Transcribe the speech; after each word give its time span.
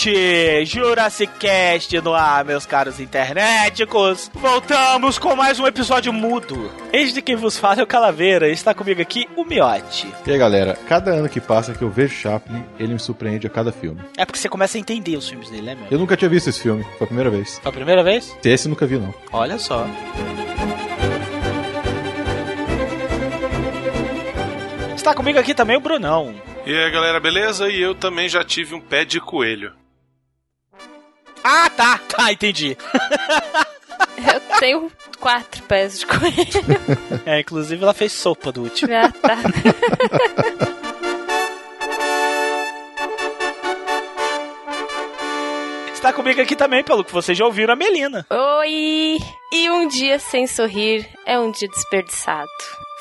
internet! 0.00 0.64
Jurassic 0.64 1.32
Cast 1.38 2.00
no 2.00 2.14
ar, 2.14 2.44
meus 2.44 2.64
caros 2.64 2.98
internéticos! 3.00 4.30
Voltamos 4.34 5.18
com 5.18 5.36
mais 5.36 5.60
um 5.60 5.66
episódio 5.66 6.12
mudo. 6.12 6.70
Este 6.92 7.20
quem 7.20 7.36
vos 7.36 7.58
fala 7.58 7.80
é 7.80 7.82
o 7.82 7.86
Calaveira, 7.86 8.48
e 8.48 8.52
está 8.52 8.72
comigo 8.72 9.02
aqui 9.02 9.28
o 9.36 9.44
Miote. 9.44 10.08
E 10.26 10.32
aí, 10.32 10.38
galera, 10.38 10.78
cada 10.88 11.10
ano 11.10 11.28
que 11.28 11.40
passa 11.40 11.74
que 11.74 11.82
eu 11.82 11.90
vejo 11.90 12.14
Chaplin, 12.14 12.64
ele 12.78 12.94
me 12.94 12.98
surpreende 12.98 13.46
a 13.46 13.50
cada 13.50 13.72
filme. 13.72 14.00
É 14.16 14.24
porque 14.24 14.38
você 14.38 14.48
começa 14.48 14.78
a 14.78 14.80
entender 14.80 15.16
os 15.16 15.28
filmes 15.28 15.50
dele, 15.50 15.62
né, 15.62 15.74
meu? 15.74 15.86
Eu 15.90 15.98
nunca 15.98 16.16
tinha 16.16 16.28
visto 16.28 16.48
esse 16.48 16.60
filme, 16.60 16.84
foi 16.96 17.04
a 17.04 17.06
primeira 17.06 17.30
vez. 17.30 17.58
Foi 17.62 17.70
a 17.70 17.74
primeira 17.74 18.02
vez? 18.02 18.36
Esse 18.44 18.66
eu 18.66 18.70
nunca 18.70 18.86
vi, 18.86 18.98
não. 18.98 19.14
Olha 19.32 19.58
só. 19.58 19.86
Está 24.94 25.14
comigo 25.14 25.38
aqui 25.38 25.54
também 25.54 25.76
o 25.76 25.80
Brunão. 25.80 26.34
E 26.66 26.74
aí, 26.74 26.90
galera, 26.90 27.18
beleza? 27.18 27.68
E 27.68 27.80
eu 27.80 27.94
também 27.94 28.28
já 28.28 28.44
tive 28.44 28.74
um 28.74 28.80
pé 28.80 29.04
de 29.04 29.18
coelho. 29.18 29.79
Ah, 31.42 31.70
tá, 31.70 31.98
tá, 32.08 32.32
entendi. 32.32 32.76
Eu 34.18 34.40
tenho 34.58 34.92
quatro 35.18 35.62
pés 35.64 36.00
de 36.00 36.06
coelho. 36.06 36.30
É, 37.26 37.40
inclusive 37.40 37.82
ela 37.82 37.92
fez 37.94 38.12
sopa 38.12 38.50
do 38.50 38.62
último. 38.62 38.92
Ah, 38.94 39.10
tá. 39.12 39.36
Está 46.10 46.20
comigo 46.20 46.42
aqui 46.42 46.56
também, 46.56 46.82
pelo 46.82 47.04
que 47.04 47.12
vocês 47.12 47.38
já 47.38 47.44
ouviram, 47.44 47.72
a 47.72 47.76
Melina. 47.76 48.26
Oi! 48.28 49.16
E 49.52 49.70
um 49.70 49.86
dia 49.86 50.18
sem 50.18 50.44
sorrir 50.44 51.08
é 51.24 51.38
um 51.38 51.52
dia 51.52 51.68
desperdiçado. 51.68 52.50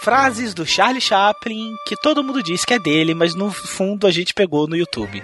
Frases 0.04 0.54
do 0.54 0.64
Charlie 0.64 1.02
Chaplin 1.02 1.74
que 1.88 1.96
todo 1.96 2.24
mundo 2.24 2.44
diz 2.44 2.64
que 2.64 2.76
é 2.76 2.80
dele, 2.80 3.16
mas 3.16 3.34
no 3.34 3.50
fundo 3.50 4.06
a 4.06 4.12
gente 4.12 4.32
pegou 4.32 4.68
no 4.68 4.76
YouTube. 4.76 5.24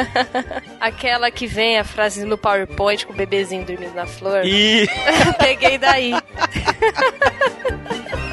Aquela 0.80 1.30
que 1.30 1.46
vem 1.46 1.78
a 1.78 1.84
frase 1.84 2.24
no 2.24 2.38
PowerPoint 2.38 3.06
com 3.06 3.12
o 3.12 3.16
bebezinho 3.16 3.66
dormindo 3.66 3.94
na 3.94 4.06
flor. 4.06 4.40
E 4.46 4.88
Peguei 5.38 5.76
daí. 5.76 6.14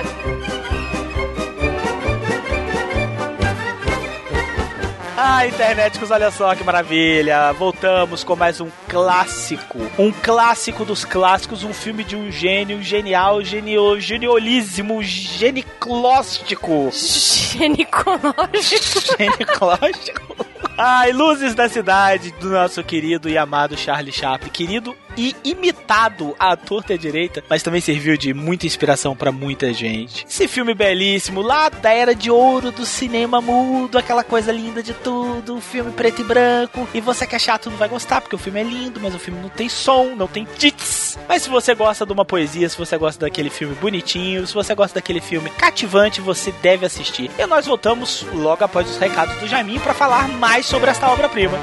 Ah, 5.19 5.47
internéticos, 5.47 6.11
olha 6.11 6.29
só 6.29 6.53
que 6.53 6.63
maravilha! 6.63 7.51
Voltamos 7.53 8.23
com 8.23 8.35
mais 8.35 8.61
um 8.61 8.69
clássico. 8.87 9.79
Um 9.97 10.11
clássico 10.11 10.85
dos 10.85 11.03
clássicos, 11.03 11.63
um 11.63 11.73
filme 11.73 12.03
de 12.03 12.15
um 12.15 12.31
gênio 12.31 12.83
genial, 12.83 13.41
genio, 13.41 13.99
geniolíssimo, 13.99 15.01
geniclóstico. 15.01 16.91
Ginecológico. 16.93 19.17
Geniclóstico. 19.17 20.45
Ai, 20.77 21.11
luzes 21.11 21.55
da 21.55 21.67
cidade 21.67 22.29
do 22.33 22.49
nosso 22.49 22.83
querido 22.83 23.27
e 23.27 23.39
amado 23.39 23.75
Charlie 23.75 24.13
Chaplin. 24.13 24.51
Querido 24.51 24.95
e 25.17 25.35
imitado 25.43 26.35
ator 26.39 26.85
à 26.89 26.95
direita, 26.95 27.43
mas 27.49 27.63
também 27.63 27.81
serviu 27.81 28.15
de 28.15 28.33
muita 28.33 28.67
inspiração 28.67 29.15
pra 29.15 29.31
muita 29.31 29.73
gente. 29.73 30.25
Esse 30.29 30.47
filme 30.47 30.73
belíssimo, 30.73 31.41
lá 31.41 31.69
da 31.69 31.91
era 31.91 32.13
de 32.13 32.29
ouro 32.29 32.71
do 32.71 32.85
cinema 32.85 33.41
mudo, 33.41 33.97
aquela 33.97 34.23
coisa 34.23 34.51
linda 34.51 34.83
de 34.83 34.93
tudo, 34.93 35.55
um 35.55 35.61
filme 35.61 35.91
preto 35.91 36.21
e 36.21 36.23
branco. 36.23 36.87
E 36.93 37.01
você 37.01 37.25
que 37.25 37.35
é 37.35 37.39
chato 37.39 37.69
não 37.69 37.77
vai 37.77 37.89
gostar, 37.89 38.21
porque 38.21 38.35
o 38.35 38.39
filme 38.39 38.59
é 38.59 38.63
lindo, 38.63 38.99
mas 39.01 39.15
o 39.15 39.19
filme 39.19 39.41
não 39.41 39.49
tem 39.49 39.67
som, 39.67 40.15
não 40.15 40.27
tem 40.27 40.47
tits. 40.57 41.17
Mas 41.27 41.41
se 41.41 41.49
você 41.49 41.73
gosta 41.73 42.05
de 42.05 42.13
uma 42.13 42.23
poesia, 42.23 42.69
se 42.69 42.77
você 42.77 42.97
gosta 42.97 43.25
daquele 43.25 43.49
filme 43.49 43.73
bonitinho, 43.75 44.45
se 44.45 44.53
você 44.53 44.75
gosta 44.75 44.99
daquele 44.99 45.19
filme 45.19 45.49
cativante, 45.49 46.21
você 46.21 46.51
deve 46.61 46.85
assistir. 46.85 47.31
E 47.37 47.45
nós 47.47 47.65
voltamos 47.65 48.25
logo 48.33 48.63
após 48.63 48.89
os 48.89 48.97
recados 48.97 49.35
do 49.37 49.47
Jamin 49.47 49.79
para 49.79 49.93
falar 49.93 50.27
mais 50.27 50.65
sobre 50.65 50.89
esta 50.91 51.09
obra-prima. 51.09 51.57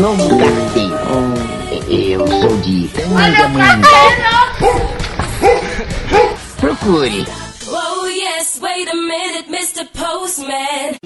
Novo 0.00 0.38
carteiro. 0.38 0.96
Eu 1.88 2.26
sou 2.26 2.56
de 2.58 2.88
Tangamanga. 2.88 3.88
Procure. 6.58 7.26
Oh 7.68 8.06
yes, 8.06 8.58
wait 8.62 8.88
a 8.88 8.94
minute, 8.94 9.48
Mr. 9.48 9.84
Postman. 9.92 10.96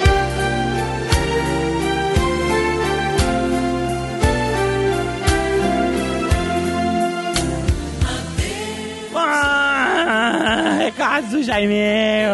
Ah, 9.14 10.76
recados 10.78 11.30
do 11.30 11.42
Jaiminho! 11.42 12.30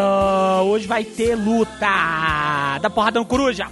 Hoje 0.66 0.86
vai 0.86 1.04
ter 1.04 1.34
luta 1.36 2.78
da 2.80 2.90
Porradão 2.90 3.24
Coruja! 3.24 3.68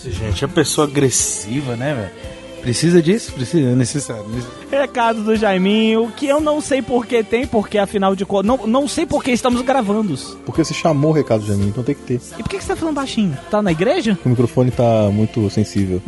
Isso, 0.00 0.10
gente, 0.12 0.42
é 0.42 0.46
uma 0.46 0.54
pessoa 0.54 0.86
agressiva, 0.86 1.76
né, 1.76 1.94
velho? 1.94 2.30
Precisa 2.62 3.02
disso? 3.02 3.32
Precisa, 3.32 3.70
é 3.70 3.74
necessário. 3.74 4.24
Recado 4.70 5.22
do 5.22 5.34
Jaiminho, 5.34 6.12
que 6.14 6.26
eu 6.26 6.40
não 6.40 6.60
sei 6.60 6.82
por 6.82 7.06
que 7.06 7.22
tem, 7.24 7.46
porque 7.46 7.78
afinal 7.78 8.14
de 8.14 8.26
contas. 8.26 8.46
Não, 8.46 8.66
não 8.66 8.88
sei 8.88 9.06
por 9.06 9.24
que 9.24 9.30
estamos 9.30 9.62
gravando. 9.62 10.14
Porque 10.44 10.62
você 10.62 10.74
chamou 10.74 11.10
o 11.10 11.14
recado 11.14 11.42
de 11.42 11.52
mim, 11.52 11.68
então 11.68 11.82
tem 11.82 11.94
que 11.94 12.02
ter. 12.02 12.20
E 12.38 12.42
por 12.42 12.48
que 12.50 12.58
que 12.58 12.62
você 12.62 12.68
tá 12.68 12.76
falando 12.76 12.96
baixinho? 12.96 13.36
Tá 13.50 13.62
na 13.62 13.72
igreja? 13.72 14.18
O 14.24 14.28
microfone 14.28 14.70
tá 14.70 15.10
muito 15.10 15.48
sensível. 15.48 16.02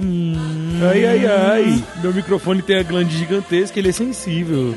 Ai, 0.91 1.07
ai, 1.07 1.27
ai. 1.27 1.85
Meu 2.03 2.13
microfone 2.13 2.61
tem 2.61 2.79
a 2.79 2.83
glande 2.83 3.17
gigantesca, 3.17 3.79
ele 3.79 3.89
é 3.89 3.93
sensível. 3.93 4.75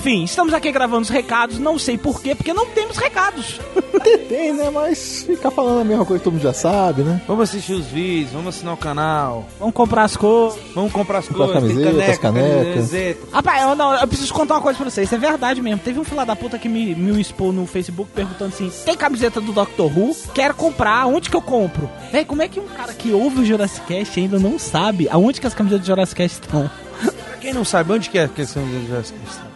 Enfim, 0.00 0.24
estamos 0.24 0.54
aqui 0.54 0.72
gravando 0.72 1.02
os 1.02 1.10
recados, 1.10 1.58
não 1.58 1.78
sei 1.78 1.98
por 1.98 2.22
quê, 2.22 2.34
porque 2.34 2.54
não 2.54 2.64
temos 2.64 2.96
recados. 2.96 3.60
Tem, 4.30 4.50
né? 4.54 4.70
Mas 4.70 5.24
ficar 5.26 5.50
falando 5.50 5.82
a 5.82 5.84
mesma 5.84 6.06
coisa 6.06 6.18
que 6.20 6.24
todo 6.24 6.32
mundo 6.32 6.42
já 6.42 6.54
sabe, 6.54 7.02
né? 7.02 7.20
Vamos 7.28 7.42
assistir 7.50 7.74
os 7.74 7.84
vídeos, 7.84 8.32
vamos 8.32 8.56
assinar 8.56 8.72
o 8.72 8.76
canal, 8.78 9.46
Vamos 9.58 9.74
comprar 9.74 10.04
as 10.04 10.16
coisas. 10.16 10.58
vamos 10.74 10.90
comprar 10.90 11.18
as 11.18 11.28
Comprar 11.28 11.48
coisas, 11.60 11.74
tem 11.74 11.84
camisetas, 11.84 12.18
canecas. 12.18 12.74
camiseta. 12.76 13.26
Rapaz, 13.30 13.62
eu, 13.62 13.76
não, 13.76 13.94
eu 13.94 14.08
preciso 14.08 14.32
contar 14.32 14.54
uma 14.54 14.62
coisa 14.62 14.78
pra 14.78 14.88
vocês, 14.88 15.06
isso 15.06 15.14
é 15.14 15.18
verdade 15.18 15.60
mesmo. 15.60 15.80
Teve 15.80 16.00
um 16.00 16.04
filho 16.04 16.24
da 16.24 16.34
puta 16.34 16.58
que 16.58 16.66
me, 16.66 16.94
me 16.94 17.20
expôs 17.20 17.54
no 17.54 17.66
Facebook 17.66 18.10
perguntando 18.14 18.54
assim: 18.54 18.70
tem 18.86 18.96
camiseta 18.96 19.38
do 19.38 19.52
Doctor 19.52 19.86
Who? 19.86 20.16
Quero 20.32 20.54
comprar, 20.54 21.06
onde 21.08 21.28
que 21.28 21.36
eu 21.36 21.42
compro? 21.42 21.90
Véi, 22.10 22.24
como 22.24 22.40
é 22.40 22.48
que 22.48 22.58
um 22.58 22.66
cara 22.68 22.94
que 22.94 23.12
ouve 23.12 23.40
o 23.42 23.44
Jurassic 23.44 23.84
Cast 23.86 24.18
ainda 24.18 24.38
não 24.38 24.58
sabe 24.58 25.08
aonde 25.10 25.42
que 25.42 25.46
as 25.46 25.52
camisetas 25.52 25.84
do 25.84 25.88
Jurassic 25.88 26.16
Cast 26.22 26.40
estão? 26.40 26.70
Pra 27.02 27.36
quem 27.38 27.52
não 27.52 27.66
sabe, 27.66 27.92
onde 27.92 28.08
que 28.08 28.16
é 28.18 28.24
a 28.24 28.28
questão 28.28 28.62
do 28.66 28.86
Jurassic 28.86 29.18
Park? 29.18 29.49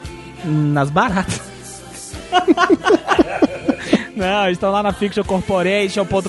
Nas 0.44 0.90
baratas. 0.90 1.40
Não, 4.16 4.48
estão 4.48 4.70
lá 4.70 4.82
na 4.82 4.92
fictioncorporation.com.br. 4.92 6.28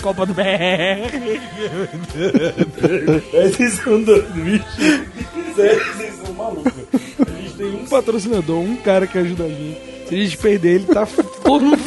Esses 3.34 3.74
são 3.76 4.02
dois 4.02 4.26
bichos. 4.32 4.66
Vocês 5.56 6.16
são 6.16 6.34
malucos. 6.34 6.74
A 7.20 7.32
gente 7.42 7.54
tem 7.54 7.68
um 7.68 7.86
patrocinador, 7.86 8.60
um 8.60 8.76
cara 8.78 9.06
que 9.06 9.18
ajuda 9.18 9.44
a 9.44 9.50
gente. 9.50 9.78
Se 10.08 10.16
a 10.16 10.18
gente 10.18 10.38
perder, 10.38 10.76
ele 10.76 10.86
tá 10.86 11.08
todo 11.44 11.78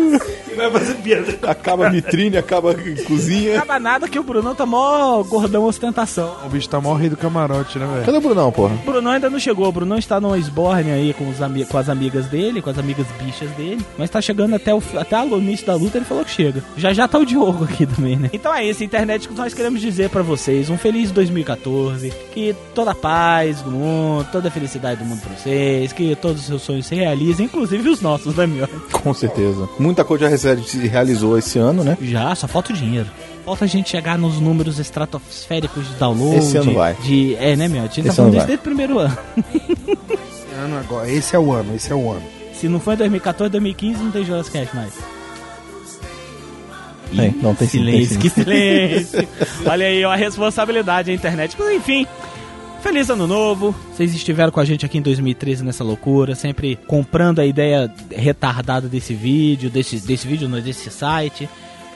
fudido. 0.00 0.38
vai 0.56 0.70
fazer 0.70 0.94
piada. 0.96 1.38
Acaba 1.50 1.86
a 1.86 1.90
vitrine, 1.90 2.36
acaba 2.36 2.72
a 2.72 3.04
cozinha. 3.04 3.56
Acaba 3.58 3.78
nada 3.78 4.08
que 4.08 4.18
o 4.18 4.22
Brunão 4.22 4.54
tá 4.54 4.66
mó 4.66 5.22
gordão 5.22 5.64
ostentação. 5.64 6.36
O 6.44 6.48
bicho 6.48 6.68
tá 6.68 6.80
mó 6.80 6.94
rei 6.94 7.08
do 7.08 7.16
camarote, 7.16 7.78
né, 7.78 7.86
velho? 7.86 8.04
Cadê 8.04 8.18
o 8.18 8.20
Brunão, 8.20 8.50
porra? 8.52 8.74
O 8.74 8.90
Brunão 8.90 9.12
ainda 9.12 9.30
não 9.30 9.38
chegou. 9.38 9.68
O 9.68 9.72
Brunão 9.72 9.98
está 9.98 10.20
no 10.20 10.36
esborne 10.36 10.90
aí 10.90 11.14
com, 11.14 11.28
os 11.28 11.40
ami- 11.40 11.64
com 11.64 11.78
as 11.78 11.88
amigas 11.88 12.26
dele, 12.26 12.60
com 12.60 12.70
as 12.70 12.78
amigas 12.78 13.06
bichas 13.22 13.50
dele. 13.52 13.84
Mas 13.96 14.10
tá 14.10 14.20
chegando 14.20 14.54
até 14.56 14.74
o, 14.74 14.82
até 14.98 15.20
o 15.22 15.38
início 15.38 15.66
da 15.66 15.74
luta, 15.74 15.98
ele 15.98 16.04
falou 16.04 16.24
que 16.24 16.30
chega. 16.30 16.62
Já 16.76 16.92
já 16.92 17.06
tá 17.06 17.18
o 17.18 17.24
Diogo 17.26 17.64
aqui 17.64 17.86
também, 17.86 18.16
né? 18.16 18.30
Então 18.32 18.52
é 18.54 18.64
isso, 18.64 18.82
internet 18.84 19.28
que 19.28 19.34
nós 19.34 19.54
queremos 19.54 19.80
dizer 19.80 20.10
pra 20.10 20.22
vocês. 20.22 20.68
Um 20.70 20.76
feliz 20.78 21.10
2014. 21.12 22.12
Que 22.32 22.54
toda 22.74 22.90
a 22.92 22.94
paz 22.94 23.62
do 23.62 23.70
mundo, 23.70 24.26
toda 24.32 24.48
a 24.48 24.50
felicidade 24.50 25.00
do 25.00 25.06
mundo 25.06 25.20
pra 25.20 25.34
vocês. 25.36 25.92
Que 25.92 26.16
todos 26.16 26.40
os 26.42 26.46
seus 26.46 26.62
sonhos 26.62 26.86
se 26.86 26.94
realizem, 26.94 27.46
inclusive 27.46 27.88
os 27.88 28.00
nossos, 28.00 28.34
né, 28.36 28.46
meu? 28.46 28.68
Com 28.92 29.14
certeza. 29.14 29.68
Muita 29.88 30.04
coisa 30.04 30.28
já 30.36 30.54
se 30.58 30.86
realizou 30.86 31.38
esse 31.38 31.58
ano, 31.58 31.82
né? 31.82 31.96
Já, 32.02 32.34
só 32.34 32.46
falta 32.46 32.74
o 32.74 32.76
dinheiro. 32.76 33.08
Falta 33.42 33.64
a 33.64 33.68
gente 33.68 33.88
chegar 33.88 34.18
nos 34.18 34.38
números 34.38 34.78
estratosféricos 34.78 35.88
de 35.88 35.94
download. 35.94 36.36
Esse 36.36 36.58
ano 36.58 36.74
vai. 36.74 36.92
De, 36.96 37.34
é, 37.36 37.56
né, 37.56 37.68
meu? 37.68 37.84
A 37.84 37.86
gente 37.86 38.02
tá 38.02 38.08
Esse 38.08 38.16
falando 38.16 38.32
isso 38.32 38.40
vai. 38.40 38.46
desde 38.48 38.60
o 38.60 38.64
primeiro 38.64 38.98
ano. 38.98 39.16
Esse 39.38 40.54
ano 40.62 40.78
agora. 40.78 41.10
Esse 41.10 41.34
é 41.34 41.38
o 41.38 41.50
ano, 41.50 41.74
esse 41.74 41.90
é 41.90 41.94
o 41.94 42.10
ano. 42.10 42.22
Se 42.52 42.68
não 42.68 42.78
foi 42.78 42.92
em 42.92 42.96
2014, 42.98 43.50
2015 43.50 44.02
não 44.02 44.10
tem 44.10 44.24
Jurassic 44.26 44.58
Cast 44.58 44.76
mais. 44.76 44.92
Tem, 47.16 47.34
não, 47.40 47.54
tem 47.54 47.66
sim, 47.66 47.78
tem 47.78 47.86
silêncio, 47.86 48.14
sim. 48.14 48.20
que 48.20 48.28
silêncio. 48.28 49.28
Olha 49.64 49.86
aí, 49.86 50.04
ó, 50.04 50.12
a 50.12 50.16
responsabilidade 50.16 51.06
da 51.06 51.14
internet. 51.14 51.56
Mas 51.58 51.76
enfim, 51.76 52.06
feliz 52.82 53.10
ano 53.10 53.26
novo. 53.26 53.74
Vocês 53.92 54.14
estiveram 54.14 54.50
com 54.50 54.60
a 54.60 54.64
gente 54.64 54.84
aqui 54.86 54.98
em 54.98 55.02
2013 55.02 55.64
nessa 55.64 55.84
loucura, 55.84 56.34
sempre 56.34 56.76
comprando 56.86 57.40
a 57.40 57.46
ideia 57.46 57.92
retardada 58.10 58.88
desse 58.88 59.14
vídeo, 59.14 59.70
desse, 59.70 60.00
desse 60.00 60.26
vídeo, 60.26 60.48
desse 60.60 60.90
site. 60.90 61.48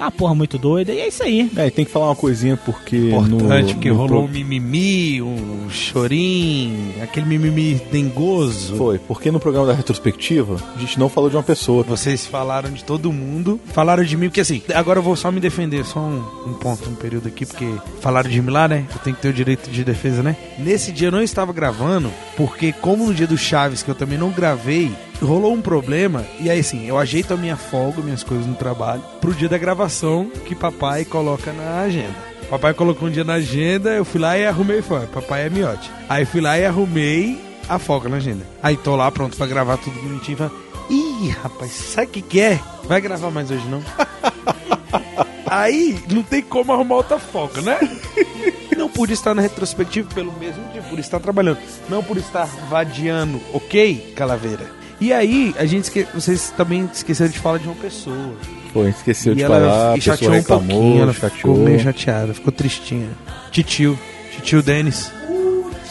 Uma 0.03 0.11
porra 0.11 0.35
muito 0.35 0.59
doida. 0.59 0.93
E 0.93 1.01
é 1.01 1.09
isso 1.09 1.23
aí. 1.23 1.51
É, 1.57 1.67
e 1.67 1.71
tem 1.71 1.85
que 1.85 1.91
falar 1.91 2.07
uma 2.07 2.17
coisinha 2.17 2.57
porque. 2.57 2.97
Importante, 3.11 3.69
no, 3.69 3.75
porque 3.75 3.89
no 3.91 3.97
rolou 3.97 4.23
um 4.23 4.25
pro- 4.27 4.33
mimimi, 4.35 5.23
um 5.23 5.69
chorim, 5.71 6.93
aquele 7.03 7.27
mimimi 7.27 7.81
dengoso. 7.91 8.77
Foi, 8.77 8.99
porque 8.99 9.31
no 9.31 9.39
programa 9.41 9.67
da 9.69 9.73
retrospectiva 9.73 10.57
a 10.77 10.79
gente 10.81 10.99
não 10.99 11.09
falou 11.09 11.31
de 11.31 11.37
uma 11.37 11.43
pessoa. 11.43 11.83
Vocês 11.85 12.27
falaram 12.27 12.71
de 12.71 12.85
todo 12.85 13.13
mundo, 13.13 13.61
falaram 13.73 14.05
de 14.05 14.17
mim, 14.17 14.27
porque 14.29 14.41
assim, 14.41 14.63
agora 14.75 14.99
eu 14.99 15.03
vou 15.03 15.17
só 15.17 15.31
me 15.31 15.41
defender, 15.41 15.85
só 15.85 16.01
um, 16.01 16.23
um 16.47 16.55
ponto, 16.55 16.89
um 16.91 16.95
período 16.95 17.29
aqui, 17.29 17.47
porque 17.47 17.67
falaram 18.01 18.29
de 18.31 18.41
mim 18.41 18.51
lá, 18.51 18.67
né? 18.69 18.85
Eu 18.93 18.99
tenho 19.01 19.17
que 19.17 19.23
ter 19.23 19.29
o 19.29 19.33
direito 19.33 19.71
de 19.71 19.85
defesa, 19.85 20.23
né? 20.23 20.37
Nesse 20.59 20.93
dia 20.93 21.09
eu 21.09 21.13
não 21.13 21.23
estava 21.23 21.53
gravando, 21.53 22.11
porque 22.37 22.73
como 22.73 23.07
no 23.07 23.15
dia 23.15 23.27
do 23.27 23.39
Chaves, 23.39 23.83
que 23.83 23.91
eu 23.91 23.95
também 23.95 24.19
não 24.19 24.31
gravei, 24.31 24.91
rolou 25.23 25.53
um 25.53 25.63
problema, 25.63 26.25
e 26.41 26.51
aí 26.51 26.61
assim, 26.61 26.87
eu 26.87 26.99
ajeito 26.99 27.33
a 27.33 27.37
minha 27.37 27.57
folga, 27.57 28.03
minhas 28.03 28.23
coisas 28.23 28.47
no 28.47 28.55
trabalho, 28.55 29.03
pro 29.21 29.35
dia 29.35 29.49
da 29.49 29.59
gravação 29.59 30.31
que 30.45 30.55
papai 30.55 31.05
coloca 31.05 31.53
na 31.53 31.81
agenda. 31.81 32.15
Papai 32.51 32.75
colocou 32.75 33.09
um 33.09 33.11
dia 33.11 33.25
na 33.25 33.35
agenda, 33.35 33.91
eu 33.91 34.05
fui 34.05 34.21
lá 34.21 34.37
e 34.37 34.47
arrumei, 34.47 34.83
foi, 34.83 35.07
papai 35.07 35.47
é 35.47 35.51
miote. 35.51 35.91
Aí 36.09 36.25
fui 36.25 36.41
lá 36.41 36.59
e 36.59 36.67
arrumei 36.67 37.41
a 37.69 37.79
folga 37.79 38.09
na 38.09 38.17
agenda. 38.19 38.47
Aí 38.63 38.77
tô 38.77 38.95
lá 38.97 39.11
pronto 39.11 39.37
pra 39.37 39.47
gravar 39.47 39.79
tudo 39.79 40.01
bonitinho, 40.03 40.35
e 40.35 40.37
falo, 40.37 40.53
Ih, 40.91 41.29
rapaz, 41.43 41.73
sabe 41.73 42.09
o 42.09 42.11
que, 42.11 42.23
que 42.23 42.41
é? 42.41 42.61
Vai 42.85 43.01
gravar 43.01 43.31
mais 43.31 43.51
hoje 43.51 43.67
não? 43.69 43.83
Aí 45.47 46.03
não 46.11 46.23
tem 46.23 46.43
como 46.43 46.73
arrumar 46.73 46.97
outra 46.97 47.19
folga, 47.19 47.61
né? 47.61 47.79
Não 48.77 48.89
pude 48.89 49.13
estar 49.13 49.35
na 49.35 49.43
retrospectiva 49.43 50.09
pelo 50.15 50.33
mesmo 50.33 50.63
motivo, 50.65 50.89
por 50.89 50.99
estar 50.99 51.21
trabalhando. 51.21 51.59
Não 51.91 52.03
por 52.03 52.17
estar 52.17 52.47
vadiando, 52.69 53.39
ok, 53.53 54.15
Calaveira? 54.17 54.82
E 55.03 55.13
aí, 55.13 55.53
a 55.59 55.67
gente 55.67 55.83
esque... 55.83 56.07
vocês 56.15 56.55
também 56.57 56.89
esqueceram 56.93 57.29
de 57.29 57.39
falar 57.41 57.59
de 57.59 57.67
uma 57.67 57.75
pessoa. 57.75 58.37
Foi, 58.73 58.89
esqueceu 58.91 59.33
e 59.33 59.37
de 59.37 59.43
ela 59.43 59.59
falar, 59.59 59.91
a 59.91 59.97
e 59.97 60.01
pessoa 60.01 60.17
chateou 60.17 60.39
um 60.39 60.43
pouquinho, 60.45 61.03
ela 61.03 61.13
chateou. 61.13 61.31
ficou 61.33 61.57
meio 61.57 61.81
chateada, 61.81 62.33
ficou 62.33 62.53
tristinha. 62.53 63.09
Titio, 63.51 63.99
titio 64.31 64.63
Denis. 64.63 65.11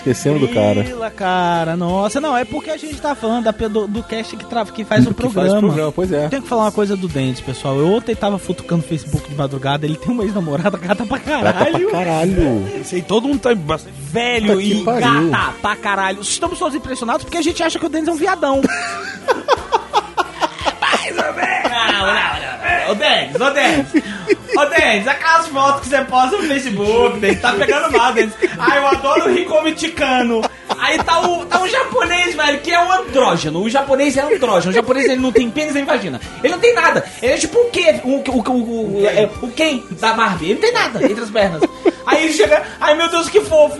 Esquecemos 0.01 0.41
do 0.41 0.47
cara. 0.47 0.83
Cara, 1.15 1.77
nossa, 1.77 2.19
não, 2.19 2.35
é 2.35 2.43
porque 2.43 2.71
a 2.71 2.77
gente 2.77 2.99
tá 2.99 3.13
falando 3.13 3.43
da, 3.43 3.51
do, 3.51 3.85
do 3.87 4.01
cast 4.01 4.35
que, 4.35 4.45
tra- 4.45 4.65
que 4.65 4.83
faz 4.83 5.05
o 5.05 5.13
Que 5.13 5.21
faz 5.29 5.33
programa. 5.33 5.57
o 5.57 5.61
programa, 5.61 5.91
pois 5.91 6.11
é. 6.11 6.27
Tenho 6.27 6.41
que 6.41 6.47
falar 6.47 6.63
uma 6.63 6.71
coisa 6.71 6.97
do 6.97 7.07
Dentes, 7.07 7.39
pessoal. 7.41 7.77
Eu 7.77 7.87
ontem 7.93 8.15
tava 8.15 8.39
futucando 8.39 8.83
o 8.83 8.87
Facebook 8.87 9.29
de 9.29 9.35
madrugada, 9.35 9.85
ele 9.85 9.95
tem 9.95 10.11
uma 10.11 10.23
ex-namorada 10.23 10.75
gata 10.77 11.05
pra 11.05 11.17
Gata 11.19 11.53
caralho. 11.53 11.89
pra 11.89 11.99
caralho. 11.99 12.67
Isso 12.81 12.95
aí 12.95 13.01
todo 13.03 13.27
mundo 13.27 13.39
tá 13.39 13.53
bastante 13.53 13.93
Velho 13.99 14.53
Puta 14.53 14.61
e 14.63 14.83
gata 15.01 15.53
pra 15.61 15.75
caralho. 15.75 16.21
Estamos 16.21 16.57
todos 16.57 16.73
impressionados 16.75 17.23
porque 17.23 17.37
a 17.37 17.41
gente 17.43 17.61
acha 17.61 17.77
que 17.77 17.85
o 17.85 17.89
Denis 17.89 18.07
é 18.07 18.11
um 18.11 18.15
viadão. 18.15 18.59
Mais 20.81 21.15
ou 21.17 21.33
menos. 21.33 21.71
Não, 21.71 22.05
não. 22.07 22.40
Ô 22.91 22.95
Denis, 22.95 23.35
ô 23.39 23.49
Denis. 23.51 23.87
Ô 24.57 24.65
Denis, 24.65 25.07
aquelas 25.07 25.47
fotos 25.47 25.81
que 25.81 25.87
você 25.87 26.01
posta 26.03 26.37
no 26.37 26.43
Facebook, 26.43 27.19
Denis, 27.19 27.39
tá 27.39 27.53
pegando 27.53 27.89
mal, 27.97 28.13
Denis. 28.13 28.33
Ai, 28.59 28.79
eu 28.79 28.87
adoro 28.87 29.29
o 29.29 29.33
Ricomi 29.33 29.71
Ticano. 29.73 30.41
Aí 30.77 30.97
tá 30.97 31.21
o, 31.21 31.45
tá 31.45 31.61
um 31.61 31.67
japonês, 31.69 32.35
velho, 32.35 32.59
que 32.59 32.71
é 32.71 32.83
um 32.83 32.91
andrógeno. 32.91 33.61
O 33.61 33.69
japonês 33.69 34.17
é 34.17 34.21
andrógeno. 34.21 34.71
O 34.71 34.75
japonês 34.75 35.05
ele 35.05 35.21
não 35.21 35.31
tem 35.31 35.49
pênis 35.49 35.73
nem 35.73 35.85
vagina. 35.85 36.19
Ele 36.43 36.53
não 36.53 36.59
tem 36.59 36.73
nada. 36.73 37.05
Ele 37.21 37.33
é 37.33 37.37
tipo 37.37 37.57
o 37.59 37.69
quê? 37.69 38.01
O, 38.03 38.09
o, 38.09 38.51
o, 38.51 39.01
o, 39.01 39.07
é, 39.07 39.29
o 39.41 39.47
quem 39.47 39.85
da 39.91 40.13
Marvel? 40.13 40.49
Ele 40.49 40.53
não 40.55 40.61
tem 40.61 40.73
nada 40.73 41.03
entre 41.05 41.23
as 41.23 41.29
pernas. 41.29 41.61
Aí 42.05 42.25
ele 42.25 42.33
chega, 42.33 42.63
ai 42.79 42.93
meu 42.95 43.07
Deus, 43.09 43.29
que 43.29 43.39
fofo. 43.39 43.79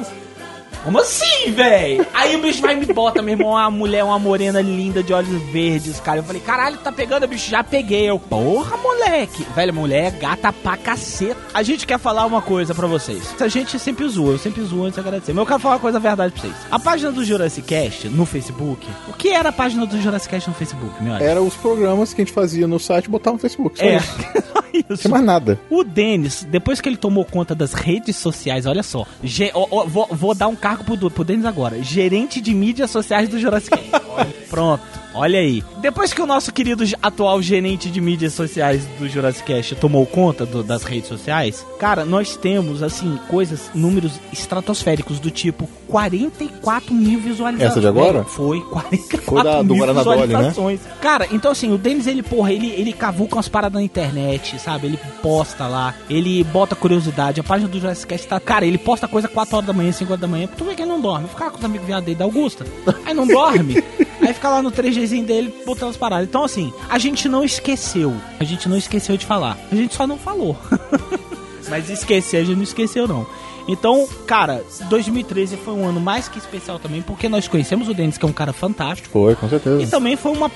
Como 0.83 1.00
assim, 1.00 1.51
velho? 1.51 2.06
Aí 2.13 2.36
o 2.36 2.42
bicho 2.42 2.62
vai 2.62 2.74
e 2.74 2.78
me 2.78 2.86
bota, 2.88 3.22
meu 3.22 3.33
irmão, 3.33 3.51
uma 3.51 3.69
mulher, 3.69 4.04
uma 4.04 4.18
morena 4.18 4.62
linda 4.62 5.04
de 5.04 5.13
olhos 5.13 5.42
verdes, 5.51 6.00
cara. 6.00 6.19
Eu 6.19 6.24
falei, 6.24 6.42
caralho, 6.42 6.78
tá 6.78 6.92
pegando, 6.92 7.28
bicho? 7.28 7.50
Já 7.50 7.63
peguei. 7.63 8.10
Eu, 8.10 8.18
porra, 8.19 8.78
moleque. 8.78 9.45
Velho, 9.56 9.74
mulher 9.74 10.06
é 10.06 10.12
gata 10.12 10.51
pra 10.51 10.75
caceta. 10.78 11.38
A 11.54 11.62
gente 11.63 11.86
quer 11.86 12.00
falar 12.00 12.25
uma 12.25 12.42
coisa 12.42 12.74
pra 12.74 12.88
vocês. 12.88 13.36
A 13.39 13.48
gente 13.48 13.78
sempre 13.80 14.07
zoa, 14.07 14.31
eu 14.31 14.38
sempre 14.39 14.63
zoo 14.63 14.83
antes 14.83 14.95
de 14.95 15.00
agradecer. 15.01 15.33
Mas 15.33 15.42
eu 15.42 15.45
quero 15.45 15.60
falar 15.60 15.75
uma 15.75 15.81
coisa 15.81 16.00
verdade 16.00 16.33
pra 16.33 16.42
vocês. 16.42 16.56
A 16.72 16.80
página 16.80 17.12
do 17.12 17.24
Jurassic 17.24 17.68
Cast 17.68 18.10
no 18.10 18.25
Facebook. 18.25 18.88
O 19.07 19.13
que 19.13 19.30
era 19.30 19.50
a 19.50 19.54
página 19.54 19.86
do 19.86 20.01
Jurassic 20.01 20.31
Cast 20.34 20.50
no 20.50 20.56
Facebook, 20.56 21.01
meu? 21.04 21.16
Era 21.16 21.42
os 21.42 21.54
programas 21.56 22.13
que 22.13 22.22
a 22.22 22.25
gente 22.25 22.34
fazia 22.34 22.68
no 22.68 22.80
site 22.80 23.06
e 23.06 23.10
botava 23.10 23.36
no 23.36 23.39
Facebook. 23.39 23.77
Só 23.77 23.86
É, 23.86 24.00
isso. 24.89 25.01
tinha 25.04 25.12
mais 25.12 25.24
nada. 25.25 25.60
O 25.69 25.83
Denis, 25.83 26.45
depois 26.50 26.80
que 26.81 26.89
ele 26.89 26.98
tomou 26.98 27.24
conta 27.25 27.54
das 27.56 27.74
redes 27.74 28.16
sociais, 28.16 28.66
olha 28.66 28.83
só, 28.83 29.06
ge- 29.24 29.51
ó, 29.54 29.68
ó, 29.72 29.86
vou, 29.86 30.07
vou 30.12 30.33
dar 30.36 30.48
um 30.48 30.56
cargo 30.56 30.83
pro, 30.83 31.10
pro 31.10 31.24
Denis 31.24 31.45
agora, 31.45 31.81
gerente 31.83 32.39
de 32.42 32.54
mídias 32.54 32.92
sociais 32.92 33.30
do 33.30 33.39
Jurassic 33.39 33.78
Cast. 33.78 34.01
Pronto, 34.50 34.81
olha 35.13 35.40
aí. 35.40 35.63
Depois 35.80 36.13
que 36.13 36.22
o 36.22 36.25
nosso 36.25 36.52
querido 36.54 36.84
atual 37.02 37.42
gerente 37.42 37.90
de 37.90 38.00
mídias 38.02 38.34
sociais 38.34 38.86
do 39.00 39.08
Jurassic 39.08 39.46
Cast 39.46 39.75
tomou 39.75 40.06
conta 40.06 40.46
do- 40.46 40.63
das 40.63 40.84
redes 40.84 41.08
sociais, 41.10 41.66
cara, 41.80 42.06
nós 42.06 42.36
temos, 42.36 42.81
assim, 42.84 43.19
coisas, 43.28 43.69
números 43.74 44.13
estratosféricos 44.31 45.19
do 45.19 45.30
tipo 45.31 45.68
44 45.88 46.94
mil 46.94 47.19
visualizações. 47.19 47.72
Essa 47.72 47.81
de 47.81 47.88
agora? 47.88 48.24
Foi, 48.24 48.62
44 48.62 49.25
Foi 49.25 49.44
da- 49.44 49.62
do 49.62 49.75
mil 49.75 49.86
né? 49.86 49.94
visualizações. 49.94 50.80
Cara, 51.02 51.28
então 51.31 51.52
assim, 51.52 51.72
o 51.74 51.78
Denis, 51.78 52.08
ele, 52.08 52.24
porra, 52.24 52.52
ele, 52.54 52.68
ele 52.72 52.94
cavuca 52.94 53.36
umas 53.36 53.48
paradas 53.48 53.74
na 53.80 53.84
internet, 53.84 54.60
sabe? 54.60 54.88
Ele 54.88 55.00
posta 55.22 55.68
lá, 55.68 55.94
ele 56.10 56.44
bota 56.46 56.75
curiosidade. 56.75 57.40
A 57.40 57.44
página 57.44 57.69
do 57.69 57.80
Jurassic 57.80 58.08
Cast 58.08 58.28
tá. 58.28 58.40
Cara, 58.40 58.66
ele 58.66 58.78
posta 58.78 59.08
coisa 59.08 59.28
4 59.28 59.56
horas 59.56 59.68
da 59.68 59.74
manhã, 59.74 59.92
5 59.92 60.12
horas 60.12 60.22
da 60.22 60.28
manhã. 60.28 60.48
Tu 60.58 60.63
vê 60.63 60.75
que 60.75 60.81
ele 60.81 60.90
não 60.92 61.02
dorme. 61.02 61.28
Ficar 61.28 61.50
com 61.52 61.58
os 61.58 61.66
amigos 61.66 61.86
viados 61.88 62.06
dele 62.06 62.18
da 62.18 62.25
Augusta. 62.25 62.65
Aí 63.06 63.13
não 63.13 63.27
dorme. 63.27 63.84
Aí 64.22 64.34
fica 64.34 64.50
lá 64.50 64.62
no 64.62 64.72
3Gzinho 64.72 65.25
dele 65.25 65.54
botando 65.66 65.90
as 65.90 65.98
paradas. 65.98 66.28
Então, 66.28 66.44
assim, 66.44 66.72
a 66.90 66.98
gente 66.98 67.28
não 67.28 67.44
esqueceu. 67.44 68.16
A 68.40 68.44
gente 68.44 68.70
não 68.70 68.78
esqueceu 68.78 69.18
de 69.18 69.25
falar. 69.25 69.58
A 69.72 69.75
gente 69.75 69.96
só 69.96 70.06
não 70.06 70.18
falou. 70.18 70.56
Mas 71.70 71.90
esquecer, 71.90 72.38
a 72.38 72.44
gente 72.44 72.58
não 72.58 72.63
esqueceu, 72.63 73.08
não. 73.08 73.25
Então, 73.68 74.08
cara, 74.25 74.63
2013 74.90 75.58
foi 75.58 75.74
um 75.74 75.88
ano 75.88 76.00
mais 76.00 76.28
que 76.28 76.38
especial 76.38 76.80
também, 76.80 77.01
porque 77.01 77.30
nós 77.30 77.48
conhecemos 77.48 77.88
o 77.88 77.94
Denis, 77.94 78.18
que 78.18 78.25
é 78.25 78.28
um 78.28 78.34
cara 78.34 78.51
fantástico. 78.54 79.10
Foi, 79.10 79.36
com 79.36 79.48
certeza. 79.48 79.82
E 79.82 79.88
também 79.88 80.16
foi 80.16 80.32
uma 80.32 80.51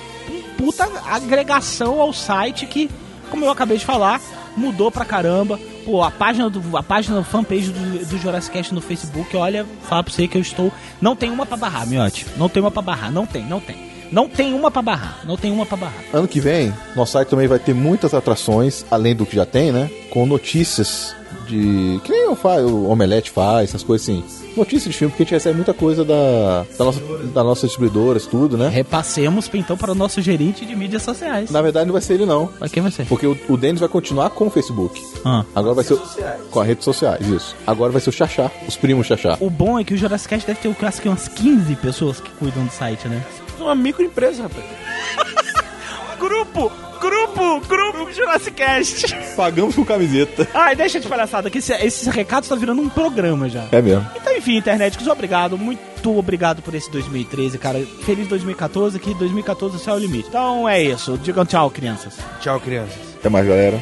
puta 0.58 0.90
agregação 1.06 2.02
ao 2.02 2.12
site 2.12 2.66
que, 2.66 2.90
como 3.30 3.46
eu 3.46 3.52
acabei 3.52 3.78
de 3.78 3.86
falar, 3.86 4.20
mudou 4.56 4.92
pra 4.92 5.06
caramba. 5.06 5.60
Pô, 5.86 6.04
a 6.04 6.10
página 6.10 6.50
do 6.50 6.78
a 6.78 6.84
página 6.84 7.24
fanpage 7.24 7.72
do, 7.72 8.06
do 8.06 8.18
Jurassic 8.18 8.56
Cast 8.56 8.74
no 8.74 8.82
Facebook, 8.82 9.36
olha, 9.36 9.66
fala 9.84 10.04
pra 10.04 10.14
você 10.14 10.28
que 10.28 10.38
eu 10.38 10.42
estou. 10.42 10.72
Não 11.02 11.16
tem 11.16 11.30
uma 11.30 11.46
pra 11.46 11.58
barrar, 11.58 11.88
miote. 11.88 12.26
Não 12.38 12.50
tem 12.50 12.62
uma 12.62 12.72
pra 12.72 12.82
barrar. 12.82 13.12
Não 13.12 13.26
tem, 13.26 13.46
não 13.46 13.60
tem. 13.60 13.76
Não 14.12 14.30
tem 14.30 14.54
uma 14.54 14.70
pra 14.72 14.82
barrar. 14.82 15.20
Não 15.26 15.36
tem 15.38 15.52
uma 15.52 15.66
pra 15.66 15.78
barrar. 15.78 16.04
Ano 16.14 16.28
que 16.28 16.40
vem, 16.40 16.74
nosso 16.96 17.14
site 17.14 17.28
também 17.28 17.48
vai 17.48 17.60
ter 17.60 17.74
muitas 17.74 18.14
atrações, 18.14 18.86
além 18.90 19.16
do 19.16 19.26
que 19.26 19.36
já 19.36 19.46
tem, 19.46 19.72
né? 19.72 19.90
Com 20.10 20.26
notícias 20.26 21.16
de. 21.48 22.00
Que 22.04 22.12
nem 22.12 22.28
o 22.30 22.90
Omelete 22.90 23.32
faz, 23.32 23.70
essas 23.70 23.84
coisas 23.84 24.08
assim. 24.08 24.24
Notícias 24.56 24.92
de 24.94 24.98
filme, 24.98 25.12
porque 25.12 25.24
a 25.24 25.26
gente 25.26 25.34
recebe 25.34 25.56
muita 25.56 25.74
coisa 25.74 26.06
da, 26.06 26.66
da, 26.78 26.86
nossa, 26.86 27.00
da 27.34 27.44
nossa 27.44 27.68
distribuidoras, 27.68 28.26
tudo, 28.26 28.58
né? 28.58 28.70
Repassemos 28.70 29.50
então 29.54 29.76
para 29.78 29.92
o 29.92 29.96
nosso 29.96 30.22
gerente 30.22 30.66
de 30.66 30.76
mídias 30.76 31.02
sociais. 31.04 31.50
Na 31.52 31.62
verdade, 31.62 31.86
não 31.88 31.94
vai 31.94 32.02
ser 32.02 32.14
ele, 32.16 32.26
não. 32.26 32.50
Vai 32.60 32.70
quem 32.70 32.82
vai 32.82 32.92
ser? 32.92 33.06
Porque 33.06 33.28
o, 33.28 33.38
o 33.50 33.58
Denis 33.58 33.80
vai 33.80 33.90
continuar 33.90 34.30
com 34.30 34.48
o 34.48 34.50
Facebook. 34.50 35.02
Ah. 35.26 35.44
Agora 35.54 35.74
vai 35.76 35.84
ser. 35.84 35.96
o- 35.96 36.02
Com 36.52 36.60
as 36.62 36.68
redes 36.68 36.84
sociais, 36.86 37.28
isso. 37.28 37.56
Agora 37.68 37.92
vai 37.92 38.02
ser 38.02 38.10
o 38.10 38.14
Xaxá, 38.14 38.50
os 38.68 38.76
primos 38.76 39.08
Xaxá. 39.08 39.38
O 39.40 39.50
bom 39.50 39.78
é 39.80 39.84
que 39.84 39.94
o 39.94 39.98
Jurassic 39.98 40.30
Cast 40.30 40.48
deve 40.48 40.60
ter 40.60 40.86
acho 40.86 41.02
que 41.02 41.08
umas 41.10 41.28
15 41.28 41.76
pessoas 41.78 42.20
que 42.20 42.30
cuidam 42.32 42.64
do 42.66 42.72
site, 42.72 43.08
né? 43.08 43.24
uma 43.60 43.74
microempresa, 43.76 44.44
rapaz. 44.44 44.64
Grupo! 46.20 46.72
Grupo, 47.06 47.62
grupo 47.68 48.12
Jurassic 48.12 48.56
Cast. 48.56 49.16
Pagamos 49.36 49.76
com 49.76 49.86
camiseta. 49.86 50.48
Ai, 50.54 50.76
deixa 50.76 51.00
de 51.00 51.08
palhaçada, 51.08 51.50
que 51.50 51.60
esse, 51.60 51.74
esse 51.74 52.10
recado 52.10 52.48
tá 52.48 52.56
virando 52.56 52.82
um 52.82 52.90
programa 52.90 53.48
já. 53.48 53.66
É 53.72 53.82
mesmo. 53.82 54.06
Então, 54.16 54.36
enfim, 54.36 54.58
internet, 54.58 54.98
obrigado, 55.10 55.58
muito 55.58 56.18
obrigado 56.18 56.62
por 56.62 56.74
esse 56.74 56.90
2013, 56.92 57.58
cara. 57.58 57.80
Feliz 58.04 58.28
2014, 58.28 59.00
que 59.00 59.14
2014 59.14 59.76
é 59.76 59.78
o 59.78 59.80
céu 59.80 59.94
é 59.94 59.98
o 59.98 60.00
limite. 60.00 60.30
Então 60.30 60.68
é 60.68 60.82
isso, 60.82 61.18
digam 61.18 61.46
tchau, 61.46 61.70
crianças. 61.70 62.18
Tchau, 62.42 62.60
crianças. 62.60 62.98
Até 63.20 63.30
mais, 63.30 63.48
galera. 63.48 63.82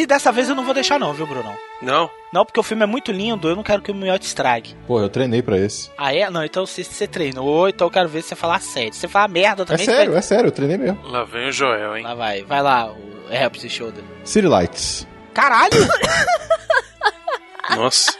Esse 0.00 0.06
dessa 0.06 0.32
vez 0.32 0.48
eu 0.48 0.54
não 0.54 0.64
vou 0.64 0.72
deixar 0.72 0.98
não, 0.98 1.12
viu, 1.12 1.26
Brunão? 1.26 1.54
Não? 1.82 2.10
Não, 2.32 2.42
porque 2.42 2.58
o 2.58 2.62
filme 2.62 2.82
é 2.82 2.86
muito 2.86 3.12
lindo, 3.12 3.50
eu 3.50 3.54
não 3.54 3.62
quero 3.62 3.82
que 3.82 3.90
o 3.90 3.94
Miotti 3.94 4.24
estrague. 4.24 4.74
Pô, 4.86 4.98
eu 4.98 5.10
treinei 5.10 5.42
pra 5.42 5.58
esse. 5.58 5.90
Ah, 5.98 6.14
é? 6.14 6.30
Não, 6.30 6.42
então 6.42 6.64
se 6.64 6.82
você 6.82 7.06
treinou, 7.06 7.68
então 7.68 7.86
eu 7.86 7.90
quero 7.90 8.08
ver 8.08 8.22
você 8.22 8.34
falar 8.34 8.62
sério. 8.62 8.94
Se 8.94 9.00
você 9.00 9.08
falar 9.08 9.28
merda 9.28 9.64
É 9.64 9.66
também... 9.66 9.84
sério, 9.84 10.12
você 10.12 10.18
é 10.18 10.22
sério, 10.22 10.48
eu 10.48 10.52
treinei 10.52 10.78
mesmo. 10.78 11.06
Lá 11.06 11.24
vem 11.24 11.50
o 11.50 11.52
Joel, 11.52 11.98
hein? 11.98 12.02
vai... 12.02 12.04
Lá 12.12 12.14
vai, 12.14 12.42
vai 12.44 12.62
lá, 12.62 12.90
o 12.90 12.96
Helps 13.30 13.70
Shoulder. 13.70 14.02
City 14.24 14.48
Lights. 14.48 15.06
Caralho! 15.34 15.76
Nossa, 17.76 18.14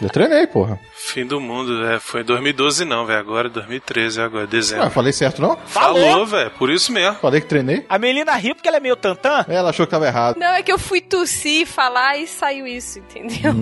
Eu 0.00 0.10
treinei, 0.10 0.46
porra. 0.46 0.78
fim 0.92 1.26
do 1.26 1.40
mundo, 1.40 1.80
velho. 1.80 2.00
Foi 2.00 2.20
em 2.20 2.24
2012 2.24 2.84
não, 2.84 3.06
velho. 3.06 3.18
Agora 3.18 3.48
é 3.48 3.50
2013, 3.50 4.20
agora, 4.20 4.44
Ah, 4.44 4.46
dezembro. 4.46 4.90
falei 4.90 5.12
certo 5.12 5.40
não? 5.40 5.56
Falou, 5.66 6.26
velho. 6.26 6.50
Por 6.52 6.70
isso 6.70 6.92
mesmo. 6.92 7.16
Falei 7.16 7.40
que 7.40 7.46
treinei? 7.46 7.84
A 7.88 7.98
Melina 7.98 8.34
riu 8.34 8.54
porque 8.54 8.68
ela 8.68 8.76
é 8.76 8.80
meio 8.80 8.96
tantã. 8.96 9.44
Ela 9.48 9.70
achou 9.70 9.86
que 9.86 9.90
tava 9.90 10.06
errado. 10.06 10.38
Não, 10.38 10.46
é 10.54 10.62
que 10.62 10.72
eu 10.72 10.78
fui 10.78 11.00
tossir, 11.00 11.66
falar 11.66 12.16
e 12.18 12.26
saiu 12.26 12.66
isso, 12.66 12.98
entendeu? 12.98 13.52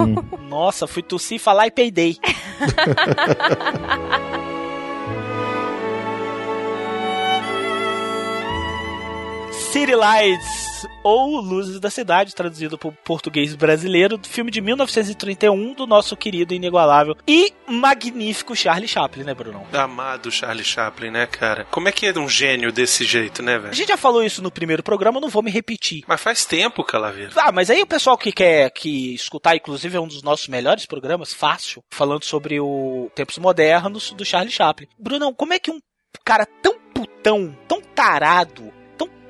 Nossa, 0.49 0.87
fui 0.87 1.03
tossir, 1.03 1.41
falar 1.41 1.67
e 1.67 1.71
peidei. 1.71 2.19
City 9.73 9.95
Lights, 9.95 10.87
ou 11.03 11.41
Luzes 11.41 11.81
da 11.81 11.91
Cidade, 11.91 12.35
traduzido 12.35 12.79
para 12.79 12.89
o 12.89 12.93
português 12.93 13.55
brasileiro, 13.55 14.17
do 14.17 14.29
filme 14.29 14.51
de 14.51 14.61
1931 14.61 15.75
do 15.75 15.87
nosso 15.87 16.17
querido, 16.17 16.55
inigualável 16.55 17.17
e 17.27 17.53
magnífico 17.67 18.55
Charlie 18.55 18.87
Chaplin, 18.89 19.25
né, 19.25 19.35
Brunão? 19.35 19.67
Amado 19.73 20.31
Charlie 20.31 20.65
Chaplin, 20.65 21.11
né, 21.11 21.27
cara? 21.27 21.67
Como 21.71 21.89
é 21.89 21.93
que 21.93 22.07
é 22.07 22.19
um 22.19 22.29
gênio 22.29 22.73
desse 22.73 23.05
jeito, 23.05 23.43
né, 23.43 23.57
A 23.57 23.59
velho? 23.59 23.75
gente 23.75 23.89
já 23.89 23.97
falou 23.97 24.23
isso 24.23 24.43
no 24.43 24.51
primeiro 24.51 24.83
programa, 24.83 25.21
não 25.21 25.29
vou 25.29 25.43
me 25.43 25.51
repetir. 25.51 26.05
Mas 26.07 26.21
faz 26.21 26.45
tempo, 26.45 26.85
Calaveira. 26.85 27.33
Ah, 27.37 27.53
mas 27.53 27.69
aí 27.71 27.83
o 27.83 27.87
pessoal 27.87 28.17
que 28.17 28.33
quer 28.33 28.71
que 28.71 29.15
escutar, 29.15 29.57
inclusive 29.57 29.97
é 29.97 30.01
um 30.01 30.09
dos 30.09 30.23
nossos 30.23 30.49
melhores 30.49 30.87
programas, 30.87 31.33
fácil, 31.33 31.83
falando 31.93 32.25
sobre 32.25 32.61
o 32.61 33.11
tempos 33.15 33.39
modernos 33.39 34.13
do 34.13 34.25
Charlie 34.25 34.53
Chaplin. 34.53 34.89
Brunão, 34.99 35.35
como 35.35 35.53
é 35.53 35.59
que 35.59 35.71
um 35.71 35.79
cara 36.25 36.47
tão 36.63 36.75
putão, 36.95 37.57
tão 37.67 37.81
tarado, 37.81 38.73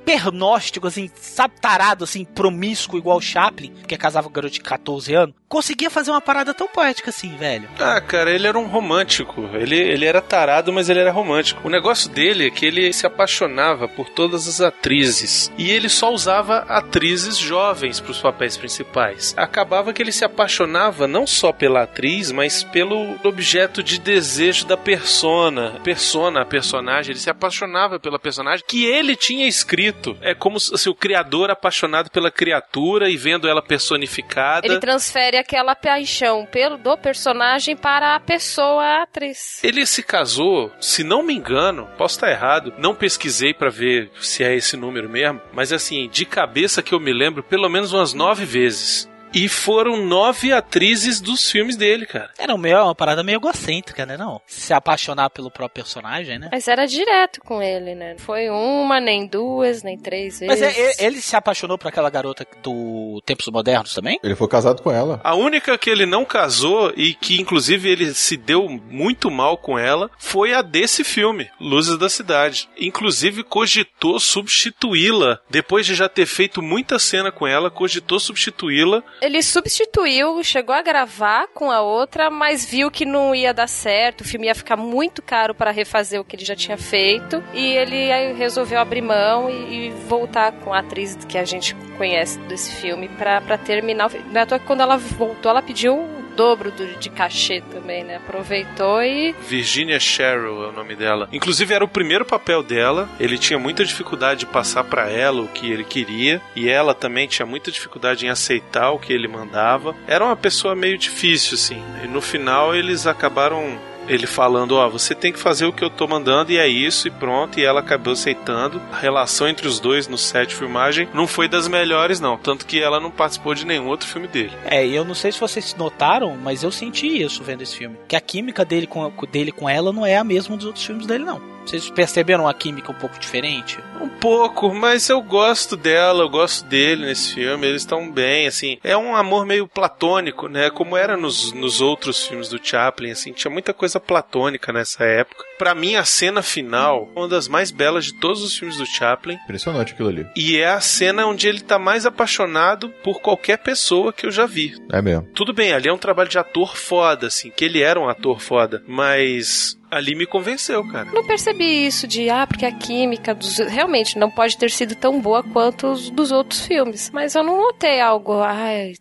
pernóstico, 0.05 0.87
assim, 0.87 1.11
sabe, 1.15 1.55
tarado, 1.61 2.05
assim, 2.05 2.25
promíscuo 2.25 2.99
igual 2.99 3.19
o 3.19 3.23
Chaplin, 3.23 3.73
que 3.89 3.97
casava 3.97 4.25
com 4.25 4.31
um 4.31 4.35
garoto 4.35 4.55
de 4.55 4.61
14 4.61 5.15
anos, 5.15 5.35
conseguia 5.55 5.89
fazer 5.89 6.11
uma 6.11 6.21
parada 6.21 6.53
tão 6.53 6.67
poética 6.67 7.11
assim, 7.11 7.37
velho? 7.37 7.69
Ah, 7.79 8.01
cara, 8.01 8.33
ele 8.33 8.45
era 8.45 8.59
um 8.59 8.67
romântico. 8.67 9.49
Ele, 9.55 9.77
ele 9.77 10.05
era 10.05 10.21
tarado, 10.21 10.73
mas 10.73 10.89
ele 10.89 10.99
era 10.99 11.13
romântico. 11.13 11.61
O 11.65 11.71
negócio 11.71 12.11
dele 12.11 12.49
é 12.49 12.51
que 12.51 12.67
ele 12.67 12.93
se 12.93 13.07
apaixonava 13.07 13.87
por 13.87 14.09
todas 14.09 14.49
as 14.49 14.61
atrizes. 14.61 15.53
E 15.57 15.71
ele 15.71 15.89
só 15.89 16.13
usava 16.13 16.65
atrizes 16.69 17.39
jovens 17.39 18.01
para 18.01 18.11
os 18.11 18.19
papéis 18.19 18.57
principais. 18.57 19.33
Acabava 19.37 19.93
que 19.93 20.03
ele 20.03 20.11
se 20.11 20.25
apaixonava 20.25 21.07
não 21.07 21.25
só 21.25 21.53
pela 21.53 21.85
atriz, 21.85 22.33
mas 22.33 22.65
pelo 22.65 23.17
objeto 23.23 23.81
de 23.81 24.01
desejo 24.01 24.67
da 24.67 24.77
persona. 24.77 25.79
Persona, 25.85 26.41
a 26.41 26.45
personagem. 26.45 27.13
Ele 27.13 27.21
se 27.21 27.31
apaixonava 27.31 28.01
pela 28.01 28.19
personagem 28.19 28.65
que 28.67 28.85
ele 28.85 29.15
tinha 29.15 29.47
escrito. 29.47 30.17
É 30.21 30.35
como 30.35 30.59
se 30.59 30.75
assim, 30.75 30.91
o 30.91 30.97
criador 30.97 31.49
apaixonado 31.49 32.11
pela 32.11 32.29
criatura 32.29 33.09
e 33.09 33.17
vendo 33.17 33.47
ela 33.47 33.63
personificada. 33.63 34.67
Ele 34.67 34.81
transfere 34.81 35.44
aquela 35.45 35.77
paixão 35.77 36.47
pelo 36.47 36.79
do 36.79 36.97
personagem 36.97 37.77
para 37.77 38.17
a 38.17 38.21
pessoa, 38.21 38.83
a 38.83 39.03
atriz. 39.03 39.63
Ele 39.63 39.85
se 39.85 40.03
casou, 40.03 40.73
se 40.81 41.05
não 41.05 41.23
me 41.23 41.35
engano, 41.35 41.87
posso 41.99 42.17
estar 42.17 42.31
errado, 42.31 42.73
não 42.79 42.95
pesquisei 42.95 43.53
pra 43.53 43.69
ver 43.69 44.11
se 44.21 44.43
é 44.43 44.55
esse 44.55 44.77
número 44.77 45.09
mesmo, 45.09 45.41
mas 45.53 45.73
assim, 45.73 46.09
de 46.09 46.25
cabeça 46.25 46.83
que 46.83 46.95
eu 46.95 47.01
me 47.01 47.13
lembro, 47.13 47.43
pelo 47.43 47.69
menos 47.69 47.93
umas 47.93 48.15
nove 48.15 48.47
vezes. 48.47 49.09
E 49.35 49.49
foram 49.49 49.97
nove 49.97 50.53
atrizes 50.53 51.21
dos 51.21 51.51
filmes 51.51 51.77
dele, 51.77 52.07
cara. 52.07 52.31
Era 52.39 52.57
meio, 52.57 52.83
uma 52.85 52.95
parada 52.95 53.23
meio 53.23 53.37
egocêntrica, 53.39 54.07
né, 54.07 54.17
não? 54.17 54.41
Se 54.47 54.73
apaixonar 54.73 55.31
pelo 55.31 55.51
próprio 55.51 55.83
personagem, 55.85 56.39
né? 56.39 56.49
Mas 56.53 56.69
era 56.69 56.87
direto 56.87 57.41
com 57.41 57.61
ele, 57.61 57.95
né? 57.95 58.13
Não 58.13 58.19
Foi 58.19 58.49
uma, 58.49 59.01
nem 59.01 59.27
duas, 59.27 59.83
nem 59.83 59.99
três 59.99 60.39
vezes. 60.39 60.47
Mas 60.47 60.63
é- 60.63 61.05
ele 61.05 61.21
se 61.21 61.35
apaixonou 61.35 61.77
por 61.77 61.89
aquela 61.89 62.09
garota 62.09 62.47
do 62.63 63.21
Tempos 63.27 63.49
Modernos 63.49 63.93
também? 63.93 64.19
Ele 64.23 64.37
foi 64.37 64.49
casado 64.49 64.83
com 64.83 64.91
ela. 64.91 65.21
A 65.25 65.35
única 65.35 65.77
que 65.77 65.91
ele 65.91 66.07
não 66.07 66.25
casou 66.25 66.93
e 66.97 67.15
que 67.15 67.41
inclusive 67.41 67.89
ele 67.89 68.15
se 68.15 68.37
deu 68.37 68.69
muito 68.69 69.31
mal 69.31 69.59
com 69.59 69.79
ela 69.79 70.11
foi 70.19 70.53
a 70.55 70.63
desse 70.63 71.03
filme, 71.03 71.51
Luzes 71.61 71.99
da 71.99 72.09
Cidade. 72.09 72.69
Inclusive 72.79 73.43
cogitou 73.43 74.21
substituí-la 74.21 75.41
depois 75.51 75.87
de 75.87 75.95
já 75.95 76.09
ter 76.09 76.27
feito 76.27 76.63
muita 76.63 76.99
cena 76.99 77.33
com 77.33 77.47
ela, 77.47 77.71
cogitou 77.71 78.21
substituí-la 78.21 79.03
Ele 79.25 79.43
substituiu, 79.43 80.45
chegou 80.45 80.75
a 80.75 80.83
gravar 80.83 81.49
com 81.49 81.71
a 81.71 81.81
outra, 81.81 82.29
mas 82.29 82.67
viu 82.67 82.91
que 82.91 83.07
não 83.07 83.35
ia 83.35 83.55
dar 83.55 83.67
certo, 83.67 84.21
o 84.21 84.25
filme 84.25 84.49
ia 84.49 84.55
ficar 84.55 84.77
muito 84.77 85.23
caro 85.23 85.55
para 85.55 85.71
refazer 85.71 86.21
o 86.21 86.25
que 86.25 86.37
ele 86.37 86.45
já 86.45 86.55
tinha 86.55 86.77
feito, 86.77 87.43
e 87.55 87.73
ele 87.73 88.33
resolveu 88.35 88.79
abrir 88.79 89.01
mão 89.01 89.49
e, 89.49 89.87
e 89.87 89.91
voltar 90.07 90.53
com 90.53 90.75
a 90.75 90.81
atriz 90.81 91.17
que 91.27 91.39
a 91.39 91.45
gente 91.45 91.75
conhece 91.97 92.39
desse 92.41 92.71
filme 92.75 93.09
pra 93.09 93.57
terminar. 93.57 94.11
Não 94.31 94.43
é 94.43 94.45
toa 94.45 94.59
que 94.59 94.67
quando 94.67 94.83
ela 94.83 94.99
voltou, 94.99 95.51
ela 95.51 95.63
pediu 95.63 96.07
dobro 96.35 96.71
do- 96.71 96.99
de 96.99 97.09
cachê 97.11 97.61
também, 97.73 98.05
né? 98.05 98.17
Aproveitou 98.17 99.03
e 99.03 99.33
Virginia 99.49 99.99
Sherrill 100.01 100.65
é 100.65 100.69
o 100.69 100.73
nome 100.73 100.95
dela. 100.95 101.29
Inclusive 101.33 101.73
era 101.75 101.85
o 101.85 101.89
primeiro 101.89 102.25
papel 102.25 102.63
dela. 102.63 103.09
Ele 103.19 103.39
tinha 103.39 103.59
muita 103.59 103.85
dificuldade 103.85 104.41
de 104.41 104.47
passar 104.47 104.85
pra 104.85 105.09
ela 105.11 105.43
o 105.43 105.49
que 105.49 105.71
ele 105.71 105.85
queria 105.85 106.41
e 106.55 106.69
ela 106.69 106.95
também 106.95 107.27
tinha 107.27 107.47
muita 107.47 107.71
dificuldade 107.71 108.27
em 108.27 108.29
aceitar 108.29 108.91
o 108.91 108.99
que 108.99 109.13
ele 109.13 109.29
mandava. 109.29 109.95
Era 110.07 110.25
uma 110.25 110.37
pessoa 110.37 110.75
meio 110.75 110.99
difícil 110.99 111.55
assim. 111.55 111.83
E 112.03 112.07
no 112.07 112.21
final 112.21 112.75
eles 112.75 113.07
acabaram 113.07 113.79
ele 114.09 114.27
falando, 114.27 114.77
ó, 114.77 114.89
você 114.89 115.15
tem 115.15 115.33
que 115.33 115.39
fazer 115.39 115.67
o 115.67 115.73
que 115.73 115.85
eu 115.85 115.91
tô 115.91 116.07
mandando 116.07 116.53
e 116.53 116.59
é 116.59 116.67
isso 116.67 117.09
e 117.09 117.11
pronto, 117.11 117.59
e 117.59 117.65
ela 117.65 117.81
acabou 117.81 118.13
aceitando. 118.13 118.81
A 118.93 118.97
relação 118.97 119.49
entre 119.49 119.67
os 119.67 119.81
dois 119.81 120.09
no 120.09 120.19
set 120.19 120.49
de 120.49 120.55
filmagem 120.55 121.09
não 121.15 121.27
foi 121.27 121.49
das 121.49 121.69
melhores 121.69 122.21
não, 122.21 122.37
tanto 122.37 122.67
que 122.67 122.81
ela 122.81 123.01
não 123.01 123.11
participou 123.11 123.55
de 123.55 123.67
nenhum 123.67 123.89
outro 123.89 124.09
filme 124.09 124.29
dele. 124.29 124.53
É, 124.65 124.87
e 124.87 124.95
eu 124.95 125.05
não 125.05 125.15
sei 125.15 125.33
se 125.33 125.41
vocês 125.41 125.75
notaram, 125.75 126.37
mas 126.37 126.63
eu 126.63 126.71
senti 126.71 127.23
isso 127.23 127.43
vendo 127.43 127.63
esse 127.63 127.77
filme. 127.77 127.97
Que 128.09 128.17
a 128.17 128.21
química 128.21 128.65
dele 128.65 128.87
com, 128.87 129.11
dele 129.31 129.53
com 129.53 129.69
ela 129.69 129.93
não 129.93 130.05
é 130.05 130.17
a 130.17 130.25
mesma 130.25 130.57
dos 130.57 130.67
outros 130.67 130.85
filmes 130.85 131.07
dele, 131.07 131.25
não. 131.25 131.54
Vocês 131.65 131.89
perceberam 131.91 132.47
a 132.47 132.55
química 132.55 132.93
um 132.93 132.95
pouco 132.95 133.19
diferente? 133.19 133.79
Um 134.01 134.09
pouco, 134.09 134.73
mas 134.75 135.09
eu 135.09 135.23
gosto 135.23 135.77
dela, 135.77 136.23
eu 136.23 136.29
gosto 136.29 136.67
dele 136.67 137.07
nesse 137.07 137.35
filme, 137.35 137.67
eles 137.67 137.83
estão 137.83 138.11
bem, 138.11 138.47
assim. 138.47 138.79
É 138.85 138.97
um 138.97 139.17
amor 139.17 139.47
meio 139.47 139.67
platônico, 139.67 140.47
né? 140.47 140.69
Como 140.69 140.97
era 140.97 141.17
nos, 141.17 141.53
nos 141.53 141.81
outros 141.81 142.27
filmes 142.27 142.49
do 142.49 142.61
Chaplin, 142.63 143.11
assim, 143.11 143.33
tinha 143.33 143.51
muita 143.51 143.73
coisa 143.73 143.99
platônica 143.99 144.73
nessa 144.73 145.05
época. 145.05 145.45
Pra 145.59 145.75
mim, 145.75 145.95
a 145.95 146.05
cena 146.05 146.43
final, 146.43 147.09
uma 147.15 147.29
das 147.29 147.49
mais 147.49 147.71
belas 147.71 148.07
de 148.07 148.21
todos 148.21 148.43
os 148.43 148.57
filmes 148.57 148.77
do 148.77 148.87
Chaplin. 148.87 149.39
Impressionante 149.45 149.93
aquilo 149.93 150.09
ali. 150.09 150.27
E 150.37 150.59
é 150.59 150.69
a 150.69 150.81
cena 150.81 151.27
onde 151.27 151.49
ele 151.49 151.61
tá 151.61 151.79
mais 151.79 152.05
apaixonado 152.05 152.91
por 153.03 153.21
qualquer 153.21 153.59
pessoa 153.59 154.13
que 154.13 154.27
eu 154.27 154.31
já 154.31 154.47
vi. 154.47 154.75
É 154.93 155.01
mesmo. 155.01 155.29
Tudo 155.35 155.55
bem, 155.55 155.73
ali 155.73 155.89
é 155.89 155.93
um 155.93 155.99
trabalho 155.99 156.29
de 156.29 156.39
ator 156.39 156.77
foda, 156.77 157.29
assim, 157.29 157.51
que 157.51 157.65
ele 157.65 157.81
era 157.81 157.99
um 157.99 158.09
ator 158.09 158.41
foda, 158.41 158.83
mas 158.87 159.79
ali 159.95 160.15
me 160.15 160.27
convenceu, 160.27 160.87
cara. 160.89 161.11
não 161.13 161.25
percebi 161.25 161.87
isso 161.87 162.07
de, 162.07 162.29
ah, 162.29 162.47
porque 162.47 162.67
a 162.67 162.73
química 162.73 163.35
dos, 163.35 163.59
realmente 163.59 164.19
não 164.19 164.31
pode 164.31 164.57
ter 164.57 164.71
sido 164.71 164.95
tão 164.95 165.21
boa 165.21 165.43
quanto 165.43 165.87
os 165.87 166.11
dos 166.11 166.33
outros 166.33 166.67
filmes. 166.67 167.11
Mas 167.13 167.35
eu 167.35 167.43
não 167.43 167.57
notei 167.57 168.01
algo, 168.01 168.41
ai, 168.41 168.95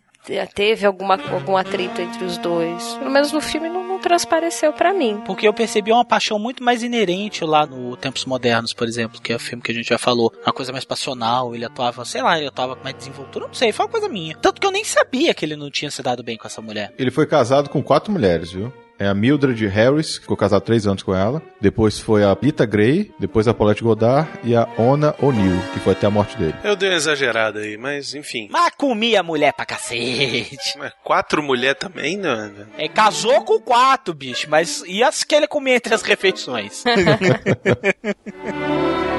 teve 0.54 0.86
alguma, 0.86 1.18
algum 1.30 1.56
atrito 1.56 2.00
entre 2.00 2.24
os 2.24 2.38
dois. 2.38 2.94
Pelo 2.94 3.10
menos 3.10 3.32
no 3.32 3.40
filme 3.40 3.68
não, 3.68 3.86
não 3.86 3.98
transpareceu 3.98 4.72
para 4.72 4.92
mim. 4.92 5.20
Porque 5.26 5.46
eu 5.46 5.52
percebi 5.52 5.92
uma 5.92 6.04
paixão 6.04 6.38
muito 6.38 6.62
mais 6.62 6.82
inerente 6.82 7.44
lá 7.44 7.66
no 7.66 7.96
Tempos 7.96 8.24
Modernos, 8.24 8.72
por 8.72 8.88
exemplo, 8.88 9.20
que 9.20 9.32
é 9.32 9.36
o 9.36 9.40
filme 9.40 9.62
que 9.62 9.70
a 9.70 9.74
gente 9.74 9.88
já 9.88 9.98
falou. 9.98 10.32
Uma 10.44 10.52
coisa 10.52 10.72
mais 10.72 10.84
passional, 10.84 11.54
ele 11.54 11.64
atuava, 11.64 12.04
sei 12.04 12.22
lá, 12.22 12.38
ele 12.38 12.48
atuava 12.48 12.76
com 12.76 12.84
mais 12.84 12.96
desenvoltura, 12.96 13.46
não 13.46 13.54
sei, 13.54 13.72
foi 13.72 13.84
uma 13.84 13.92
coisa 13.92 14.08
minha. 14.08 14.36
Tanto 14.36 14.60
que 14.60 14.66
eu 14.66 14.70
nem 14.72 14.84
sabia 14.84 15.34
que 15.34 15.44
ele 15.44 15.56
não 15.56 15.70
tinha 15.70 15.90
se 15.90 16.02
dado 16.02 16.22
bem 16.22 16.36
com 16.36 16.46
essa 16.46 16.62
mulher. 16.62 16.92
Ele 16.98 17.10
foi 17.10 17.26
casado 17.26 17.68
com 17.68 17.82
quatro 17.82 18.12
mulheres, 18.12 18.52
viu? 18.52 18.72
É 18.98 19.06
a 19.06 19.14
Mildred 19.14 19.66
Harris, 19.66 20.18
que 20.18 20.22
ficou 20.22 20.36
casado 20.36 20.62
três 20.62 20.86
anos 20.86 21.02
com 21.02 21.14
ela. 21.14 21.42
Depois 21.60 21.98
foi 21.98 22.22
a 22.22 22.36
Rita 22.40 22.64
Gray, 22.64 23.12
depois 23.18 23.48
a 23.48 23.54
Paulette 23.54 23.82
Godard 23.82 24.28
e 24.44 24.54
a 24.54 24.68
Ona 24.78 25.14
O'Neill, 25.20 25.58
que 25.72 25.80
foi 25.80 25.92
até 25.94 26.06
a 26.06 26.10
morte 26.10 26.36
dele. 26.36 26.54
Eu 26.62 26.76
dei 26.76 26.90
uma 26.90 26.96
exagerada 26.96 27.60
aí, 27.60 27.76
mas 27.76 28.14
enfim. 28.14 28.48
Mas 28.50 28.72
comia 28.76 29.22
mulher 29.22 29.52
pra 29.52 29.66
cacete. 29.66 30.78
Mas 30.78 30.92
quatro 31.02 31.42
mulheres 31.42 31.78
também, 31.78 32.16
né? 32.16 32.52
É, 32.78 32.88
casou 32.88 33.42
com 33.42 33.60
quatro, 33.60 34.14
bicho, 34.14 34.48
mas 34.48 34.82
e 34.86 35.02
as 35.02 35.24
que 35.24 35.34
ele 35.34 35.46
comia 35.46 35.76
entre 35.76 35.94
as 35.94 36.02
refeições? 36.02 36.84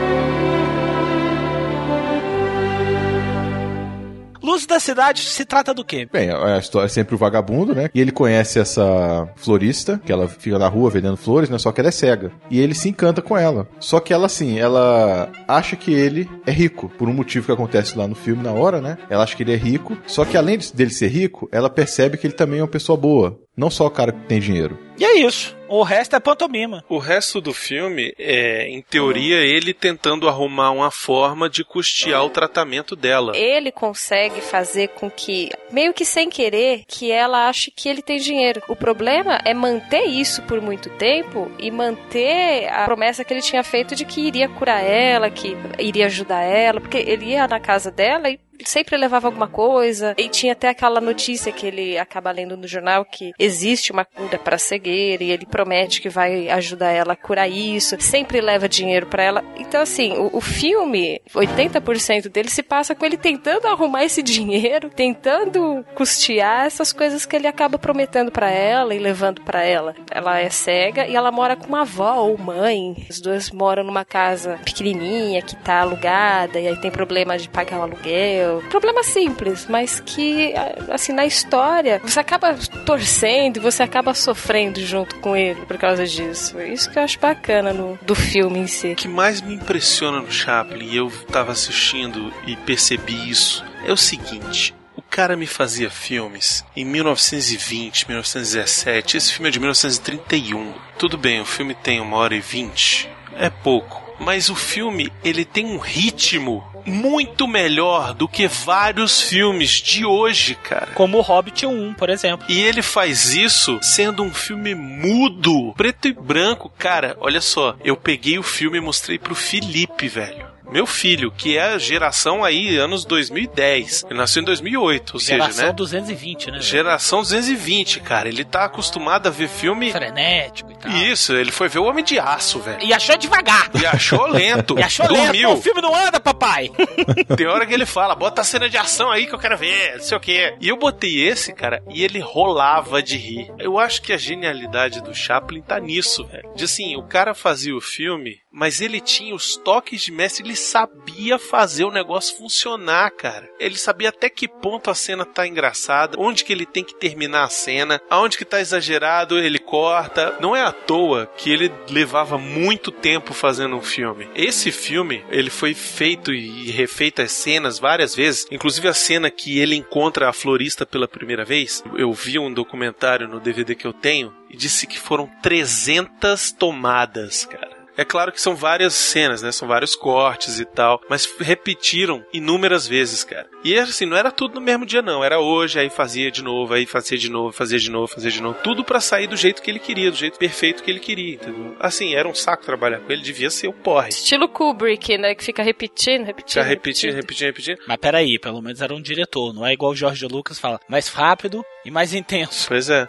Luz 4.46 4.68
da 4.68 4.80
Cidade 4.80 5.22
se 5.22 5.44
trata 5.44 5.74
do 5.74 5.84
quê? 5.84 6.08
Bem, 6.12 6.30
a 6.30 6.60
história 6.60 6.86
é 6.86 6.90
sempre 6.90 7.16
o 7.16 7.18
vagabundo, 7.18 7.74
né? 7.74 7.90
E 7.92 8.00
ele 8.00 8.12
conhece 8.12 8.60
essa 8.60 9.28
florista, 9.36 10.00
que 10.06 10.12
ela 10.12 10.28
fica 10.28 10.60
na 10.60 10.68
rua 10.68 10.92
vendendo 10.92 11.18
flores, 11.18 11.50
né? 11.50 11.58
Só 11.58 11.72
que 11.72 11.82
ela 11.82 11.90
é 11.90 11.92
cega. 11.92 12.32
E 12.52 12.60
ele 12.60 12.76
se 12.76 12.88
encanta 12.88 13.24
com 13.24 13.36
ela. 13.36 13.68
Só 13.80 14.00
que 14.00 14.14
ela, 14.14 14.28
assim, 14.28 14.60
ela 14.60 15.32
acha 15.48 15.76
que 15.76 15.92
ele 15.92 16.30
é 16.46 16.52
rico, 16.52 16.90
por 16.90 17.10
um 17.10 17.14
motivo 17.14 17.48
que 17.48 17.52
acontece 17.52 17.98
lá 17.98 18.08
no 18.08 18.14
filme 18.14 18.44
na 18.44 18.52
hora, 18.52 18.80
né? 18.80 19.00
Ela 19.10 19.24
acha 19.24 19.36
que 19.36 19.42
ele 19.42 19.54
é 19.54 19.58
rico, 19.58 19.98
só 20.06 20.24
que 20.24 20.38
além 20.38 20.60
dele 20.76 20.92
ser 20.92 21.08
rico, 21.08 21.50
ela 21.52 21.70
percebe 21.70 22.16
que 22.16 22.28
ele 22.28 22.36
também 22.36 22.60
é 22.60 22.62
uma 22.62 22.68
pessoa 22.68 22.96
boa. 22.96 23.40
Não 23.56 23.70
só 23.70 23.86
o 23.86 23.92
cara 23.92 24.12
que 24.12 24.26
tem 24.28 24.40
dinheiro. 24.40 24.78
E 24.98 25.04
é 25.04 25.20
isso. 25.20 25.56
O 25.68 25.84
resto 25.84 26.16
é 26.16 26.20
pantomima. 26.20 26.84
O 26.88 26.98
resto 26.98 27.42
do 27.42 27.54
filme 27.54 28.14
é, 28.18 28.68
em 28.70 28.82
teoria, 28.82 29.38
ele 29.38 29.74
tentando 29.74 30.30
arrumar 30.30 30.72
uma 30.72 30.92
forma 30.92 31.50
de 31.50 31.64
custear 31.64 32.24
o 32.24 32.30
tratamento 32.30 32.96
dela. 32.96 33.36
Ele 33.36 33.72
consegue 33.72 34.42
fazer 34.42 34.90
com 34.90 35.10
que, 35.10 35.50
meio 35.72 35.94
que 35.94 36.06
sem 36.06 36.30
querer, 36.30 36.84
que 36.88 37.12
ela 37.12 37.50
ache 37.50 37.72
que 37.72 37.90
ele 37.90 38.02
tem 38.02 38.20
dinheiro. 38.20 38.62
O 38.70 38.76
problema 38.76 39.40
é 39.44 39.54
manter 39.54 40.06
isso 40.06 40.42
por 40.44 40.62
muito 40.62 40.90
tempo 40.92 41.52
e 41.60 41.72
manter 41.72 42.70
a 42.70 42.86
promessa 42.86 43.24
que 43.24 43.34
ele 43.34 43.42
tinha 43.42 43.64
feito 43.64 43.96
de 43.96 44.06
que 44.06 44.22
iria 44.22 44.48
curar 44.48 44.84
ela, 44.84 45.30
que 45.30 45.58
iria 45.80 46.06
ajudar 46.06 46.42
ela, 46.42 46.80
porque 46.80 46.98
ele 46.98 47.26
ia 47.26 47.48
na 47.48 47.60
casa 47.60 47.90
dela 47.90 48.30
e 48.30 48.40
sempre 48.64 48.98
levava 48.98 49.28
alguma 49.28 49.48
coisa. 49.48 50.14
E 50.18 50.30
tinha 50.30 50.54
até 50.54 50.70
aquela 50.70 51.02
notícia 51.02 51.52
que 51.52 51.66
ele 51.66 51.98
acaba 51.98 52.32
lendo 52.32 52.56
no 52.56 52.68
jornal 52.68 53.06
que 53.06 53.34
existe 53.38 53.92
uma 53.92 54.06
cura 54.06 54.38
para 54.38 54.58
cegueira 54.58 55.24
e 55.24 55.32
ele 55.32 55.46
promete 55.46 56.02
que 56.02 56.10
vai 56.10 56.50
ajudar 56.50 56.92
ela 56.92 57.14
a 57.14 57.16
curar 57.16 57.50
isso. 57.50 57.96
Sempre 58.00 58.42
leva 58.42 58.70
dinheiro 58.70 59.08
para 59.08 59.24
ela. 59.24 59.44
Então, 59.58 59.82
assim, 59.82 60.14
o, 60.14 60.38
o 60.38 60.42
filme, 60.42 61.22
80% 61.34 62.30
dele 62.30 62.50
se 62.50 62.64
passa 62.64 62.96
com 62.96 63.06
ele 63.06 63.18
tentando 63.18 63.68
arrumar 63.68 64.04
esse 64.04 64.22
dinheiro, 64.22 64.90
tentando 64.90 65.86
custear 65.96 66.66
essas 66.66 66.94
coisas 66.94 67.26
que 67.26 67.36
ele 67.36 67.48
acaba 67.48 67.78
prometendo 67.78 68.32
para 68.32 68.50
ela 68.50 68.94
e 68.94 69.00
levando 69.00 69.42
para 69.42 69.64
ela. 69.64 69.96
Ela 70.12 70.40
é 70.40 70.50
cega 70.50 71.08
e 71.08 71.16
ela 71.16 71.32
mora 71.32 71.56
com 71.56 71.68
uma 71.68 71.82
avó 71.82 72.16
ou 72.16 72.38
mãe. 72.38 73.06
As 73.10 73.20
duas 73.20 73.52
moram 73.52 73.84
numa 73.84 74.06
casa 74.06 74.60
pequenininha 74.64 75.42
que 75.42 75.56
tá 75.56 75.82
alugada 75.82 76.60
e 76.60 76.68
aí 76.68 76.80
tem 76.80 76.92
problema 76.92 77.38
de 77.38 77.50
pagar 77.50 77.80
o 77.80 77.84
aluguel 77.84 78.45
Problema 78.70 79.04
simples, 79.04 79.66
mas 79.68 80.00
que, 80.00 80.54
assim, 80.90 81.14
na 81.14 81.26
história, 81.26 82.02
você 82.04 82.20
acaba 82.20 82.56
torcendo 82.86 83.56
você 83.60 83.84
acaba 83.84 84.14
sofrendo 84.14 84.80
junto 84.80 85.16
com 85.18 85.36
ele 85.36 85.62
por 85.66 85.78
causa 85.78 86.06
disso. 86.06 86.62
Isso 86.62 86.90
que 86.90 87.00
eu 87.00 87.04
acho 87.04 87.20
bacana 87.20 87.74
no, 87.74 87.98
do 88.02 88.16
filme 88.16 88.60
em 88.60 88.68
si. 88.68 88.92
O 88.92 88.96
que 88.96 89.08
mais 89.08 89.42
me 89.42 89.56
impressiona 89.56 90.22
no 90.22 90.32
Chaplin, 90.32 90.86
e 90.86 90.96
eu 90.96 91.12
tava 91.32 91.52
assistindo 91.52 92.34
e 92.46 92.56
percebi 92.56 93.30
isso, 93.30 93.64
é 93.86 93.92
o 93.92 93.98
seguinte. 93.98 94.76
O 94.96 95.02
cara 95.02 95.36
me 95.36 95.48
fazia 95.48 95.90
filmes 95.90 96.64
em 96.76 96.86
1920, 96.86 98.08
1917. 98.08 99.18
Esse 99.18 99.34
filme 99.34 99.50
é 99.50 99.52
de 99.52 99.60
1931. 99.60 100.74
Tudo 100.98 101.18
bem, 101.18 101.42
o 101.42 101.46
filme 101.46 101.74
tem 101.74 102.00
uma 102.00 102.18
hora 102.18 102.36
e 102.36 102.40
vinte. 102.40 103.10
É 103.38 103.50
pouco 103.50 104.05
mas 104.20 104.50
o 104.50 104.56
filme 104.56 105.12
ele 105.24 105.46
tem 105.46 105.66
um 105.66 105.78
ritmo 105.78 106.64
muito 106.86 107.48
melhor 107.48 108.14
do 108.14 108.28
que 108.28 108.48
vários 108.48 109.22
filmes 109.22 109.82
de 109.82 110.06
hoje, 110.06 110.56
cara. 110.56 110.92
Como 110.94 111.18
o 111.18 111.22
Hobbit 111.22 111.66
1, 111.66 111.96
por 111.96 112.10
exemplo. 112.10 112.46
E 112.50 112.62
ele 112.62 112.82
faz 112.82 113.34
isso 113.34 113.80
sendo 113.82 114.24
um 114.24 114.34
filme 114.34 114.76
mudo, 114.76 115.74
preto 115.76 116.08
e 116.08 116.14
branco. 116.14 116.72
Cara, 116.78 117.18
olha 117.20 117.42
só, 117.42 117.76
eu 117.84 117.96
peguei 117.96 118.38
o 118.38 118.44
filme 118.44 118.78
e 118.78 118.82
mostrei 118.82 119.18
pro 119.18 119.36
Felipe, 119.36 120.08
velho 120.08 120.55
meu 120.72 120.86
filho, 120.86 121.32
que 121.32 121.58
é 121.58 121.74
a 121.74 121.78
geração 121.78 122.44
aí, 122.44 122.78
anos 122.78 123.06
2010. 123.06 124.06
Ele 124.10 124.20
nasceu 124.20 124.42
em 124.42 124.46
2008, 124.46 125.14
ou 125.14 125.20
Geração 125.20 125.54
seja, 125.54 125.68
né? 125.68 125.74
220, 125.74 126.52
né? 126.52 126.60
Geração 126.62 127.22
220, 127.22 128.00
cara. 128.02 128.28
Ele 128.28 128.44
tá 128.44 128.66
acostumado 128.66 129.28
a 129.28 129.30
ver 129.30 129.48
filme. 129.48 129.92
Frenético 129.92 130.72
e 130.72 130.76
tal. 130.78 130.92
Isso, 130.92 131.34
ele 131.34 131.52
foi 131.52 131.68
ver 131.68 131.80
o 131.80 131.86
Homem 131.86 132.04
de 132.04 132.20
Aço, 132.20 132.60
velho. 132.60 132.84
E 132.84 132.94
achou 132.94 133.18
devagar. 133.18 133.70
E 133.80 133.86
achou 133.86 134.26
lento. 134.28 134.76
E 134.80 134.84
achou 134.84 135.08
lento. 135.10 135.54
O 135.54 135.62
filme 135.62 135.82
não 135.82 135.96
anda, 135.96 136.20
papai. 136.20 136.70
Tem 137.38 137.48
hora 137.48 137.66
que 137.66 137.74
ele 137.74 137.86
fala, 137.86 138.16
bota 138.16 138.42
a 138.42 138.44
cena 138.44 138.70
de 138.70 138.78
ação 138.78 139.10
aí 139.10 139.26
que 139.26 139.34
eu 139.34 139.40
quero 139.40 139.58
ver, 139.58 139.94
não 139.96 140.04
sei 140.04 140.18
o 140.18 140.20
quê. 140.20 140.56
E 140.60 140.68
eu 140.68 140.78
botei 140.78 141.28
esse, 141.28 141.54
cara, 141.54 141.82
e 141.90 142.04
ele 142.04 142.20
rolava 142.20 143.02
de 143.02 143.18
rir. 143.18 143.52
Eu 143.60 143.80
acho 143.80 144.02
que 144.02 144.12
a 144.12 144.18
genialidade 144.18 145.02
do 145.02 145.14
Chaplin 145.14 145.62
tá 145.62 145.80
nisso, 145.80 146.26
velho. 146.26 146.54
De 146.56 146.66
assim, 146.66 146.96
o 146.96 147.04
cara 147.04 147.34
fazia 147.34 147.76
o 147.76 147.82
filme, 147.82 148.38
mas 148.56 148.80
ele 148.80 149.02
tinha 149.02 149.36
os 149.36 149.58
toques 149.58 150.02
de 150.02 150.14
mestre, 150.14 150.46
ele 150.46 150.56
sabia 150.56 151.38
fazer 151.38 151.84
o 151.84 151.92
negócio 151.92 152.38
funcionar, 152.38 153.12
cara. 153.12 153.50
Ele 153.60 153.78
sabia 153.78 154.10
até 154.10 154.30
que 154.30 154.48
ponto 154.48 154.90
a 154.90 154.96
cena 154.96 155.26
tá 155.26 155.46
engraçada, 155.46 156.18
onde 156.18 156.46
que 156.46 156.54
ele 156.54 156.66
tem 156.66 156.84
que 156.84 156.96
terminar 156.96 157.44
a 157.44 157.50
cena, 157.50 158.02
aonde 158.10 158.38
que 158.38 158.46
tá 158.46 158.62
exagerado, 158.62 159.38
ele 159.38 159.60
corta. 159.60 160.38
Não 160.40 160.56
é 160.56 160.62
à 160.62 160.72
toa 160.72 161.30
que 161.36 161.52
ele 161.52 161.70
levava 161.90 162.38
muito 162.38 162.92
tempo 162.92 163.34
fazendo 163.34 163.76
um 163.76 163.82
filme. 163.82 164.30
Esse 164.34 164.72
filme, 164.72 165.26
ele 165.30 165.50
foi 165.50 165.74
feito 165.74 166.34
e 166.34 166.72
refeito 166.72 167.22
as 167.22 167.34
cenas 167.34 167.78
várias 167.78 168.16
vezes, 168.16 168.48
inclusive 168.50 168.88
a 168.88 168.94
cena 168.94 169.30
que 169.30 169.60
ele 169.60 169.76
encontra 169.76 170.30
a 170.30 170.34
florista 170.34 170.86
pela 170.86 171.10
primeira 171.10 171.44
vez. 171.44 171.84
Eu 171.98 172.14
vi 172.14 172.40
um 172.40 172.54
documentário 172.54 173.28
no 173.28 173.42
DVD 173.42 173.76
que 173.76 173.86
eu 173.86 173.92
tenho 173.92 174.34
e 174.50 174.56
disse 174.56 174.88
que 174.88 174.98
foram 174.98 175.30
300 175.42 176.54
tomadas, 176.54 177.44
cara. 177.44 177.75
É 177.98 178.04
claro 178.04 178.32
que 178.32 178.42
são 178.42 178.56
várias 178.56 178.94
cenas, 178.94 179.42
né? 179.42 179.52
São 179.52 179.68
vários 179.68 179.96
cortes 179.96 180.60
e 180.60 180.66
tal, 180.66 181.02
mas 181.10 181.28
repetiram 181.40 182.26
inúmeras 182.34 182.88
vezes, 182.88 183.24
cara. 183.24 183.48
E 183.64 183.78
assim, 183.78 184.06
não 184.06 184.18
era 184.18 184.32
tudo 184.32 184.56
no 184.56 184.62
mesmo 184.62 184.86
dia 184.86 185.02
não, 185.02 185.24
era 185.24 185.40
hoje, 185.40 185.80
aí 185.80 185.90
fazia 185.90 186.30
de 186.30 186.44
novo, 186.44 186.74
aí 186.74 186.86
fazia 186.86 187.18
de 187.18 187.30
novo, 187.30 187.52
fazia 187.52 187.80
de 187.80 187.90
novo, 187.90 188.08
fazia 188.08 188.32
de 188.32 188.42
novo, 188.42 188.60
tudo 188.64 188.84
para 188.84 189.00
sair 189.00 189.28
do 189.28 189.38
jeito 189.38 189.62
que 189.62 189.72
ele 189.72 189.80
queria, 189.80 190.12
do 190.12 190.18
jeito 190.18 190.38
perfeito 190.38 190.84
que 190.84 190.92
ele 190.92 191.00
queria, 191.00 191.36
entendeu? 191.36 191.76
Assim, 191.80 192.14
era 192.14 192.28
um 192.28 192.36
saco 192.36 192.66
trabalhar 192.66 193.00
com 193.00 193.12
ele, 193.12 193.22
devia 193.22 193.50
ser 193.50 193.68
o 193.68 193.74
porre. 193.74 194.10
Estilo 194.10 194.48
Kubrick, 194.48 195.18
né? 195.18 195.34
Que 195.34 195.44
fica 195.44 195.64
repetindo, 195.64 196.26
repetindo. 196.26 196.64
Fica 196.64 196.64
repetindo, 196.64 197.14
repetindo, 197.14 197.48
repetindo. 197.48 197.80
Mas 197.88 197.98
peraí, 197.98 198.38
pelo 198.40 198.62
menos 198.62 198.82
era 198.82 198.94
um 198.94 199.02
diretor, 199.02 199.54
não 199.54 199.66
é 199.66 199.74
igual 199.74 199.92
o 199.92 199.96
Jorge 199.96 200.26
Lucas 200.28 200.60
fala, 200.60 200.80
mais 200.88 201.08
rápido 201.08 201.66
e 201.86 201.92
mais 201.92 202.14
intenso. 202.14 202.68
Pois 202.68 202.90
é. 202.90 203.06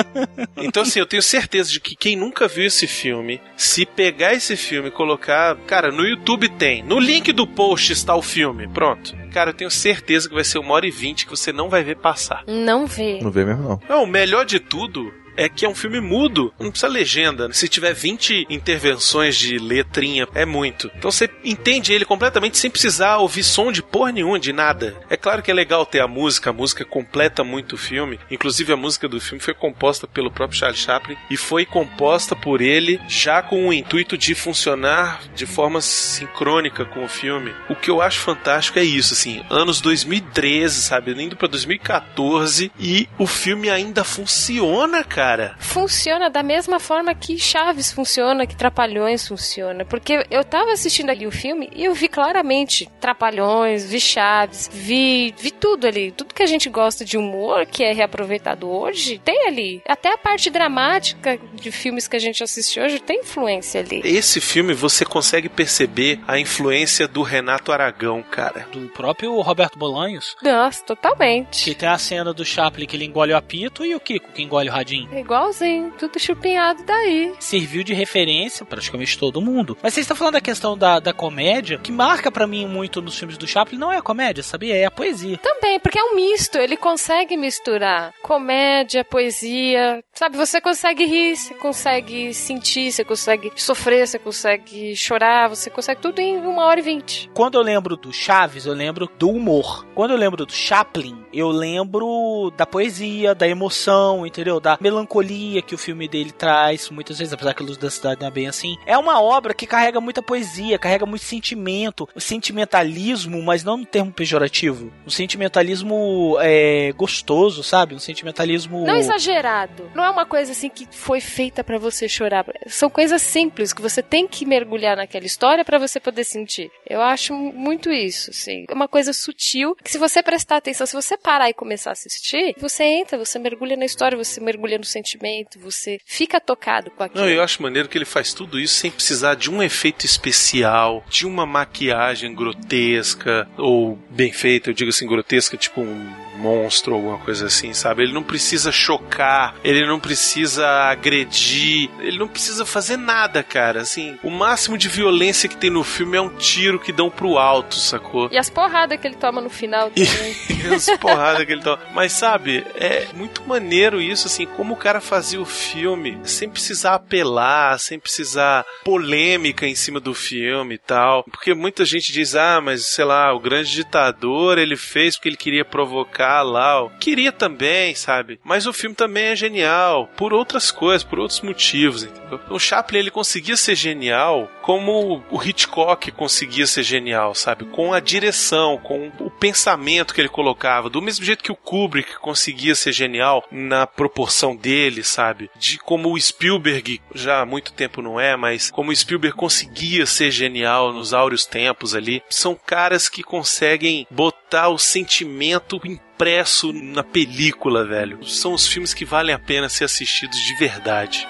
então 0.58 0.82
assim, 0.82 1.00
eu 1.00 1.06
tenho 1.06 1.22
certeza 1.22 1.70
de 1.70 1.80
que 1.80 1.96
quem 1.96 2.14
nunca 2.14 2.46
viu 2.46 2.66
esse 2.66 2.86
filme, 2.86 3.40
se 3.56 3.86
pegar 3.86 4.34
esse 4.34 4.56
filme 4.56 4.88
e 4.88 4.92
colocar, 4.92 5.56
cara, 5.66 5.90
no 5.90 6.06
YouTube 6.06 6.48
tem, 6.50 6.82
no 6.82 6.98
link 6.98 7.32
do 7.32 7.46
post 7.46 7.92
está 7.92 8.14
o 8.14 8.22
filme, 8.22 8.68
pronto. 8.68 9.16
Cara, 9.32 9.50
eu 9.50 9.54
tenho 9.54 9.70
certeza 9.70 10.28
que 10.28 10.34
vai 10.34 10.44
ser 10.44 10.58
uma 10.58 10.74
hora 10.74 10.86
e 10.86 10.90
vinte 10.90 11.24
que 11.24 11.30
você 11.30 11.52
não 11.52 11.68
vai 11.68 11.82
ver 11.82 11.96
passar. 11.96 12.44
Não 12.46 12.86
vê. 12.86 13.20
Não 13.22 13.30
vê 13.30 13.44
mesmo, 13.44 13.62
não. 13.62 13.80
Não, 13.88 14.02
o 14.04 14.06
melhor 14.06 14.44
de 14.44 14.58
tudo 14.60 15.12
é 15.40 15.48
que 15.48 15.64
é 15.64 15.68
um 15.68 15.74
filme 15.74 16.00
mudo. 16.02 16.52
Não 16.60 16.70
precisa 16.70 16.92
legenda. 16.92 17.50
Se 17.50 17.66
tiver 17.66 17.94
20 17.94 18.46
intervenções 18.50 19.36
de 19.36 19.58
letrinha, 19.58 20.28
é 20.34 20.44
muito. 20.44 20.90
Então 20.94 21.10
você 21.10 21.30
entende 21.42 21.94
ele 21.94 22.04
completamente 22.04 22.58
sem 22.58 22.70
precisar 22.70 23.16
ouvir 23.16 23.42
som 23.42 23.72
de 23.72 23.82
porra 23.82 24.12
nenhuma, 24.12 24.38
de 24.38 24.52
nada. 24.52 25.00
É 25.08 25.16
claro 25.16 25.42
que 25.42 25.50
é 25.50 25.54
legal 25.54 25.86
ter 25.86 26.00
a 26.00 26.06
música, 26.06 26.50
a 26.50 26.52
música 26.52 26.84
completa 26.84 27.42
muito 27.42 27.72
o 27.72 27.78
filme. 27.78 28.20
Inclusive 28.30 28.70
a 28.74 28.76
música 28.76 29.08
do 29.08 29.18
filme 29.18 29.42
foi 29.42 29.54
composta 29.54 30.06
pelo 30.06 30.30
próprio 30.30 30.58
Charlie 30.58 30.78
Chaplin 30.78 31.16
e 31.30 31.38
foi 31.38 31.64
composta 31.64 32.36
por 32.36 32.60
ele 32.60 33.00
já 33.08 33.40
com 33.40 33.66
o 33.66 33.72
intuito 33.72 34.18
de 34.18 34.34
funcionar 34.34 35.22
de 35.34 35.46
forma 35.46 35.80
sincrônica 35.80 36.84
com 36.84 37.02
o 37.02 37.08
filme. 37.08 37.54
O 37.66 37.74
que 37.74 37.90
eu 37.90 38.02
acho 38.02 38.20
fantástico 38.20 38.78
é 38.78 38.84
isso, 38.84 39.14
assim, 39.14 39.42
anos 39.48 39.80
2013, 39.80 40.82
sabe, 40.82 41.12
indo 41.12 41.34
para 41.34 41.48
2014 41.48 42.70
e 42.78 43.08
o 43.18 43.26
filme 43.26 43.70
ainda 43.70 44.04
funciona, 44.04 45.02
cara 45.02 45.29
cara. 45.30 45.54
Funciona 45.58 46.28
da 46.28 46.42
mesma 46.42 46.80
forma 46.80 47.14
que 47.14 47.38
Chaves 47.38 47.92
funciona, 47.92 48.46
que 48.46 48.56
Trapalhões 48.56 49.26
funciona. 49.26 49.84
Porque 49.84 50.26
eu 50.30 50.42
tava 50.44 50.72
assistindo 50.72 51.10
ali 51.10 51.26
o 51.26 51.30
filme 51.30 51.70
e 51.74 51.84
eu 51.84 51.94
vi 51.94 52.08
claramente 52.08 52.88
Trapalhões, 53.00 53.88
vi 53.88 54.00
Chaves, 54.00 54.68
vi, 54.72 55.34
vi 55.38 55.50
tudo 55.50 55.86
ali. 55.86 56.10
Tudo 56.12 56.34
que 56.34 56.42
a 56.42 56.46
gente 56.46 56.68
gosta 56.68 57.04
de 57.04 57.16
humor, 57.16 57.66
que 57.66 57.84
é 57.84 57.92
reaproveitado 57.92 58.68
hoje, 58.68 59.20
tem 59.24 59.46
ali. 59.46 59.82
Até 59.86 60.12
a 60.12 60.18
parte 60.18 60.50
dramática 60.50 61.38
de 61.54 61.70
filmes 61.70 62.08
que 62.08 62.16
a 62.16 62.20
gente 62.20 62.42
assiste 62.42 62.80
hoje 62.80 62.98
tem 63.00 63.20
influência 63.20 63.80
ali. 63.80 64.00
Esse 64.04 64.40
filme 64.40 64.74
você 64.74 65.04
consegue 65.04 65.48
perceber 65.48 66.20
a 66.26 66.38
influência 66.38 67.06
do 67.06 67.22
Renato 67.22 67.72
Aragão, 67.72 68.22
cara. 68.22 68.66
Do 68.72 68.88
próprio 68.88 69.38
Roberto 69.40 69.78
Bolanhos. 69.78 70.36
Nossa, 70.42 70.84
totalmente. 70.84 71.64
Que 71.64 71.74
tem 71.74 71.88
a 71.88 71.98
cena 71.98 72.32
do 72.32 72.44
Chaplin 72.44 72.86
que 72.86 72.96
ele 72.96 73.04
engole 73.04 73.32
o 73.32 73.36
apito 73.36 73.84
e 73.84 73.94
o 73.94 74.00
Kiko 74.00 74.32
que 74.32 74.42
engole 74.42 74.68
o 74.68 74.72
radinho. 74.72 75.09
É 75.12 75.20
igualzinho, 75.20 75.92
tudo 75.98 76.18
chupinhado 76.18 76.82
daí. 76.84 77.32
Serviu 77.38 77.82
de 77.82 77.92
referência 77.92 78.64
praticamente 78.64 79.18
todo 79.18 79.40
mundo. 79.40 79.76
Mas 79.82 79.94
vocês 79.94 80.04
estão 80.04 80.16
falando 80.16 80.34
da 80.34 80.40
questão 80.40 80.76
da, 80.76 81.00
da 81.00 81.12
comédia, 81.12 81.78
que 81.78 81.90
marca 81.90 82.30
pra 82.30 82.46
mim 82.46 82.66
muito 82.66 83.02
nos 83.02 83.18
filmes 83.18 83.36
do 83.36 83.46
Chaplin, 83.46 83.78
não 83.78 83.92
é 83.92 83.96
a 83.98 84.02
comédia, 84.02 84.42
sabia? 84.42 84.76
É 84.76 84.84
a 84.84 84.90
poesia. 84.90 85.38
Também, 85.38 85.80
porque 85.80 85.98
é 85.98 86.04
um 86.04 86.14
misto, 86.14 86.58
ele 86.58 86.76
consegue 86.76 87.36
misturar 87.36 88.12
comédia, 88.22 89.04
poesia, 89.04 90.02
sabe? 90.14 90.36
Você 90.36 90.60
consegue 90.60 91.04
rir, 91.04 91.36
você 91.36 91.54
consegue 91.54 92.32
sentir, 92.32 92.92
você 92.92 93.04
consegue 93.04 93.52
sofrer, 93.56 94.06
você 94.06 94.18
consegue 94.18 94.94
chorar, 94.94 95.48
você 95.48 95.70
consegue 95.70 96.00
tudo 96.00 96.20
em 96.20 96.38
uma 96.38 96.64
hora 96.64 96.80
e 96.80 96.82
vinte. 96.82 97.30
Quando 97.34 97.56
eu 97.56 97.62
lembro 97.62 97.96
do 97.96 98.12
Chaves, 98.12 98.66
eu 98.66 98.74
lembro 98.74 99.10
do 99.18 99.28
humor. 99.28 99.86
Quando 99.94 100.12
eu 100.12 100.16
lembro 100.16 100.46
do 100.46 100.52
Chaplin, 100.52 101.19
eu 101.32 101.48
lembro 101.48 102.52
da 102.56 102.66
poesia, 102.66 103.34
da 103.34 103.46
emoção, 103.46 104.26
entendeu? 104.26 104.60
Da 104.60 104.78
melancolia 104.80 105.62
que 105.62 105.74
o 105.74 105.78
filme 105.78 106.08
dele 106.08 106.32
traz, 106.32 106.90
muitas 106.90 107.18
vezes, 107.18 107.32
apesar 107.32 107.54
que 107.54 107.62
a 107.62 107.66
Luz 107.66 107.76
da 107.76 107.90
Cidade 107.90 108.20
não 108.20 108.28
é 108.28 108.30
bem 108.30 108.48
assim. 108.48 108.76
É 108.86 108.96
uma 108.96 109.20
obra 109.20 109.54
que 109.54 109.66
carrega 109.66 110.00
muita 110.00 110.22
poesia, 110.22 110.78
carrega 110.78 111.06
muito 111.06 111.24
sentimento, 111.24 112.08
sentimentalismo, 112.16 113.42
mas 113.42 113.64
não 113.64 113.76
no 113.76 113.86
termo 113.86 114.12
pejorativo. 114.12 114.92
Um 115.06 115.10
sentimentalismo 115.10 116.36
é, 116.40 116.92
gostoso, 116.92 117.62
sabe? 117.62 117.94
Um 117.94 117.98
sentimentalismo. 117.98 118.84
Não 118.84 118.96
exagerado. 118.96 119.90
Não 119.94 120.04
é 120.04 120.10
uma 120.10 120.26
coisa 120.26 120.52
assim 120.52 120.68
que 120.68 120.86
foi 120.90 121.20
feita 121.20 121.62
pra 121.62 121.78
você 121.78 122.08
chorar. 122.08 122.44
São 122.66 122.90
coisas 122.90 123.22
simples 123.22 123.72
que 123.72 123.82
você 123.82 124.02
tem 124.02 124.26
que 124.26 124.46
mergulhar 124.46 124.96
naquela 124.96 125.26
história 125.26 125.64
pra 125.64 125.78
você 125.78 126.00
poder 126.00 126.24
sentir. 126.24 126.70
Eu 126.88 127.00
acho 127.00 127.34
muito 127.34 127.90
isso, 127.90 128.30
assim. 128.30 128.64
É 128.68 128.74
uma 128.74 128.88
coisa 128.88 129.12
sutil 129.12 129.76
que 129.82 129.90
se 129.90 129.98
você 129.98 130.22
prestar 130.22 130.56
atenção, 130.56 130.86
se 130.86 130.94
você 130.94 131.16
parar 131.22 131.50
e 131.50 131.54
começar 131.54 131.90
a 131.90 131.92
assistir, 131.92 132.54
você 132.58 132.84
entra, 132.84 133.18
você 133.18 133.38
mergulha 133.38 133.76
na 133.76 133.84
história, 133.84 134.16
você 134.16 134.40
mergulha 134.40 134.78
no 134.78 134.84
sentimento, 134.84 135.58
você 135.58 135.98
fica 136.04 136.40
tocado 136.40 136.90
com 136.90 137.02
aquilo. 137.02 137.24
Não, 137.24 137.30
eu 137.30 137.42
acho 137.42 137.62
maneiro 137.62 137.88
que 137.88 137.98
ele 137.98 138.04
faz 138.04 138.32
tudo 138.32 138.58
isso 138.58 138.74
sem 138.74 138.90
precisar 138.90 139.34
de 139.34 139.50
um 139.50 139.62
efeito 139.62 140.04
especial, 140.04 141.04
de 141.08 141.26
uma 141.26 141.46
maquiagem 141.46 142.34
grotesca, 142.34 143.48
ou 143.56 143.98
bem 144.10 144.32
feita, 144.32 144.70
eu 144.70 144.74
digo 144.74 144.90
assim, 144.90 145.06
grotesca, 145.06 145.56
tipo 145.56 145.80
um 145.80 146.29
monstro, 146.40 146.94
alguma 146.94 147.18
coisa 147.18 147.46
assim, 147.46 147.72
sabe? 147.74 148.02
Ele 148.02 148.12
não 148.12 148.22
precisa 148.22 148.72
chocar, 148.72 149.54
ele 149.62 149.86
não 149.86 150.00
precisa 150.00 150.66
agredir, 150.66 151.90
ele 152.00 152.18
não 152.18 152.28
precisa 152.28 152.64
fazer 152.64 152.96
nada, 152.96 153.42
cara. 153.42 153.82
Assim, 153.82 154.18
o 154.22 154.30
máximo 154.30 154.78
de 154.78 154.88
violência 154.88 155.48
que 155.48 155.56
tem 155.56 155.70
no 155.70 155.84
filme 155.84 156.16
é 156.16 156.20
um 156.20 156.30
tiro 156.30 156.80
que 156.80 156.92
dão 156.92 157.10
pro 157.10 157.38
alto, 157.38 157.74
sacou? 157.74 158.28
E 158.32 158.38
as 158.38 158.48
porradas 158.48 158.98
que 158.98 159.06
ele 159.06 159.16
toma 159.16 159.40
no 159.40 159.50
final 159.50 159.90
também. 159.90 160.36
E 160.48 160.66
as 160.74 160.86
porradas 160.98 161.44
que 161.44 161.52
ele 161.52 161.62
toma. 161.62 161.78
Mas 161.92 162.12
sabe, 162.12 162.64
é 162.74 163.06
muito 163.14 163.46
maneiro 163.46 164.00
isso, 164.00 164.26
assim, 164.26 164.46
como 164.46 164.74
o 164.74 164.76
cara 164.76 165.00
fazia 165.00 165.40
o 165.40 165.44
filme 165.44 166.18
sem 166.24 166.48
precisar 166.48 166.94
apelar, 166.94 167.78
sem 167.78 167.98
precisar 167.98 168.64
polêmica 168.84 169.66
em 169.66 169.74
cima 169.74 170.00
do 170.00 170.14
filme 170.14 170.76
e 170.76 170.78
tal. 170.78 171.24
Porque 171.24 171.52
muita 171.54 171.84
gente 171.84 172.12
diz, 172.12 172.34
ah, 172.34 172.60
mas 172.60 172.86
sei 172.86 173.04
lá, 173.04 173.32
o 173.34 173.40
grande 173.40 173.70
ditador 173.70 174.58
ele 174.58 174.76
fez 174.76 175.16
porque 175.16 175.28
ele 175.28 175.36
queria 175.36 175.64
provocar 175.64 176.29
lá. 176.42 176.84
ó. 176.84 176.88
Queria 177.00 177.32
também, 177.32 177.94
sabe? 177.94 178.38
Mas 178.44 178.66
o 178.66 178.72
filme 178.72 178.94
também 178.94 179.26
é 179.26 179.36
genial 179.36 180.08
por 180.16 180.32
outras 180.32 180.70
coisas, 180.70 181.04
por 181.04 181.18
outros 181.18 181.40
motivos, 181.40 182.04
entendeu? 182.04 182.40
O 182.48 182.58
Chaplin 182.58 182.98
ele 182.98 183.10
conseguia 183.10 183.56
ser 183.56 183.74
genial 183.74 184.48
como 184.62 185.22
o 185.30 185.42
Hitchcock 185.42 186.12
conseguia 186.12 186.66
ser 186.66 186.82
genial, 186.82 187.34
sabe? 187.34 187.64
Com 187.64 187.92
a 187.92 188.00
direção, 188.00 188.78
com 188.78 189.10
o 189.18 189.30
pensamento 189.30 190.14
que 190.14 190.20
ele 190.20 190.28
colocava, 190.28 190.88
do 190.88 191.02
mesmo 191.02 191.24
jeito 191.24 191.42
que 191.42 191.52
o 191.52 191.56
Kubrick 191.56 192.18
conseguia 192.18 192.74
ser 192.74 192.92
genial 192.92 193.44
na 193.50 193.86
proporção 193.86 194.54
dele, 194.54 195.02
sabe? 195.02 195.50
De 195.58 195.78
como 195.78 196.12
o 196.12 196.20
Spielberg 196.20 197.00
já 197.14 197.40
há 197.40 197.46
muito 197.46 197.72
tempo 197.72 198.00
não 198.02 198.20
é, 198.20 198.36
mas 198.36 198.70
como 198.70 198.90
o 198.90 198.96
Spielberg 198.96 199.36
conseguia 199.36 200.06
ser 200.06 200.30
genial 200.30 200.92
nos 200.92 201.12
áureos 201.12 201.46
tempos 201.46 201.94
ali, 201.94 202.22
são 202.28 202.54
caras 202.54 203.08
que 203.08 203.22
conseguem 203.22 204.06
botar 204.10 204.39
o 204.68 204.78
sentimento 204.78 205.80
impresso 205.84 206.72
na 206.72 207.02
película, 207.02 207.84
velho. 207.84 208.24
São 208.26 208.52
os 208.52 208.66
filmes 208.66 208.92
que 208.92 209.04
valem 209.04 209.34
a 209.34 209.38
pena 209.38 209.68
ser 209.68 209.84
assistidos 209.84 210.38
de 210.38 210.54
verdade. 210.56 211.26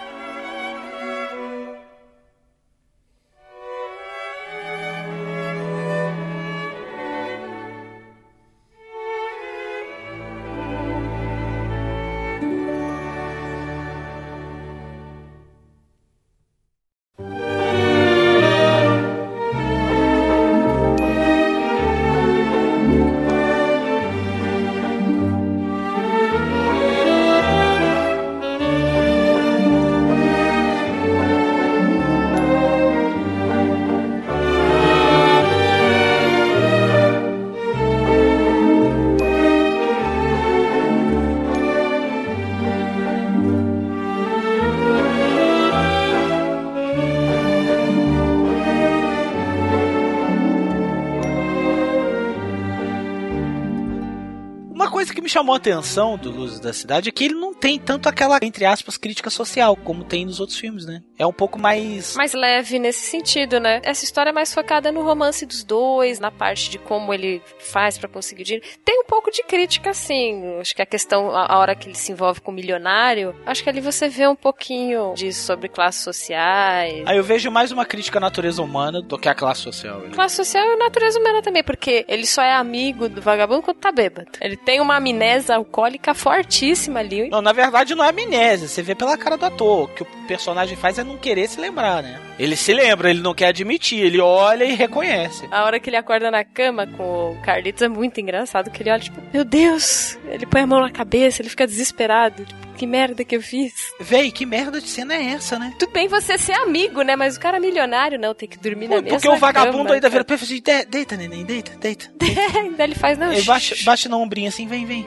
Chamou 55.41 55.55
a 55.55 55.57
atenção 55.57 56.19
do 56.19 56.31
Luzes 56.31 56.61
da 56.61 56.71
Cidade 56.71 57.09
é 57.09 57.13
que 57.13 57.25
ele 57.25 57.33
tem 57.61 57.79
tanto 57.79 58.09
aquela, 58.09 58.39
entre 58.43 58.65
aspas, 58.65 58.97
crítica 58.97 59.29
social, 59.31 59.77
como 59.77 60.03
tem 60.05 60.25
nos 60.25 60.41
outros 60.41 60.59
filmes, 60.59 60.87
né? 60.87 61.03
É 61.19 61.27
um 61.27 61.33
pouco 61.33 61.59
mais. 61.59 62.17
mais 62.17 62.33
leve 62.33 62.79
nesse 62.79 63.01
sentido, 63.03 63.61
né? 63.61 63.81
Essa 63.85 64.05
história 64.05 64.31
é 64.31 64.33
mais 64.33 64.55
focada 64.55 64.91
no 64.91 65.03
romance 65.03 65.45
dos 65.45 65.63
dois, 65.63 66.19
na 66.19 66.31
parte 66.31 66.71
de 66.71 66.79
como 66.79 67.13
ele 67.13 67.43
faz 67.59 67.99
pra 67.99 68.09
conseguir 68.09 68.45
dinheiro. 68.45 68.67
Tem 68.85 68.99
um 69.01 69.05
pouco 69.05 69.31
de 69.31 69.43
crítica, 69.43 69.93
sim. 69.93 70.59
Acho 70.59 70.75
que 70.75 70.81
a 70.83 70.87
questão, 70.87 71.31
a 71.31 71.51
a 71.51 71.59
hora 71.59 71.75
que 71.75 71.89
ele 71.89 71.97
se 71.97 72.13
envolve 72.13 72.41
com 72.41 72.53
o 72.53 72.55
milionário, 72.55 73.35
acho 73.45 73.63
que 73.65 73.69
ali 73.69 73.81
você 73.81 74.09
vê 74.09 74.27
um 74.29 74.37
pouquinho 74.37 75.13
disso 75.15 75.45
sobre 75.45 75.69
classes 75.69 76.03
sociais. 76.03 77.03
Aí 77.07 77.17
eu 77.17 77.25
vejo 77.25 77.51
mais 77.51 77.73
uma 77.73 77.85
crítica 77.85 78.19
à 78.19 78.21
natureza 78.21 78.63
humana 78.63 79.03
do 79.03 79.19
que 79.19 79.29
à 79.29 79.35
classe 79.35 79.63
social. 79.63 79.99
né? 79.99 80.11
Classe 80.13 80.37
social 80.37 80.65
e 80.65 80.77
natureza 80.77 81.19
humana 81.19 81.43
também, 81.43 81.63
porque 81.65 82.05
ele 82.09 82.25
só 82.27 82.41
é 82.43 82.55
amigo 82.55 83.09
do 83.09 83.21
vagabundo 83.21 83.63
quando 83.63 83.79
tá 83.79 83.91
bêbado. 83.91 84.31
Ele 84.41 84.57
tem 84.57 84.81
uma 84.81 84.97
amnésia 84.97 85.57
alcoólica 85.57 86.15
fortíssima 86.15 87.01
ali. 87.01 87.29
Não, 87.29 87.43
na 87.51 87.53
verdade 87.53 87.95
não 87.95 88.05
é 88.05 88.09
amnésia, 88.11 88.69
você 88.69 88.81
vê 88.83 88.95
pela 88.95 89.17
cara 89.19 89.37
do 89.37 89.45
ator. 89.45 89.85
O 89.85 89.89
que 89.89 90.03
o 90.03 90.07
personagem 90.29 90.77
faz 90.77 90.99
é 90.99 91.05
não 91.05 91.17
querer 91.17 91.49
se 91.49 91.61
lembrar, 91.61 92.03
né? 92.03 92.21
Ele 92.39 92.55
se 92.57 92.73
lembra, 92.73 93.11
ele 93.11 93.21
não 93.21 93.35
quer 93.35 93.47
admitir, 93.49 93.99
ele 93.99 94.21
olha 94.21 94.65
e 94.65 94.75
reconhece. 94.75 95.47
A 95.51 95.65
hora 95.65 95.79
que 95.81 95.91
ele 95.91 95.97
acorda 95.97 96.31
na 96.31 96.45
cama 96.45 96.87
com 96.87 97.33
o 97.33 97.43
Carlitos 97.43 97.83
é 97.83 97.89
muito 97.89 98.21
engraçado, 98.21 98.71
que 98.71 98.83
ele 98.83 98.91
olha, 98.91 99.01
tipo, 99.01 99.21
meu 99.33 99.45
Deus! 99.45 100.17
Ele 100.29 100.47
põe 100.47 100.61
a 100.63 100.67
mão 100.67 100.81
na 100.81 100.91
cabeça, 100.91 101.43
ele 101.43 101.49
fica 101.49 101.67
desesperado. 101.67 102.45
Tipo, 102.45 102.71
que 102.77 102.87
merda 102.87 103.23
que 103.25 103.37
eu 103.37 103.43
fiz. 103.43 103.75
Véi, 104.01 104.31
que 104.31 104.47
merda 104.47 104.81
de 104.81 104.89
cena 104.89 105.15
é 105.15 105.33
essa, 105.33 105.59
né? 105.59 105.75
Tudo 105.79 105.93
bem 105.93 106.09
você 106.09 106.39
ser 106.39 106.53
amigo, 106.55 107.03
né? 107.03 107.15
Mas 107.15 107.37
o 107.37 107.41
cara 107.41 107.61
milionário 107.61 108.19
não, 108.19 108.33
tem 108.35 108.49
que 108.49 108.57
dormir 108.57 108.89
na 108.89 109.03
mesma 109.03 109.11
Porque 109.11 109.29
o 109.29 109.37
vagabundo 109.37 109.83
cama, 109.85 109.95
ainda 109.97 110.09
vira 110.09 110.25
pra 110.25 110.35
ele 110.37 110.43
e 110.43 110.45
assim, 110.47 110.63
"De- 110.63 110.85
deita, 110.87 111.17
neném, 111.17 111.45
deita, 111.45 111.73
deita. 111.79 112.11
Ainda 112.57 112.83
ele 112.85 112.95
faz, 112.95 113.19
não. 113.19 113.31
Ele 113.33 113.43
bate, 113.43 113.85
bate 113.85 114.09
na 114.09 114.17
ombrinha 114.17 114.49
assim, 114.49 114.67
vem, 114.67 114.87
vem. 114.87 115.07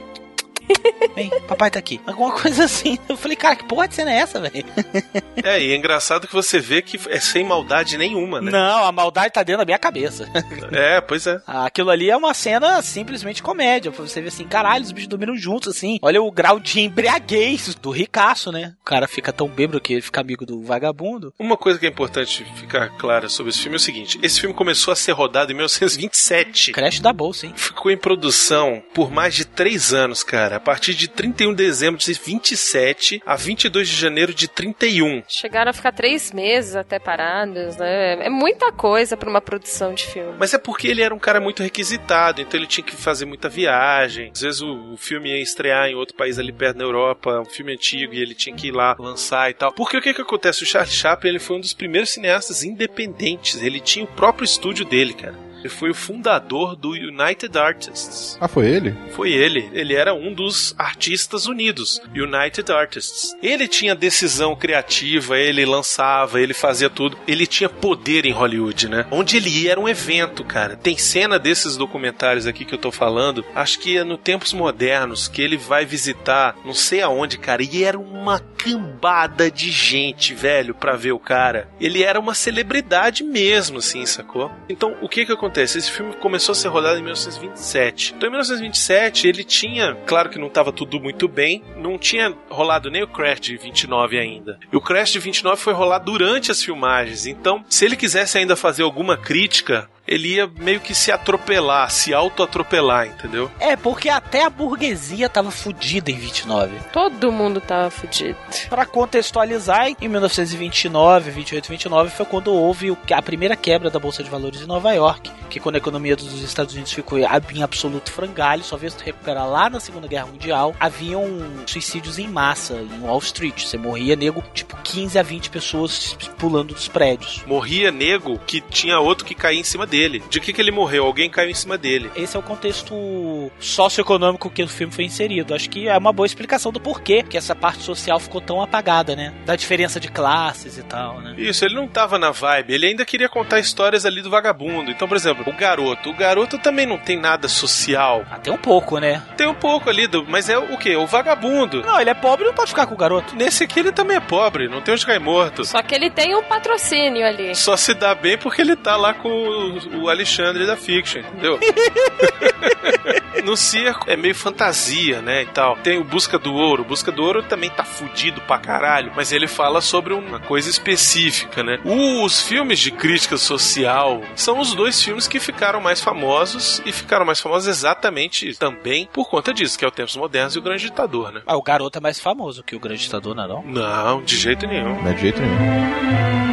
Vem, 1.15 1.29
papai 1.47 1.69
tá 1.69 1.79
aqui. 1.79 1.99
Alguma 2.07 2.31
coisa 2.31 2.65
assim. 2.65 2.97
Eu 3.07 3.15
falei, 3.15 3.37
cara, 3.37 3.55
que 3.55 3.65
porra 3.65 3.87
de 3.87 3.95
cena 3.95 4.11
é 4.11 4.17
essa, 4.17 4.39
velho? 4.39 4.65
É, 5.43 5.61
e 5.61 5.73
é 5.73 5.75
engraçado 5.75 6.25
que 6.25 6.33
você 6.33 6.57
vê 6.57 6.81
que 6.81 6.97
é 7.09 7.19
sem 7.19 7.43
maldade 7.43 7.97
nenhuma, 7.97 8.39
né? 8.39 8.49
Não, 8.49 8.85
a 8.85 8.91
maldade 8.93 9.33
tá 9.33 9.43
dentro 9.43 9.59
da 9.59 9.65
minha 9.65 9.79
cabeça. 9.79 10.29
É, 10.71 11.01
pois 11.01 11.27
é. 11.27 11.41
Aquilo 11.45 11.89
ali 11.89 12.09
é 12.09 12.15
uma 12.15 12.33
cena 12.33 12.81
simplesmente 12.81 13.43
comédia. 13.43 13.91
Você 13.91 14.21
ver 14.21 14.29
assim, 14.29 14.45
caralho, 14.45 14.83
os 14.83 14.91
bichos 14.91 15.09
dormiram 15.09 15.35
juntos, 15.35 15.75
assim. 15.75 15.99
Olha 16.01 16.21
o 16.21 16.31
grau 16.31 16.59
de 16.59 16.79
embriaguez 16.79 17.75
do 17.75 17.91
ricaço, 17.91 18.51
né? 18.51 18.73
O 18.81 18.85
cara 18.85 19.07
fica 19.07 19.33
tão 19.33 19.47
bêbado 19.47 19.81
que 19.81 19.93
ele 19.93 20.01
fica 20.01 20.21
amigo 20.21 20.45
do 20.45 20.61
vagabundo. 20.61 21.33
Uma 21.37 21.57
coisa 21.57 21.77
que 21.77 21.85
é 21.85 21.89
importante 21.89 22.45
ficar 22.55 22.89
clara 22.97 23.27
sobre 23.29 23.51
esse 23.51 23.59
filme 23.59 23.75
é 23.75 23.77
o 23.77 23.79
seguinte: 23.79 24.19
esse 24.23 24.39
filme 24.39 24.55
começou 24.55 24.91
a 24.91 24.95
ser 24.95 25.11
rodado 25.11 25.51
em 25.51 25.55
1927. 25.55 26.71
Creche 26.71 27.01
da 27.01 27.11
bolsa, 27.13 27.45
hein? 27.45 27.53
Ficou 27.55 27.91
em 27.91 27.97
produção 27.97 28.81
por 28.93 29.11
mais 29.11 29.35
de 29.35 29.45
três 29.45 29.93
anos, 29.93 30.23
cara. 30.23 30.52
A 30.55 30.59
partir 30.59 30.93
de 30.93 31.07
31 31.07 31.51
de 31.53 31.63
dezembro 31.63 31.99
de 31.99 32.13
27 32.13 33.21
a 33.25 33.35
22 33.35 33.87
de 33.87 33.95
janeiro 33.95 34.33
de 34.33 34.47
31. 34.47 35.23
Chegaram 35.27 35.69
a 35.69 35.73
ficar 35.73 35.91
três 35.91 36.31
meses 36.31 36.75
até 36.75 36.99
parados, 36.99 37.77
né? 37.77 38.25
É 38.25 38.29
muita 38.29 38.71
coisa 38.71 39.15
pra 39.15 39.29
uma 39.29 39.41
produção 39.41 39.93
de 39.93 40.05
filme. 40.05 40.33
Mas 40.37 40.53
é 40.53 40.57
porque 40.57 40.87
ele 40.87 41.01
era 41.01 41.13
um 41.13 41.19
cara 41.19 41.39
muito 41.39 41.63
requisitado, 41.63 42.41
então 42.41 42.59
ele 42.59 42.67
tinha 42.67 42.83
que 42.83 42.95
fazer 42.95 43.25
muita 43.25 43.49
viagem. 43.49 44.31
Às 44.33 44.41
vezes 44.41 44.61
o, 44.61 44.93
o 44.93 44.97
filme 44.97 45.29
ia 45.29 45.41
estrear 45.41 45.87
em 45.87 45.95
outro 45.95 46.15
país 46.15 46.37
ali 46.39 46.51
perto 46.51 46.77
da 46.77 46.83
Europa, 46.83 47.39
um 47.39 47.45
filme 47.45 47.73
antigo, 47.73 48.13
e 48.13 48.21
ele 48.21 48.35
tinha 48.35 48.55
que 48.55 48.67
ir 48.67 48.71
lá 48.71 48.95
lançar 48.99 49.49
e 49.49 49.53
tal. 49.53 49.71
Porque 49.73 49.97
o 49.97 50.01
que 50.01 50.13
que 50.13 50.21
acontece? 50.21 50.63
O 50.63 50.65
Charlie 50.65 50.93
Chaplin 50.93 51.29
ele 51.29 51.39
foi 51.39 51.57
um 51.57 51.61
dos 51.61 51.73
primeiros 51.73 52.11
cineastas 52.11 52.63
independentes. 52.63 53.61
Ele 53.61 53.79
tinha 53.79 54.05
o 54.05 54.07
próprio 54.07 54.45
estúdio 54.45 54.85
dele, 54.85 55.13
cara. 55.13 55.52
Ele 55.63 55.69
foi 55.69 55.89
o 55.89 55.95
fundador 55.95 56.75
do 56.75 56.91
United 56.91 57.57
Artists. 57.57 58.37
Ah, 58.39 58.47
foi 58.47 58.67
ele? 58.67 58.95
Foi 59.11 59.31
ele. 59.31 59.69
Ele 59.73 59.93
era 59.93 60.13
um 60.13 60.33
dos 60.33 60.75
artistas 60.77 61.45
unidos, 61.45 62.01
United 62.13 62.71
Artists. 62.71 63.35
Ele 63.41 63.67
tinha 63.67 63.95
decisão 63.95 64.55
criativa, 64.55 65.37
ele 65.37 65.65
lançava, 65.65 66.41
ele 66.41 66.53
fazia 66.53 66.89
tudo. 66.89 67.17
Ele 67.27 67.47
tinha 67.47 67.69
poder 67.69 68.25
em 68.25 68.31
Hollywood, 68.31 68.87
né? 68.89 69.05
Onde 69.11 69.37
ele 69.37 69.49
ia 69.49 69.73
era 69.73 69.79
um 69.79 69.89
evento, 69.89 70.43
cara. 70.43 70.75
Tem 70.75 70.97
cena 70.97 71.39
desses 71.39 71.75
documentários 71.75 72.45
aqui 72.45 72.63
que 72.63 72.73
eu 72.73 72.77
tô 72.77 72.91
falando, 72.91 73.43
acho 73.55 73.79
que 73.79 73.97
é 73.97 74.03
no 74.03 74.17
Tempos 74.17 74.53
Modernos, 74.53 75.27
que 75.27 75.41
ele 75.41 75.57
vai 75.57 75.85
visitar, 75.85 76.55
não 76.63 76.73
sei 76.73 77.01
aonde, 77.01 77.37
cara, 77.37 77.63
e 77.63 77.83
era 77.83 77.97
uma 77.97 78.39
cambada 78.39 79.49
de 79.49 79.71
gente, 79.71 80.33
velho, 80.33 80.75
pra 80.75 80.95
ver 80.95 81.11
o 81.11 81.19
cara. 81.19 81.69
Ele 81.79 82.03
era 82.03 82.19
uma 82.19 82.35
celebridade 82.35 83.23
mesmo, 83.23 83.79
assim, 83.79 84.05
sacou? 84.05 84.51
Então, 84.69 84.95
o 85.01 85.09
que 85.09 85.25
que 85.25 85.31
acontece? 85.53 85.77
Esse 85.77 85.91
filme 85.91 86.13
começou 86.15 86.53
a 86.53 86.55
ser 86.55 86.67
rodado 86.67 86.97
em 86.97 87.03
1927. 87.03 88.15
Então, 88.17 88.27
em 88.27 88.31
1927, 88.31 89.27
ele 89.27 89.43
tinha, 89.43 89.95
claro 90.07 90.29
que 90.29 90.39
não 90.39 90.47
estava 90.47 90.71
tudo 90.71 90.99
muito 90.99 91.27
bem, 91.27 91.63
não 91.77 91.97
tinha 91.97 92.35
rolado 92.49 92.89
nem 92.89 93.03
o 93.03 93.07
Crash 93.07 93.39
de 93.39 93.57
29 93.57 94.17
ainda. 94.17 94.59
E 94.71 94.75
o 94.75 94.81
Crash 94.81 95.11
de 95.11 95.19
29 95.19 95.61
foi 95.61 95.73
rolado 95.73 96.11
durante 96.11 96.51
as 96.51 96.63
filmagens. 96.63 97.27
Então, 97.27 97.63
se 97.69 97.85
ele 97.85 97.95
quisesse 97.95 98.37
ainda 98.37 98.55
fazer 98.55 98.81
alguma 98.81 99.15
crítica, 99.15 99.87
ele 100.07 100.35
ia 100.35 100.47
meio 100.59 100.79
que 100.79 100.93
se 100.93 101.11
atropelar, 101.11 101.89
se 101.89 102.13
auto-atropelar, 102.13 103.07
entendeu? 103.07 103.49
É, 103.59 103.75
porque 103.75 104.09
até 104.09 104.43
a 104.43 104.49
burguesia 104.49 105.29
tava 105.29 105.49
fudida 105.49 106.11
em 106.11 106.15
29. 106.15 106.77
Todo 106.91 107.31
mundo 107.31 107.61
tava 107.61 107.89
fudido. 107.89 108.37
Pra 108.69 108.85
contextualizar, 108.85 109.87
em 110.01 110.07
1929, 110.07 111.31
28, 111.31 111.69
29 111.69 112.09
foi 112.11 112.25
quando 112.25 112.53
houve 112.53 112.95
a 113.11 113.21
primeira 113.21 113.55
quebra 113.55 113.89
da 113.89 113.99
Bolsa 113.99 114.23
de 114.23 114.29
Valores 114.29 114.61
em 114.61 114.65
Nova 114.65 114.91
York, 114.93 115.31
que 115.49 115.59
quando 115.59 115.75
a 115.75 115.77
economia 115.77 116.15
dos 116.15 116.41
Estados 116.41 116.73
Unidos 116.73 116.91
ficou 116.91 117.17
em 117.17 117.63
absoluto 117.63 118.11
frangalho, 118.11 118.63
só 118.63 118.75
veio 118.75 118.91
se 118.91 119.03
recuperar 119.03 119.47
lá 119.47 119.69
na 119.69 119.79
Segunda 119.79 120.07
Guerra 120.07 120.25
Mundial, 120.25 120.75
haviam 120.79 121.23
suicídios 121.65 122.19
em 122.19 122.27
massa 122.27 122.73
em 122.73 123.01
Wall 123.01 123.19
Street. 123.19 123.63
Você 123.63 123.77
morria, 123.77 124.15
nego, 124.15 124.43
tipo 124.53 124.75
15 124.83 125.17
a 125.17 125.23
20 125.23 125.49
pessoas 125.49 126.17
pulando 126.37 126.73
dos 126.73 126.87
prédios. 126.87 127.43
Morria 127.45 127.91
nego 127.91 128.37
que 128.39 128.59
tinha 128.59 128.99
outro 128.99 129.25
que 129.25 129.35
caía 129.35 129.59
em 129.59 129.63
cima 129.63 129.87
dele. 129.93 130.23
De 130.27 130.39
que 130.39 130.51
que 130.51 130.59
ele 130.59 130.71
morreu? 130.71 131.05
Alguém 131.05 131.29
caiu 131.29 131.51
em 131.51 131.53
cima 131.53 131.77
dele. 131.77 132.09
Esse 132.15 132.35
é 132.35 132.39
o 132.39 132.43
contexto 132.43 133.51
socioeconômico 133.59 134.49
que 134.49 134.63
o 134.63 134.67
filme 134.67 134.91
foi 134.91 135.03
inserido. 135.03 135.53
Acho 135.53 135.69
que 135.69 135.87
é 135.87 135.95
uma 135.95 136.11
boa 136.11 136.25
explicação 136.25 136.71
do 136.71 136.79
porquê 136.79 137.21
que 137.21 137.37
essa 137.37 137.55
parte 137.55 137.83
social 137.83 138.19
ficou 138.19 138.41
tão 138.41 138.59
apagada, 138.59 139.15
né? 139.15 139.31
Da 139.45 139.55
diferença 139.55 139.99
de 139.99 140.07
classes 140.07 140.79
e 140.79 140.83
tal, 140.83 141.21
né? 141.21 141.35
Isso, 141.37 141.63
ele 141.63 141.75
não 141.75 141.87
tava 141.87 142.17
na 142.17 142.31
vibe, 142.31 142.73
ele 142.73 142.87
ainda 142.87 143.05
queria 143.05 143.29
contar 143.29 143.59
histórias 143.59 144.03
ali 144.03 144.23
do 144.23 144.31
vagabundo. 144.31 144.89
Então, 144.89 145.07
por 145.07 145.15
exemplo, 145.15 145.43
o 145.47 145.55
garoto. 145.55 146.09
O 146.09 146.15
garoto 146.15 146.57
também 146.57 146.87
não 146.87 146.97
tem 146.97 147.19
nada 147.19 147.47
social. 147.47 148.25
Até 148.31 148.51
um 148.51 148.57
pouco, 148.57 148.97
né? 148.97 149.21
Tem 149.37 149.47
um 149.47 149.53
pouco 149.53 149.91
ali, 149.91 150.07
do, 150.07 150.25
mas 150.27 150.49
é 150.49 150.57
o 150.57 150.75
quê? 150.75 150.95
O 150.95 151.05
vagabundo. 151.05 151.83
Não, 151.83 152.01
ele 152.01 152.09
é 152.09 152.15
pobre 152.15 152.45
e 152.45 152.47
não 152.47 152.55
pode 152.55 152.69
ficar 152.71 152.87
com 152.87 152.95
o 152.95 152.97
garoto. 152.97 153.35
Nesse 153.35 153.63
aqui 153.63 153.79
ele 153.79 153.91
também 153.91 154.17
é 154.17 154.21
pobre, 154.21 154.67
não 154.67 154.81
tem 154.81 154.93
onde 154.95 155.05
cair 155.05 155.19
morto. 155.19 155.63
Só 155.63 155.83
que 155.83 155.93
ele 155.93 156.09
tem 156.09 156.35
um 156.35 156.43
patrocínio 156.43 157.27
ali. 157.27 157.53
Só 157.55 157.77
se 157.77 157.93
dá 157.93 158.15
bem 158.15 158.39
porque 158.39 158.61
ele 158.61 158.75
tá 158.75 158.97
lá 158.97 159.13
com 159.13 159.82
o, 159.85 160.09
Alexandre 160.09 160.65
da 160.65 160.75
Fiction, 160.75 161.21
entendeu? 161.21 161.59
no 163.43 163.57
circo 163.57 164.09
é 164.09 164.15
meio 164.15 164.35
fantasia, 164.35 165.21
né, 165.21 165.43
e 165.43 165.45
tal. 165.47 165.75
Tem 165.77 165.97
o 165.97 166.03
Busca 166.03 166.39
do 166.39 166.53
Ouro. 166.53 166.83
O 166.83 166.85
Busca 166.85 167.11
do 167.11 167.23
Ouro 167.23 167.43
também 167.43 167.69
tá 167.69 167.83
fudido 167.83 168.41
pra 168.41 168.57
caralho, 168.57 169.11
mas 169.15 169.31
ele 169.31 169.47
fala 169.47 169.81
sobre 169.81 170.13
uma 170.13 170.39
coisa 170.39 170.69
específica, 170.69 171.63
né? 171.63 171.79
Os 171.83 172.41
filmes 172.41 172.79
de 172.79 172.91
crítica 172.91 173.37
social 173.37 174.21
são 174.35 174.59
os 174.59 174.73
dois 174.73 175.01
filmes 175.01 175.27
que 175.27 175.39
ficaram 175.39 175.81
mais 175.81 176.01
famosos 176.01 176.81
e 176.85 176.91
ficaram 176.91 177.25
mais 177.25 177.39
famosos 177.39 177.67
exatamente 177.67 178.55
também 178.57 179.09
por 179.11 179.29
conta 179.29 179.53
disso, 179.53 179.77
que 179.77 179.85
é 179.85 179.87
o 179.87 179.91
Tempos 179.91 180.15
Modernos 180.15 180.55
e 180.55 180.59
o 180.59 180.61
Grande 180.61 180.83
Ditador, 180.83 181.31
né? 181.31 181.41
Ah, 181.45 181.57
o 181.57 181.61
garoto 181.61 181.97
é 181.97 182.01
mais 182.01 182.19
famoso 182.19 182.63
que 182.63 182.75
o 182.75 182.79
grande 182.79 183.03
ditador, 183.03 183.35
não 183.35 183.43
é 183.43 183.47
não? 183.47 183.63
Não, 183.63 184.23
de 184.23 184.37
jeito 184.37 184.65
nenhum. 184.67 185.01
Não 185.01 185.11
é 185.11 185.13
de 185.13 185.21
jeito 185.21 185.41
nenhum. 185.41 186.52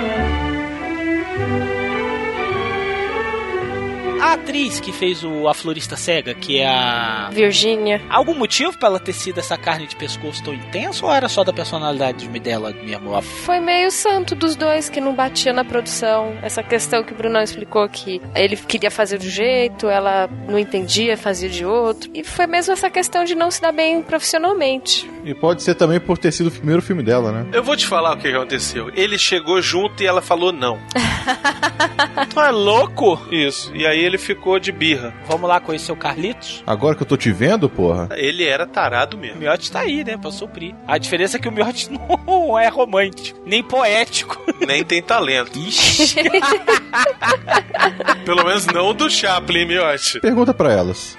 A 4.31 4.35
atriz 4.35 4.79
que 4.79 4.93
fez 4.93 5.25
o 5.25 5.49
A 5.49 5.55
Florista 5.55 5.97
Cega, 5.97 6.35
que 6.35 6.61
é 6.61 6.64
a. 6.69 7.29
Virgínia. 7.33 8.01
Algum 8.09 8.33
motivo 8.33 8.79
pra 8.79 8.87
ela 8.88 9.01
ter 9.01 9.12
sido 9.12 9.38
essa 9.40 9.59
carne 9.59 9.88
de 9.88 9.97
pescoço 9.97 10.40
tão 10.45 10.55
intensa 10.55 11.05
ou 11.05 11.12
era 11.12 11.29
só 11.29 11.43
da 11.43 11.53
personalidade 11.53 12.29
dela 12.38 12.71
mesmo? 12.73 13.16
A- 13.16 13.23
Foi 13.23 13.59
meio 13.59 13.90
santo 13.90 14.37
dos 14.37 14.55
dois 14.55 14.88
que 14.88 15.01
não 15.01 15.16
batia 15.16 15.53
na 15.53 15.64
produção. 15.64 16.33
Essa 16.43 16.62
questão 16.62 17.03
que 17.03 17.12
o 17.12 17.16
Brunão 17.16 17.43
explicou 17.43 17.88
que 17.88 18.23
ele 18.37 18.57
queria 18.57 18.88
fazer 18.88 19.19
de 19.19 19.27
um 19.27 19.31
jeito, 19.33 19.88
ela 19.88 20.29
não 20.49 20.61
entendia, 20.61 21.16
fazia 21.16 21.49
de 21.49 21.64
outro. 21.64 22.09
E 22.14 22.23
foi 22.23 22.47
mesmo 22.47 22.73
essa 22.73 22.88
questão 22.88 23.25
de 23.25 23.35
não 23.35 23.51
se 23.51 23.61
dar 23.61 23.73
bem 23.73 24.01
profissionalmente. 24.01 25.11
E 25.25 25.35
pode 25.35 25.61
ser 25.64 25.75
também 25.75 25.99
por 25.99 26.16
ter 26.16 26.31
sido 26.31 26.47
o 26.47 26.53
primeiro 26.53 26.81
filme 26.81 27.03
dela, 27.03 27.33
né? 27.33 27.47
Eu 27.53 27.64
vou 27.64 27.77
te 27.77 27.85
falar 27.85 28.14
o 28.14 28.16
que 28.19 28.29
aconteceu. 28.29 28.93
Ele 28.95 29.19
chegou 29.19 29.61
junto 29.61 30.05
e 30.05 30.07
ela 30.07 30.23
falou 30.23 30.53
não. 30.53 30.79
Tu 32.33 32.40
é 32.40 32.51
louco? 32.51 33.21
Isso. 33.31 33.75
E 33.75 33.85
aí 33.87 33.99
ele 33.99 34.19
ficou 34.20 34.59
de 34.59 34.70
birra. 34.70 35.12
Vamos 35.26 35.48
lá 35.48 35.61
conhecer 35.61 35.90
o 35.92 35.96
Carlitos? 35.96 36.62
Agora 36.66 36.94
que 36.94 37.02
eu 37.02 37.06
tô 37.06 37.16
te 37.16 37.33
vendo, 37.33 37.68
porra. 37.68 38.09
Ele 38.12 38.44
era 38.44 38.66
tarado 38.66 39.16
O 39.16 39.20
mesmo. 39.20 39.38
Miotti 39.40 39.70
tá 39.72 39.80
aí, 39.80 40.04
né? 40.04 40.16
Pra 40.16 40.30
suprir. 40.30 40.74
A 40.87 40.98
diferença 40.98 41.37
é 41.37 41.40
que 41.40 41.48
o 41.48 41.52
Miotti 41.52 41.90
não 42.26 42.59
é 42.59 42.68
romântico, 42.68 43.40
nem 43.46 43.62
poético. 43.62 44.38
Nem 44.66 44.85
tem 44.85 45.02
talento. 45.02 45.59
Ixi. 45.59 46.14
Pelo 48.24 48.44
menos 48.44 48.66
não 48.66 48.94
do 48.94 49.11
Chaplin, 49.11 49.66
Miotti. 49.66 50.20
Pergunta 50.20 50.54
pra 50.54 50.72
elas. 50.72 51.16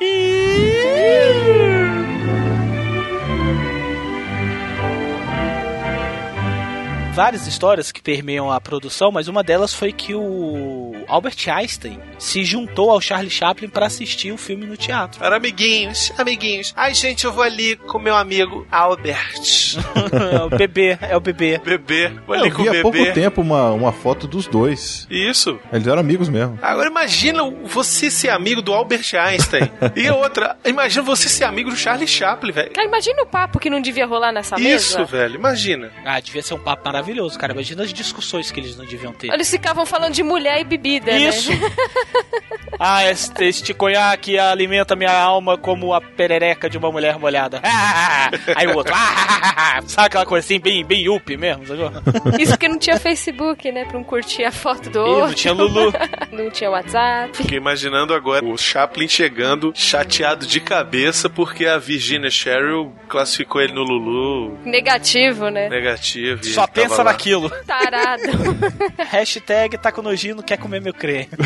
Várias 7.13 7.45
histórias 7.45 7.91
que 7.91 8.02
permeiam 8.02 8.50
a 8.50 8.62
produção, 8.62 9.12
mas 9.12 9.28
uma 9.28 9.43
delas 9.43 9.74
foi 9.74 9.91
que 9.91 10.15
o 10.15 10.93
Albert 11.10 11.36
Einstein 11.54 12.00
se 12.17 12.45
juntou 12.45 12.89
ao 12.89 13.02
Charlie 13.02 13.30
Chaplin 13.30 13.67
pra 13.67 13.88
assistir 13.88 14.32
o 14.32 14.38
filme 14.38 14.65
no 14.65 14.78
teatro. 14.78 15.19
Para 15.19 15.36
amiguinhos, 15.36 16.13
amiguinhos. 16.17 16.74
Ai, 16.76 16.93
gente, 16.93 17.26
eu 17.26 17.34
vou 17.34 17.43
ali 17.43 17.76
com 17.76 18.00
meu 18.00 18.15
amigo 18.15 18.65
Albert. 18.71 19.41
É 20.12 20.41
o 20.43 20.50
bebê, 20.50 20.97
é 21.02 21.15
o 21.17 21.19
bebê. 21.19 21.58
bebê. 21.58 22.12
Vou 22.28 22.36
ali 22.36 22.50
Eu 22.50 22.56
com 22.56 22.63
vi 22.63 22.69
o 22.69 22.80
há 22.80 22.82
pouco 22.82 22.97
bebê. 22.97 23.12
tempo 23.13 23.41
uma, 23.41 23.71
uma 23.71 23.91
foto 23.91 24.28
dos 24.28 24.45
dois. 24.47 25.08
Isso. 25.10 25.58
Eles 25.71 25.88
eram 25.88 26.00
amigos 26.00 26.28
mesmo. 26.30 26.60
Agora 26.62 26.89
imagina 26.89 27.43
você 27.65 28.12
ser 28.12 28.30
amigo 28.30 28.62
do 28.62 28.74
Albert 28.74 29.13
Einstein. 29.15 29.69
e 29.95 30.10
outra, 30.10 30.58
imagina 30.65 31.04
você 31.04 31.30
ser 31.30 31.45
amigo 31.45 31.69
do 31.69 31.76
Charlie 31.78 32.08
Chaplin, 32.08 32.52
velho. 32.52 32.71
Cara, 32.71 32.86
imagina 32.88 33.21
o 33.24 33.26
papo 33.26 33.58
que 33.60 33.69
não 33.69 33.82
devia 33.82 34.06
rolar 34.06 34.32
nessa 34.34 34.56
Isso, 34.60 34.97
mesa. 34.97 35.06
velho, 35.06 35.36
imagina. 35.36 35.91
Ah, 36.06 36.19
devia 36.19 36.41
ser 36.41 36.54
um 36.56 36.60
papo 36.60 36.84
maravilhoso, 36.86 37.00
cara. 37.37 37.53
Imagina 37.53 37.83
as 37.83 37.93
discussões 37.93 38.51
que 38.51 38.59
eles 38.59 38.77
não 38.77 38.85
deviam 38.85 39.13
ter. 39.13 39.31
Eles 39.31 39.49
ficavam 39.49 39.85
falando 39.85 40.13
de 40.13 40.23
mulher 40.23 40.59
e 40.59 40.63
bebida, 40.63 41.11
Isso. 41.11 41.51
né? 41.51 41.59
Ah, 42.83 43.07
este, 43.07 43.43
este 43.43 43.73
conhaque 43.75 44.39
alimenta 44.39 44.95
minha 44.95 45.11
alma 45.15 45.55
como 45.55 45.93
a 45.93 46.01
perereca 46.01 46.67
de 46.67 46.79
uma 46.79 46.91
mulher 46.91 47.19
molhada. 47.19 47.61
Aí 48.55 48.65
o 48.65 48.75
outro, 48.75 48.91
sabe 49.85 50.07
aquela 50.07 50.25
coisa 50.25 50.43
assim, 50.43 50.59
bem, 50.59 50.83
bem 50.83 51.07
up 51.07 51.37
mesmo, 51.37 51.67
sacou? 51.67 51.91
Isso 52.39 52.57
que 52.57 52.67
não 52.67 52.79
tinha 52.79 52.97
Facebook, 52.99 53.71
né? 53.71 53.85
Pra 53.85 53.93
não 53.93 54.03
curtir 54.03 54.45
a 54.45 54.51
foto 54.51 54.89
do 54.89 54.99
outro. 54.99 55.27
não 55.27 55.33
tinha 55.35 55.53
Lulu. 55.53 55.93
não 56.31 56.49
tinha 56.49 56.71
WhatsApp. 56.71 57.37
Fiquei 57.37 57.59
imaginando 57.59 58.15
agora 58.15 58.43
o 58.43 58.57
Chaplin 58.57 59.07
chegando 59.07 59.71
chateado 59.75 60.47
de 60.47 60.59
cabeça 60.59 61.29
porque 61.29 61.67
a 61.67 61.77
Virginia 61.77 62.31
Cheryl 62.31 62.91
classificou 63.07 63.61
ele 63.61 63.73
no 63.73 63.83
Lulu 63.83 64.57
Negativo, 64.65 65.49
né? 65.49 65.69
negativo. 65.69 66.43
Só 66.45 66.63
ele 66.63 66.87
tava 66.87 66.90
pensa 66.91 67.04
lá. 67.04 67.12
naquilo. 67.12 67.49
Tarado. 67.65 68.23
Hashtag 69.10 69.77
taco 69.77 70.01
nojinho 70.01 70.41
quer 70.43 70.58
comer 70.58 70.82
meu 70.82 70.93
creme. 70.93 71.30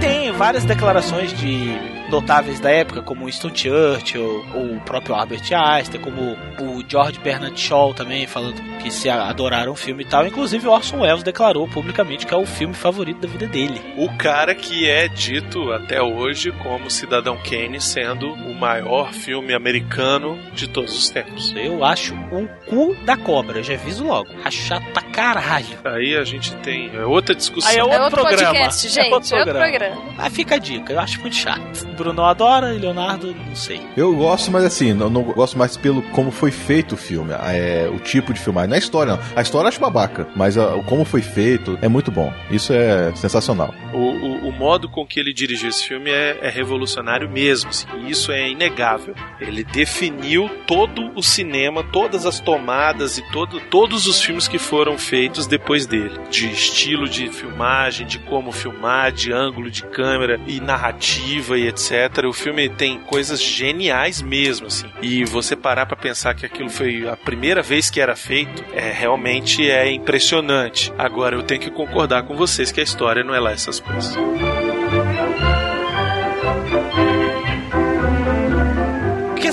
Tem 0.00 0.32
várias 0.32 0.64
declarações 0.64 1.32
de 1.32 1.99
notáveis 2.10 2.60
da 2.60 2.70
época, 2.70 3.02
como 3.02 3.26
Winston 3.26 3.50
Churchill, 3.54 4.44
ou 4.54 4.76
o 4.76 4.80
próprio 4.80 5.14
Albert 5.14 5.42
Einstein, 5.52 6.00
como 6.00 6.36
o 6.60 6.84
George 6.86 7.18
Bernard 7.20 7.58
Shaw 7.58 7.94
também, 7.94 8.26
falando 8.26 8.60
que 8.80 8.90
se 8.90 9.08
adoraram 9.08 9.72
o 9.72 9.76
filme 9.76 10.02
e 10.02 10.06
tal. 10.06 10.26
Inclusive, 10.26 10.66
Orson 10.66 11.00
Welles 11.00 11.22
declarou 11.22 11.68
publicamente 11.68 12.26
que 12.26 12.34
é 12.34 12.36
o 12.36 12.46
filme 12.46 12.74
favorito 12.74 13.20
da 13.20 13.28
vida 13.28 13.46
dele. 13.46 13.80
O 13.96 14.08
cara 14.16 14.54
que 14.54 14.88
é 14.88 15.08
dito 15.08 15.72
até 15.72 16.00
hoje 16.02 16.52
como 16.52 16.90
Cidadão 16.90 17.36
Kane 17.38 17.80
sendo 17.80 18.32
o 18.32 18.54
maior 18.54 19.12
filme 19.12 19.54
americano 19.54 20.38
de 20.52 20.68
todos 20.68 20.96
os 20.96 21.08
tempos. 21.10 21.52
Eu 21.56 21.84
acho 21.84 22.14
o 22.14 22.48
cu 22.66 22.94
da 23.04 23.16
cobra, 23.16 23.62
já 23.62 23.74
aviso 23.74 24.04
logo. 24.04 24.28
Acho 24.44 24.58
chato 24.62 24.84
pra 24.92 25.02
caralho. 25.02 25.78
Aí 25.84 26.16
a 26.16 26.24
gente 26.24 26.54
tem 26.56 26.90
é 26.94 27.04
outra 27.04 27.34
discussão. 27.34 27.70
Aí 27.70 27.76
é 27.76 27.80
É 27.80 27.84
outro, 27.84 28.02
outro 28.02 28.20
programa. 28.22 28.52
podcast, 28.54 28.88
gente. 28.88 29.08
É 29.08 29.14
outro 29.14 29.30
programa. 29.30 30.02
Aí 30.18 30.30
fica 30.30 30.54
a 30.56 30.58
dica, 30.58 30.92
eu 30.92 31.00
acho 31.00 31.20
muito 31.20 31.36
chato. 31.36 31.86
Bruno 32.00 32.24
adora, 32.24 32.74
e 32.74 32.78
Leonardo, 32.78 33.34
não 33.46 33.54
sei. 33.54 33.80
Eu 33.96 34.14
gosto, 34.14 34.50
mas 34.50 34.64
assim, 34.64 34.92
não, 34.92 35.10
não 35.10 35.22
gosto 35.22 35.58
mais 35.58 35.76
pelo 35.76 36.02
como 36.10 36.30
foi 36.30 36.50
feito 36.50 36.94
o 36.94 36.96
filme, 36.96 37.32
é, 37.32 37.88
o 37.94 37.98
tipo 37.98 38.32
de 38.32 38.40
filmagem. 38.40 38.70
Não 38.70 38.76
é 38.76 38.78
história, 38.78 39.12
não. 39.16 39.20
A 39.36 39.42
história 39.42 39.66
eu 39.66 39.68
acho 39.68 39.80
babaca, 39.80 40.26
mas 40.34 40.56
a- 40.56 40.74
o 40.74 40.82
como 40.84 41.04
foi 41.04 41.22
feito 41.22 41.78
é 41.82 41.88
muito 41.88 42.10
bom. 42.10 42.32
Isso 42.50 42.72
é 42.72 43.14
sensacional. 43.14 43.74
O, 43.92 43.98
o, 43.98 44.48
o 44.48 44.52
modo 44.52 44.88
com 44.88 45.06
que 45.06 45.20
ele 45.20 45.32
dirigiu 45.32 45.68
esse 45.68 45.86
filme 45.86 46.10
é, 46.10 46.38
é 46.40 46.48
revolucionário 46.48 47.28
mesmo, 47.28 47.70
assim, 47.70 47.86
e 48.06 48.10
isso 48.10 48.32
é 48.32 48.48
inegável. 48.48 49.14
Ele 49.40 49.62
definiu 49.64 50.48
todo 50.66 51.10
o 51.14 51.22
cinema, 51.22 51.82
todas 51.84 52.24
as 52.26 52.40
tomadas 52.40 53.18
e 53.18 53.22
todo, 53.32 53.60
todos 53.70 54.06
os 54.06 54.22
filmes 54.22 54.48
que 54.48 54.58
foram 54.58 54.96
feitos 54.98 55.46
depois 55.46 55.86
dele, 55.86 56.18
de 56.30 56.50
estilo 56.50 57.08
de 57.08 57.28
filmagem, 57.28 58.06
de 58.06 58.18
como 58.20 58.52
filmar, 58.52 59.12
de 59.12 59.32
ângulo 59.32 59.70
de 59.70 59.82
câmera 59.84 60.40
e 60.46 60.60
narrativa 60.60 61.58
e 61.58 61.66
etc. 61.68 61.89
O 62.28 62.32
filme 62.32 62.68
tem 62.68 63.00
coisas 63.00 63.42
geniais 63.42 64.22
mesmo, 64.22 64.68
assim. 64.68 64.86
E 65.02 65.24
você 65.24 65.56
parar 65.56 65.86
pra 65.86 65.96
pensar 65.96 66.34
que 66.34 66.46
aquilo 66.46 66.70
foi 66.70 67.08
a 67.08 67.16
primeira 67.16 67.62
vez 67.62 67.90
que 67.90 68.00
era 68.00 68.14
feito, 68.14 68.64
é 68.72 68.92
realmente 68.92 69.68
é 69.68 69.90
impressionante. 69.90 70.92
Agora 70.96 71.34
eu 71.34 71.42
tenho 71.42 71.60
que 71.60 71.70
concordar 71.70 72.22
com 72.22 72.36
vocês 72.36 72.70
que 72.70 72.80
a 72.80 72.84
história 72.84 73.24
não 73.24 73.34
é 73.34 73.40
lá 73.40 73.50
essas 73.50 73.80
coisas. 73.80 74.16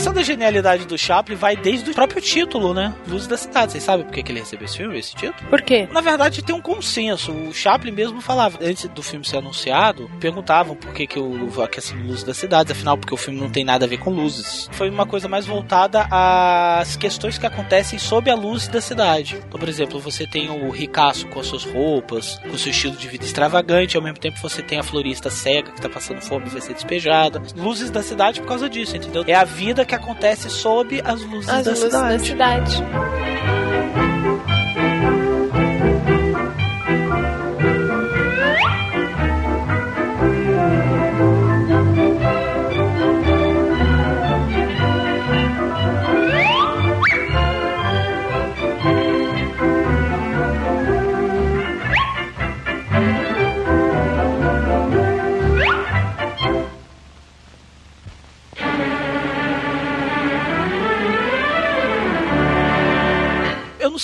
Questão 0.08 0.14
da 0.14 0.24
genialidade 0.24 0.86
do 0.86 0.98
Chaplin 0.98 1.36
vai 1.36 1.56
desde 1.56 1.92
o 1.92 1.94
próprio 1.94 2.22
título, 2.22 2.74
né? 2.74 2.94
Luz 3.08 3.28
da 3.28 3.36
Cidade. 3.36 3.74
Vocês 3.74 3.84
sabem 3.84 4.06
por 4.06 4.14
que 4.14 4.24
que 4.24 4.32
ele 4.32 4.40
recebeu 4.40 4.66
esse 4.66 4.78
filme, 4.78 4.98
esse 4.98 5.16
título? 5.16 5.50
Por 5.50 5.62
quê? 5.62 5.88
Na 5.92 6.02
verdade, 6.02 6.42
tem 6.42 6.56
um 6.56 6.62
consenso. 6.62 7.32
O 7.32 7.54
Chaplin 7.54 7.92
mesmo 7.92 8.22
falava, 8.22 8.58
antes 8.62 8.88
do 8.88 9.04
filme 9.04 9.26
ser 9.26 9.38
anunciado, 9.38 10.10
perguntavam 10.20 10.76
por 10.76 10.94
que, 10.94 11.08
que 11.08 11.20
o 11.20 11.62
a 11.62 11.68
questão 11.68 11.98
de 11.98 12.04
luz 12.04 12.24
das 12.24 12.38
cidades, 12.38 12.72
afinal, 12.72 12.98
porque 12.98 13.14
o 13.14 13.18
filme 13.18 13.40
não 13.40 13.50
tem 13.50 13.64
nada 13.64 13.86
a 13.86 13.88
ver 13.88 13.98
com 13.98 14.12
luzes. 14.12 14.70
Foi 14.72 14.90
uma 14.90 15.06
coisa 15.06 15.28
mais 15.28 15.46
voltada 15.46 16.08
às 16.10 16.96
questões 16.96 17.38
que 17.38 17.46
acontecem 17.46 17.98
sob 18.00 18.30
a 18.30 18.36
luz 18.36 18.68
da 18.68 18.80
cidade. 18.80 19.42
Então, 19.48 19.60
por 19.60 19.68
exemplo, 19.68 20.00
você 20.00 20.26
tem 20.26 20.50
o 20.50 20.70
ricaço 20.70 21.28
com 21.28 21.40
as 21.40 21.48
suas 21.48 21.64
roupas, 21.64 22.40
com 22.50 22.58
seu 22.58 22.72
estilo 22.72 22.96
de 22.96 23.08
vida 23.08 23.26
extravagante, 23.26 23.98
ao 23.98 24.04
mesmo 24.04 24.20
tempo 24.20 24.38
você 24.42 24.62
tem 24.62 24.80
a 24.80 24.84
florista 24.84 25.30
cega 25.30 25.72
que 25.72 25.82
tá 25.82 25.90
passando 25.90 26.22
fome 26.22 26.46
e 26.48 26.50
vai 26.50 26.62
ser 26.62 26.74
despejada. 26.74 27.42
Luzes 27.56 27.90
da 27.90 28.04
cidade 28.04 28.40
por 28.40 28.48
causa 28.48 28.70
disso, 28.70 28.96
entendeu? 28.96 29.26
É 29.28 29.34
a 29.34 29.44
vida 29.44 29.84
que 29.84 29.97
acontece 29.98 30.50
sob 30.50 31.02
as 31.04 31.22
luzes, 31.24 31.50
As 31.50 31.66
da, 31.66 31.72
luzes 31.72 31.84
cidade. 31.86 32.18
da 32.18 32.20
cidade. 32.20 32.84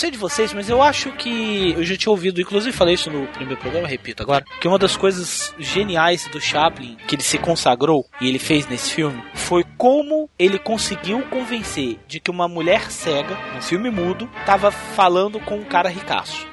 Sei 0.03 0.11
de 0.11 0.17
vocês, 0.17 0.51
mas 0.51 0.69
eu 0.69 0.81
acho 0.81 1.13
que 1.13 1.71
eu 1.77 1.83
já 1.85 1.95
tinha 1.95 2.11
ouvido, 2.11 2.41
inclusive 2.41 2.75
falei 2.75 2.95
isso 2.95 3.09
no 3.09 3.25
primeiro 3.27 3.61
programa, 3.61 3.87
repito 3.87 4.21
agora, 4.21 4.43
que 4.59 4.67
uma 4.67 4.77
das 4.77 4.97
coisas 4.97 5.55
geniais 5.57 6.27
do 6.27 6.41
Chaplin 6.41 6.97
que 7.07 7.15
ele 7.15 7.23
se 7.23 7.37
consagrou 7.37 8.05
e 8.19 8.27
ele 8.27 8.37
fez 8.37 8.67
nesse 8.67 8.91
filme 8.91 9.23
foi 9.33 9.63
como 9.77 10.29
ele 10.37 10.59
conseguiu 10.59 11.21
convencer 11.29 11.99
de 12.05 12.19
que 12.19 12.29
uma 12.29 12.49
mulher 12.49 12.91
cega, 12.91 13.37
no 13.55 13.61
filme 13.61 13.89
mudo, 13.89 14.29
tava 14.45 14.71
falando 14.71 15.39
com 15.39 15.55
um 15.55 15.63
cara 15.63 15.87
ricaço. 15.87 16.52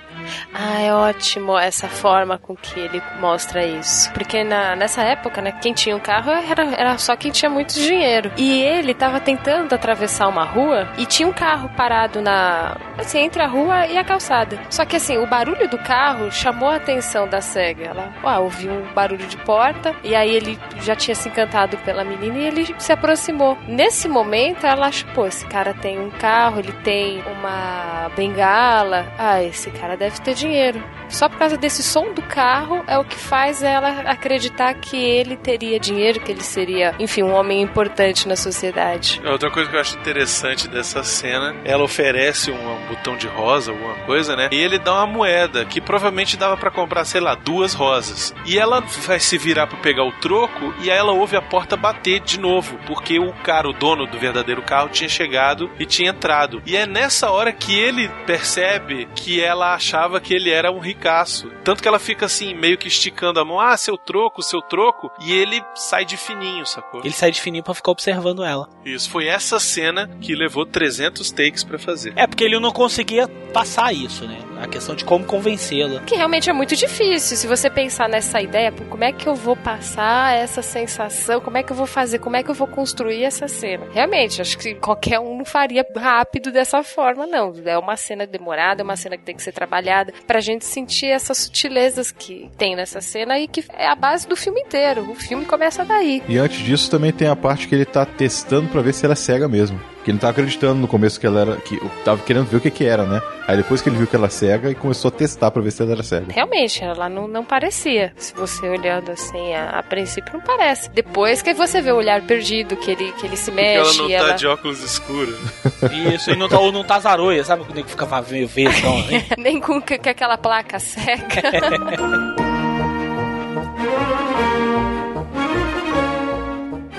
Ah, 0.52 0.80
é 0.80 0.92
ótimo 0.92 1.58
essa 1.58 1.88
forma 1.88 2.38
com 2.38 2.56
que 2.56 2.78
ele 2.78 3.02
mostra 3.20 3.64
isso. 3.64 4.12
Porque 4.12 4.42
na, 4.44 4.76
nessa 4.76 5.02
época, 5.02 5.40
né, 5.40 5.52
quem 5.52 5.72
tinha 5.72 5.96
um 5.96 6.00
carro 6.00 6.30
era, 6.30 6.62
era 6.76 6.98
só 6.98 7.16
quem 7.16 7.30
tinha 7.30 7.50
muito 7.50 7.74
dinheiro. 7.74 8.30
E 8.36 8.62
ele 8.62 8.94
tava 8.94 9.20
tentando 9.20 9.74
atravessar 9.74 10.28
uma 10.28 10.44
rua 10.44 10.88
e 10.98 11.06
tinha 11.06 11.28
um 11.28 11.32
carro 11.32 11.68
parado 11.76 12.20
na. 12.20 12.76
assim, 12.98 13.18
entre 13.18 13.42
a 13.42 13.46
rua 13.46 13.86
e 13.86 13.96
a 13.96 14.04
calçada. 14.04 14.58
Só 14.70 14.84
que 14.84 14.96
assim, 14.96 15.18
o 15.18 15.26
barulho 15.26 15.68
do 15.68 15.78
carro 15.78 16.30
chamou 16.30 16.68
a 16.68 16.76
atenção 16.76 17.28
da 17.28 17.40
cega. 17.40 17.86
Ela 17.86 18.38
ouviu 18.40 18.72
um 18.72 18.92
barulho 18.92 19.26
de 19.26 19.36
porta 19.38 19.94
e 20.02 20.14
aí 20.14 20.34
ele 20.34 20.58
já 20.80 20.94
tinha 20.94 21.14
se 21.14 21.28
encantado 21.28 21.76
pela 21.78 22.04
menina 22.04 22.38
e 22.38 22.46
ele 22.46 22.74
se 22.78 22.92
aproximou. 22.92 23.56
Nesse 23.66 24.08
momento, 24.08 24.66
ela 24.66 24.86
achou, 24.86 25.08
pô, 25.14 25.26
esse 25.26 25.46
cara 25.46 25.74
tem 25.74 25.98
um 25.98 26.10
carro, 26.10 26.60
ele 26.60 26.72
tem 26.84 27.22
uma 27.26 28.10
bengala. 28.16 29.06
Ah, 29.18 29.42
esse 29.42 29.70
cara 29.70 29.96
deve 29.96 30.19
ter 30.20 30.34
dinheiro. 30.34 30.82
Só 31.10 31.28
por 31.28 31.38
causa 31.38 31.56
desse 31.56 31.82
som 31.82 32.12
do 32.12 32.22
carro 32.22 32.84
é 32.86 32.96
o 32.96 33.04
que 33.04 33.16
faz 33.16 33.62
ela 33.62 34.02
acreditar 34.02 34.72
que 34.74 34.96
ele 34.96 35.36
teria 35.36 35.78
dinheiro, 35.78 36.20
que 36.20 36.30
ele 36.30 36.42
seria, 36.42 36.94
enfim, 36.98 37.22
um 37.22 37.32
homem 37.32 37.60
importante 37.60 38.28
na 38.28 38.36
sociedade. 38.36 39.20
Outra 39.24 39.50
coisa 39.50 39.68
que 39.68 39.76
eu 39.76 39.80
acho 39.80 39.98
interessante 39.98 40.68
dessa 40.68 41.02
cena, 41.02 41.56
ela 41.64 41.82
oferece 41.82 42.50
um, 42.52 42.86
botão 42.88 43.16
de 43.16 43.26
rosa, 43.26 43.72
alguma 43.72 43.94
coisa, 44.06 44.36
né? 44.36 44.48
E 44.52 44.56
ele 44.56 44.78
dá 44.78 44.94
uma 44.94 45.06
moeda 45.06 45.64
que 45.64 45.80
provavelmente 45.80 46.36
dava 46.36 46.56
pra 46.56 46.70
comprar, 46.70 47.04
sei 47.04 47.20
lá, 47.20 47.34
duas 47.34 47.74
rosas. 47.74 48.34
E 48.46 48.58
ela 48.58 48.80
vai 48.80 49.18
se 49.18 49.36
virar 49.36 49.66
pra 49.66 49.78
pegar 49.78 50.04
o 50.04 50.12
troco 50.12 50.72
e 50.80 50.90
aí 50.90 50.96
ela 50.96 51.12
ouve 51.12 51.36
a 51.36 51.42
porta 51.42 51.76
bater 51.76 52.20
de 52.20 52.38
novo, 52.38 52.78
porque 52.86 53.18
o 53.18 53.32
cara, 53.42 53.68
o 53.68 53.72
dono 53.72 54.06
do 54.06 54.18
verdadeiro 54.18 54.62
carro, 54.62 54.88
tinha 54.88 55.08
chegado 55.08 55.70
e 55.78 55.84
tinha 55.84 56.10
entrado. 56.10 56.62
E 56.64 56.76
é 56.76 56.86
nessa 56.86 57.30
hora 57.30 57.52
que 57.52 57.76
ele 57.76 58.08
percebe 58.26 59.08
que 59.14 59.40
ela 59.40 59.74
achava 59.74 59.99
que 60.20 60.32
ele 60.32 60.50
era 60.50 60.70
um 60.70 60.78
ricaço. 60.78 61.50
Tanto 61.64 61.82
que 61.82 61.88
ela 61.88 61.98
fica 61.98 62.26
assim, 62.26 62.54
meio 62.54 62.78
que 62.78 62.88
esticando 62.88 63.40
a 63.40 63.44
mão, 63.44 63.60
ah, 63.60 63.76
seu 63.76 63.98
troco, 63.98 64.42
seu 64.42 64.62
troco, 64.62 65.10
e 65.20 65.32
ele 65.32 65.62
sai 65.74 66.04
de 66.04 66.16
fininho, 66.16 66.64
sacou? 66.64 67.00
Ele 67.00 67.12
sai 67.12 67.30
de 67.30 67.40
fininho 67.40 67.64
pra 67.64 67.74
ficar 67.74 67.90
observando 67.90 68.44
ela. 68.44 68.68
Isso 68.84 69.10
foi 69.10 69.26
essa 69.26 69.58
cena 69.58 70.08
que 70.20 70.34
levou 70.34 70.64
300 70.64 71.30
takes 71.30 71.64
pra 71.64 71.78
fazer. 71.78 72.12
É 72.16 72.26
porque 72.26 72.44
ele 72.44 72.58
não 72.58 72.72
conseguia 72.72 73.28
passar 73.52 73.92
isso, 73.92 74.26
né? 74.26 74.38
A 74.60 74.68
questão 74.68 74.94
de 74.94 75.04
como 75.04 75.24
convencê-la. 75.24 76.00
Que 76.00 76.16
realmente 76.16 76.50
é 76.50 76.52
muito 76.52 76.76
difícil. 76.76 77.36
Se 77.36 77.46
você 77.46 77.70
pensar 77.70 78.08
nessa 78.08 78.40
ideia, 78.42 78.70
pô, 78.70 78.84
como 78.84 79.04
é 79.04 79.12
que 79.12 79.26
eu 79.26 79.34
vou 79.34 79.56
passar 79.56 80.36
essa 80.36 80.62
sensação? 80.62 81.40
Como 81.40 81.56
é 81.56 81.62
que 81.62 81.72
eu 81.72 81.76
vou 81.76 81.86
fazer? 81.86 82.18
Como 82.18 82.36
é 82.36 82.42
que 82.42 82.50
eu 82.50 82.54
vou 82.54 82.66
construir 82.66 83.24
essa 83.24 83.48
cena? 83.48 83.86
Realmente, 83.92 84.40
acho 84.42 84.58
que 84.58 84.74
qualquer 84.74 85.18
um 85.18 85.38
não 85.38 85.44
faria 85.44 85.84
rápido 85.96 86.52
dessa 86.52 86.82
forma, 86.82 87.26
não. 87.26 87.52
É 87.64 87.78
uma 87.78 87.96
cena 87.96 88.26
demorada, 88.26 88.82
é 88.82 88.84
uma 88.84 88.96
cena 88.96 89.16
que 89.16 89.24
tem 89.24 89.34
que 89.34 89.42
ser 89.42 89.52
trabalhada 89.52 90.12
pra 90.26 90.40
gente 90.40 90.64
sentir 90.64 91.06
essas 91.06 91.38
sutilezas 91.38 92.10
que 92.10 92.50
tem 92.58 92.76
nessa 92.76 93.00
cena 93.00 93.38
e 93.38 93.48
que 93.48 93.64
é 93.76 93.86
a 93.86 93.94
base 93.94 94.28
do 94.28 94.36
filme 94.36 94.60
inteiro. 94.60 95.10
O 95.10 95.14
filme 95.14 95.44
começa 95.44 95.84
daí. 95.84 96.22
E 96.28 96.36
antes 96.38 96.58
disso 96.58 96.90
também 96.90 97.12
tem 97.12 97.28
a 97.28 97.36
parte 97.36 97.66
que 97.66 97.74
ele 97.74 97.84
tá 97.84 98.04
testando 98.04 98.68
pra 98.68 98.82
ver 98.82 98.92
se 98.92 99.04
ela 99.04 99.14
é 99.14 99.16
cega 99.16 99.48
mesmo. 99.48 99.80
Que 100.02 100.10
ele 100.10 100.14
não 100.14 100.20
tava 100.20 100.32
acreditando 100.32 100.80
no 100.80 100.88
começo 100.88 101.20
que 101.20 101.26
ela 101.26 101.40
era. 101.40 101.56
que 101.56 101.78
tava 102.04 102.22
querendo 102.22 102.46
ver 102.46 102.56
o 102.56 102.60
que 102.60 102.70
que 102.70 102.86
era, 102.86 103.04
né? 103.04 103.20
Aí 103.46 103.56
depois 103.56 103.82
que 103.82 103.88
ele 103.88 103.96
viu 103.98 104.06
que 104.06 104.16
ela 104.16 104.26
é 104.26 104.30
cega 104.30 104.49
e 104.70 104.74
começou 104.74 105.08
a 105.08 105.12
testar 105.12 105.50
pra 105.50 105.62
ver 105.62 105.70
se 105.70 105.82
ela 105.82 105.92
era 105.92 106.02
cega. 106.02 106.32
Realmente, 106.32 106.82
ela 106.84 107.08
não, 107.08 107.28
não 107.28 107.44
parecia. 107.44 108.12
Se 108.16 108.34
você 108.34 108.68
olhando 108.68 109.10
assim, 109.12 109.54
a, 109.54 109.78
a 109.78 109.82
princípio 109.82 110.32
não 110.34 110.40
parece. 110.40 110.90
Depois 110.90 111.42
que 111.42 111.52
você 111.54 111.80
vê 111.80 111.92
o 111.92 111.96
olhar 111.96 112.22
perdido, 112.22 112.76
que 112.76 112.90
ele, 112.90 113.12
que 113.12 113.26
ele 113.26 113.36
se 113.36 113.50
Porque 113.50 113.62
mexe. 113.62 113.98
ela 113.98 114.02
não 114.02 114.10
e 114.10 114.12
tá 114.12 114.18
ela... 114.28 114.32
de 114.32 114.46
óculos 114.46 114.82
escuros. 114.82 115.36
Isso, 116.14 116.30
e 116.30 116.36
não, 116.36 116.48
tá- 116.48 116.58
ou 116.58 116.72
não 116.72 116.82
tá 116.84 116.98
zaroia, 116.98 117.44
sabe? 117.44 117.64
Quando 117.64 117.78
ele 117.78 117.88
ficava 117.88 118.22
meio 118.30 118.48
vesgão, 118.48 118.98
assim. 119.00 119.22
Nem 119.38 119.60
com, 119.60 119.80
que- 119.80 119.98
com 119.98 120.08
aquela 120.08 120.36
placa 120.38 120.78
seca. 120.78 121.42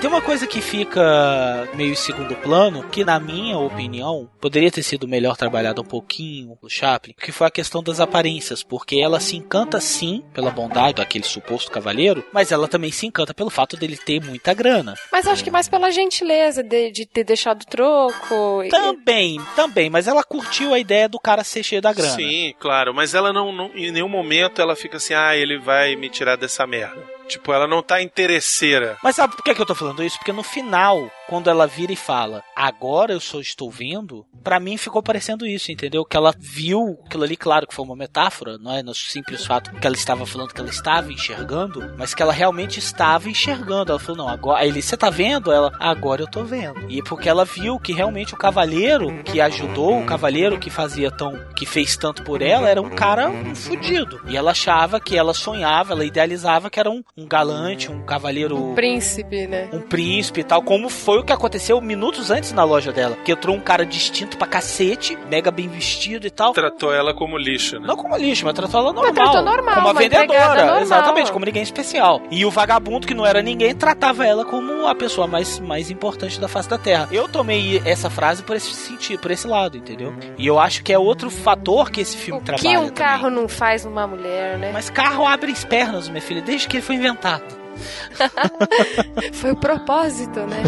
Tem 0.02 0.10
uma 0.10 0.20
coisa 0.20 0.48
que 0.48 0.60
fica 0.60 1.68
meio 1.74 1.92
em 1.92 1.94
segundo 1.94 2.34
plano, 2.34 2.82
que 2.90 3.04
na 3.04 3.20
minha 3.20 3.56
opinião, 3.56 4.28
poderia 4.40 4.68
ter 4.68 4.82
sido 4.82 5.06
melhor 5.06 5.36
trabalhado 5.36 5.80
um 5.80 5.84
pouquinho 5.84 6.58
o 6.60 6.68
Chaplin, 6.68 7.14
que 7.14 7.30
foi 7.30 7.46
a 7.46 7.50
questão 7.50 7.80
das 7.84 8.00
aparências, 8.00 8.64
porque 8.64 8.96
ela 8.96 9.20
se 9.20 9.36
encanta 9.36 9.80
sim 9.80 10.24
pela 10.34 10.50
bondade 10.50 10.94
daquele 10.96 11.24
suposto 11.24 11.70
cavaleiro, 11.70 12.24
mas 12.32 12.50
ela 12.50 12.66
também 12.66 12.90
se 12.90 13.06
encanta 13.06 13.32
pelo 13.32 13.48
fato 13.48 13.76
dele 13.76 13.96
ter 13.96 14.20
muita 14.20 14.52
grana. 14.52 14.96
Mas 15.12 15.28
acho 15.28 15.44
que 15.44 15.52
mais 15.52 15.68
pela 15.68 15.88
gentileza 15.92 16.64
de, 16.64 16.90
de 16.90 17.06
ter 17.06 17.22
deixado 17.22 17.62
o 17.62 17.66
troco. 17.66 18.64
e- 18.64 18.70
Também, 18.70 19.40
também, 19.54 19.88
mas 19.88 20.08
ela 20.08 20.24
curtiu 20.24 20.74
a 20.74 20.80
ideia 20.80 21.08
do 21.08 21.20
cara 21.20 21.44
ser 21.44 21.62
cheio 21.62 21.80
da 21.80 21.92
grana. 21.92 22.10
Sim, 22.16 22.52
claro, 22.58 22.92
mas 22.92 23.14
ela 23.14 23.32
não, 23.32 23.52
não- 23.52 23.70
em 23.72 23.92
nenhum 23.92 24.08
momento 24.08 24.60
ela 24.60 24.74
fica 24.74 24.96
assim, 24.96 25.14
ah, 25.14 25.36
ele 25.36 25.58
vai 25.60 25.94
me 25.94 26.08
tirar 26.10 26.34
dessa 26.36 26.66
merda. 26.66 27.00
Tipo, 27.28 27.52
ela 27.52 27.66
não 27.66 27.82
tá 27.82 28.02
interesseira. 28.02 28.96
Mas 29.02 29.16
sabe 29.16 29.34
por 29.34 29.42
que, 29.44 29.54
que 29.54 29.60
eu 29.60 29.66
tô 29.66 29.74
falando 29.74 30.02
isso? 30.02 30.18
Porque 30.18 30.32
no 30.32 30.42
final, 30.42 31.10
quando 31.28 31.48
ela 31.48 31.66
vira 31.66 31.92
e 31.92 31.96
fala, 31.96 32.42
agora 32.54 33.12
eu 33.12 33.20
só 33.20 33.40
estou 33.40 33.70
vendo, 33.70 34.26
pra 34.42 34.60
mim 34.60 34.76
ficou 34.76 35.02
parecendo 35.02 35.46
isso, 35.46 35.72
entendeu? 35.72 36.04
Que 36.04 36.16
ela 36.16 36.34
viu 36.38 36.98
aquilo 37.04 37.24
ali, 37.24 37.36
claro 37.36 37.66
que 37.66 37.74
foi 37.74 37.84
uma 37.84 37.96
metáfora, 37.96 38.58
não 38.58 38.72
é 38.72 38.82
no 38.82 38.94
simples 38.94 39.44
fato 39.44 39.70
que 39.72 39.86
ela 39.86 39.96
estava 39.96 40.26
falando 40.26 40.52
que 40.52 40.60
ela 40.60 40.70
estava 40.70 41.12
enxergando, 41.12 41.94
mas 41.96 42.14
que 42.14 42.22
ela 42.22 42.32
realmente 42.32 42.78
estava 42.78 43.28
enxergando. 43.28 43.92
Ela 43.92 43.98
falou, 43.98 44.18
não, 44.18 44.28
agora. 44.28 44.60
Aí 44.60 44.68
ele, 44.68 44.82
você 44.82 44.96
tá 44.96 45.10
vendo? 45.10 45.52
Ela, 45.52 45.72
agora 45.78 46.22
eu 46.22 46.26
tô 46.26 46.44
vendo. 46.44 46.90
E 46.90 47.02
porque 47.02 47.28
ela 47.28 47.44
viu 47.44 47.78
que 47.78 47.92
realmente 47.92 48.34
o 48.34 48.36
cavaleiro 48.36 49.22
que 49.24 49.40
ajudou, 49.40 50.00
o 50.00 50.06
cavaleiro 50.06 50.58
que 50.58 50.70
fazia 50.70 51.10
tão. 51.10 51.38
que 51.56 51.66
fez 51.66 51.96
tanto 51.96 52.22
por 52.22 52.42
ela, 52.42 52.68
era 52.68 52.80
um 52.80 52.90
cara 52.90 53.28
um 53.28 53.54
fudido. 53.54 54.20
E 54.26 54.36
ela 54.36 54.52
achava 54.52 55.00
que 55.00 55.16
ela 55.16 55.34
sonhava, 55.34 55.92
ela 55.92 56.04
idealizava 56.04 56.70
que 56.70 56.80
era 56.80 56.90
um, 56.90 57.02
um 57.16 57.26
galante, 57.26 57.90
um 57.90 58.04
cavaleiro 58.04 58.72
Príncipe, 58.74 59.46
né? 59.46 59.68
um 59.72 59.80
príncipe 59.80 60.40
e 60.40 60.44
tal, 60.44 60.62
como 60.62 60.88
foi 60.88 61.11
o 61.20 61.24
que 61.24 61.32
aconteceu 61.32 61.80
minutos 61.80 62.30
antes 62.30 62.52
na 62.52 62.64
loja 62.64 62.92
dela. 62.92 63.16
Que 63.24 63.32
entrou 63.32 63.54
um 63.56 63.60
cara 63.60 63.84
distinto 63.86 64.36
pra 64.36 64.46
cacete, 64.46 65.16
mega 65.30 65.50
bem 65.50 65.68
vestido 65.68 66.26
e 66.26 66.30
tal. 66.30 66.52
Tratou 66.52 66.92
ela 66.92 67.14
como 67.14 67.36
lixo, 67.38 67.78
né? 67.78 67.86
Não 67.86 67.96
como 67.96 68.16
lixo, 68.16 68.44
mas 68.44 68.54
tratou 68.54 68.80
ela 68.80 68.92
normal. 68.92 69.14
tratou 69.14 69.42
normal, 69.42 69.74
como 69.74 69.86
uma, 69.86 69.92
uma 69.92 70.00
vendedora. 70.00 70.64
normal. 70.64 70.80
Exatamente, 70.82 71.32
como 71.32 71.44
ninguém 71.44 71.62
especial. 71.62 72.20
E 72.30 72.44
o 72.44 72.50
vagabundo, 72.50 73.06
que 73.06 73.14
não 73.14 73.26
era 73.26 73.42
ninguém, 73.42 73.74
tratava 73.74 74.26
ela 74.26 74.44
como 74.44 74.86
a 74.86 74.94
pessoa 74.94 75.26
mais, 75.26 75.58
mais 75.60 75.90
importante 75.90 76.40
da 76.40 76.48
face 76.48 76.68
da 76.68 76.78
Terra. 76.78 77.08
Eu 77.12 77.28
tomei 77.28 77.80
essa 77.84 78.08
frase 78.10 78.42
por 78.42 78.56
esse 78.56 78.72
sentido, 78.74 79.20
por 79.20 79.30
esse 79.30 79.46
lado, 79.46 79.76
entendeu? 79.76 80.14
E 80.38 80.46
eu 80.46 80.58
acho 80.58 80.82
que 80.82 80.92
é 80.92 80.98
outro 80.98 81.30
fator 81.30 81.90
que 81.90 82.00
esse 82.00 82.16
filme 82.16 82.40
O 82.40 82.44
trabalha. 82.44 82.62
que 82.68 82.76
um 82.76 82.80
também. 82.88 82.94
carro 82.94 83.30
não 83.30 83.48
faz 83.48 83.84
numa 83.84 84.06
mulher, 84.06 84.58
né? 84.58 84.70
Mas 84.72 84.90
carro 84.90 85.26
abre 85.26 85.52
as 85.52 85.64
pernas, 85.64 86.08
minha 86.08 86.22
filha, 86.22 86.40
desde 86.42 86.68
que 86.68 86.76
ele 86.76 86.82
foi 86.82 86.96
inventado. 86.96 87.61
Foi 89.32 89.52
o 89.52 89.56
propósito, 89.56 90.40
né? 90.40 90.62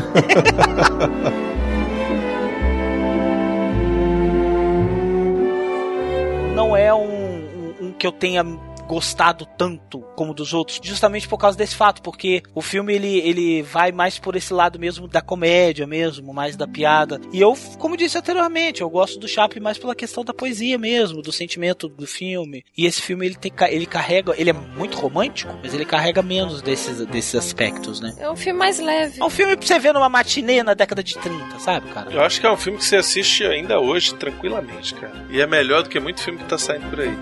não 6.54 6.76
é 6.76 6.92
um, 6.94 6.98
um- 7.00 7.74
um 7.88 7.92
que 7.92 8.06
eu 8.06 8.12
tenha 8.12 8.44
gostado 8.86 9.46
tanto 9.56 10.00
como 10.16 10.34
dos 10.34 10.52
outros, 10.52 10.80
justamente 10.82 11.28
por 11.28 11.38
causa 11.38 11.56
desse 11.56 11.74
fato, 11.74 12.02
porque 12.02 12.42
o 12.54 12.62
filme 12.62 12.94
ele, 12.94 13.18
ele 13.18 13.62
vai 13.62 13.92
mais 13.92 14.18
por 14.18 14.36
esse 14.36 14.52
lado 14.52 14.78
mesmo 14.78 15.08
da 15.08 15.20
comédia 15.20 15.86
mesmo, 15.86 16.32
mais 16.32 16.56
da 16.56 16.66
piada. 16.66 17.20
E 17.32 17.40
eu, 17.40 17.56
como 17.78 17.96
disse 17.96 18.18
anteriormente, 18.18 18.82
eu 18.82 18.90
gosto 18.90 19.18
do 19.18 19.28
Chaplin 19.28 19.60
mais 19.60 19.78
pela 19.78 19.94
questão 19.94 20.24
da 20.24 20.34
poesia 20.34 20.78
mesmo, 20.78 21.22
do 21.22 21.32
sentimento 21.32 21.88
do 21.88 22.06
filme. 22.06 22.64
E 22.76 22.86
esse 22.86 23.00
filme 23.00 23.26
ele 23.26 23.34
tem 23.34 23.52
ele 23.68 23.86
carrega, 23.86 24.34
ele 24.36 24.50
é 24.50 24.52
muito 24.52 24.98
romântico, 24.98 25.52
mas 25.62 25.72
ele 25.72 25.84
carrega 25.84 26.22
menos 26.22 26.60
desses 26.62 27.04
desses 27.06 27.34
aspectos, 27.34 28.00
né? 28.00 28.14
É 28.18 28.30
um 28.30 28.36
filme 28.36 28.58
mais 28.58 28.78
leve. 28.78 29.20
É 29.20 29.24
um 29.24 29.30
filme 29.30 29.56
pra 29.56 29.66
você 29.66 29.78
ver 29.78 29.92
numa 29.92 30.08
matinê 30.08 30.62
na 30.62 30.74
década 30.74 31.02
de 31.02 31.16
30, 31.18 31.58
sabe, 31.58 31.88
cara? 31.90 32.10
Eu 32.10 32.20
acho 32.22 32.40
que 32.40 32.46
é 32.46 32.50
um 32.50 32.56
filme 32.56 32.78
que 32.78 32.84
você 32.84 32.96
assiste 32.96 33.44
ainda 33.44 33.80
hoje, 33.80 34.14
tranquilamente, 34.14 34.94
cara. 34.94 35.26
E 35.30 35.40
é 35.40 35.46
melhor 35.46 35.82
do 35.82 35.88
que 35.88 36.00
muito 36.00 36.20
filme 36.20 36.38
que 36.38 36.46
tá 36.46 36.58
saindo 36.58 36.88
por 36.90 37.00
aí. 37.00 37.14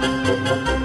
Música 0.00 0.79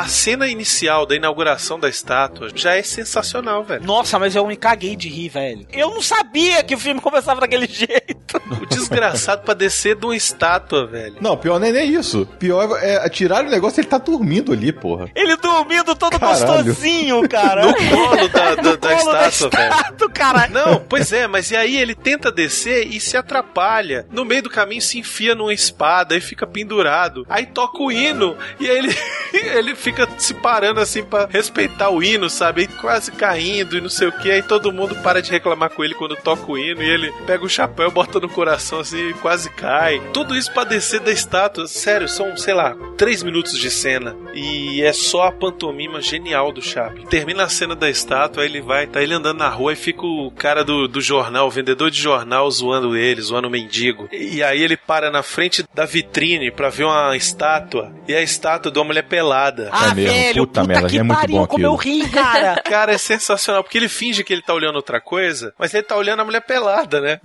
A 0.00 0.06
cena 0.06 0.48
inicial 0.48 1.04
da 1.06 1.14
inauguração 1.14 1.78
da 1.78 1.88
estátua 1.88 2.48
já 2.54 2.74
é 2.74 2.82
sensacional, 2.82 3.62
velho. 3.64 3.84
Nossa, 3.84 4.18
mas 4.18 4.34
eu 4.34 4.46
me 4.46 4.56
caguei 4.56 4.96
de 4.96 5.08
rir, 5.08 5.28
velho. 5.28 5.66
Eu 5.72 5.90
não 5.90 6.02
sabia 6.02 6.62
que 6.62 6.74
o 6.74 6.78
filme 6.78 7.00
começava 7.00 7.40
daquele 7.40 7.66
jeito. 7.70 8.40
O 8.62 8.66
desgraçado 8.66 9.42
pra 9.42 9.54
descer 9.54 9.96
de 9.96 10.04
uma 10.06 10.16
estátua, 10.16 10.86
velho. 10.86 11.16
Não, 11.20 11.36
pior 11.36 11.58
não 11.60 11.66
é 11.66 11.72
nem 11.72 11.94
isso. 11.94 12.26
Pior 12.38 12.78
é 12.80 13.08
tirar 13.08 13.44
o 13.44 13.50
negócio 13.50 13.80
ele 13.80 13.88
tá 13.88 13.98
dormindo 13.98 14.52
ali, 14.52 14.72
porra. 14.72 15.10
Ele 15.14 15.36
dormindo 15.36 15.94
todo 15.94 16.18
Caralho. 16.18 16.46
gostosinho, 16.64 17.28
cara. 17.28 17.62
No 17.72 17.74
colo 17.74 18.28
da, 18.28 18.54
da, 18.54 18.62
No 18.62 18.76
da 18.76 18.96
colo 18.96 19.12
da 19.12 19.28
estátua, 19.28 19.50
velho. 19.58 19.70
estátua, 19.72 20.10
cara. 20.10 20.48
Não, 20.48 20.80
pois 20.88 21.12
é, 21.12 21.26
mas 21.26 21.50
e 21.50 21.56
aí 21.56 21.76
ele 21.76 21.94
tenta 21.94 22.30
descer 22.32 22.86
e 22.86 22.98
se 23.00 23.16
atrapalha. 23.16 24.06
No 24.10 24.24
meio 24.24 24.42
do 24.42 24.50
caminho 24.50 24.80
se 24.82 24.98
enfia 24.98 25.34
numa 25.34 25.52
espada 25.52 26.16
e 26.16 26.20
fica 26.20 26.46
pendurado. 26.46 27.26
Aí 27.28 27.46
toca 27.46 27.82
o 27.82 27.90
hino 27.92 28.36
e 28.58 28.68
aí 28.70 28.78
ele, 28.78 28.96
ele 29.58 29.74
fica 29.82 30.08
se 30.16 30.32
parando 30.34 30.80
assim 30.80 31.02
pra 31.02 31.26
respeitar 31.26 31.90
o 31.90 32.02
hino, 32.02 32.30
sabe? 32.30 32.62
Aí 32.62 32.66
quase 32.68 33.10
caindo 33.12 33.76
e 33.76 33.80
não 33.80 33.88
sei 33.88 34.08
o 34.08 34.12
que. 34.12 34.30
Aí 34.30 34.42
todo 34.42 34.72
mundo 34.72 34.94
para 34.96 35.20
de 35.20 35.30
reclamar 35.30 35.70
com 35.70 35.84
ele 35.84 35.94
quando 35.94 36.16
toca 36.16 36.50
o 36.50 36.56
hino 36.56 36.82
e 36.82 36.88
ele 36.88 37.12
pega 37.26 37.44
o 37.44 37.48
chapéu, 37.48 37.90
bota 37.90 38.20
no 38.20 38.28
coração 38.28 38.80
assim 38.80 39.10
e 39.10 39.14
quase 39.14 39.50
cai. 39.50 40.00
Tudo 40.12 40.36
isso 40.36 40.52
pra 40.52 40.64
descer 40.64 41.00
da 41.00 41.10
estátua. 41.10 41.66
Sério, 41.66 42.08
são, 42.08 42.36
sei 42.36 42.54
lá, 42.54 42.76
três 42.96 43.22
minutos 43.22 43.58
de 43.58 43.70
cena. 43.70 44.16
E 44.34 44.82
é 44.82 44.92
só 44.92 45.24
a 45.24 45.32
pantomima 45.32 46.00
genial 46.00 46.52
do 46.52 46.62
Chaplin. 46.62 47.06
Termina 47.06 47.44
a 47.44 47.48
cena 47.48 47.74
da 47.74 47.90
estátua, 47.90 48.42
aí 48.42 48.48
ele 48.48 48.60
vai, 48.60 48.86
tá 48.86 49.02
ele 49.02 49.14
andando 49.14 49.38
na 49.38 49.48
rua 49.48 49.72
e 49.72 49.76
fica 49.76 50.06
o 50.06 50.30
cara 50.30 50.64
do, 50.64 50.86
do 50.86 51.00
jornal, 51.00 51.46
o 51.46 51.50
vendedor 51.50 51.90
de 51.90 52.00
jornal, 52.00 52.50
zoando 52.50 52.96
ele, 52.96 53.20
zoando 53.20 53.48
o 53.48 53.50
mendigo. 53.50 54.08
E 54.12 54.42
aí 54.42 54.62
ele 54.62 54.76
para 54.76 55.10
na 55.10 55.22
frente 55.22 55.64
da 55.74 55.84
vitrine 55.84 56.50
pra 56.50 56.68
ver 56.68 56.84
uma 56.84 57.16
estátua. 57.16 57.92
E 58.06 58.14
a 58.14 58.22
estátua 58.22 58.70
de 58.70 58.78
uma 58.78 58.84
mulher 58.84 59.04
pelada. 59.04 59.70
Ah, 59.72 59.90
É 59.90 59.94
mesmo, 59.94 60.12
velho, 60.12 60.46
puta 60.46 60.60
puta, 60.60 60.72
merda, 60.72 60.88
que 60.88 60.98
é 60.98 61.02
muito 61.02 61.18
pariu, 61.18 61.36
bom 61.38 61.46
como 61.46 61.64
eu 61.64 61.74
ri, 61.74 62.08
cara. 62.10 62.60
Cara, 62.64 62.92
é 62.92 62.98
sensacional, 62.98 63.62
porque 63.62 63.78
ele 63.78 63.88
finge 63.88 64.22
que 64.22 64.32
ele 64.32 64.42
tá 64.42 64.52
olhando 64.54 64.76
outra 64.76 65.00
coisa, 65.00 65.52
mas 65.58 65.72
ele 65.72 65.82
tá 65.82 65.96
olhando 65.96 66.20
a 66.20 66.24
mulher 66.24 66.42
pelada, 66.42 67.00
né? 67.00 67.20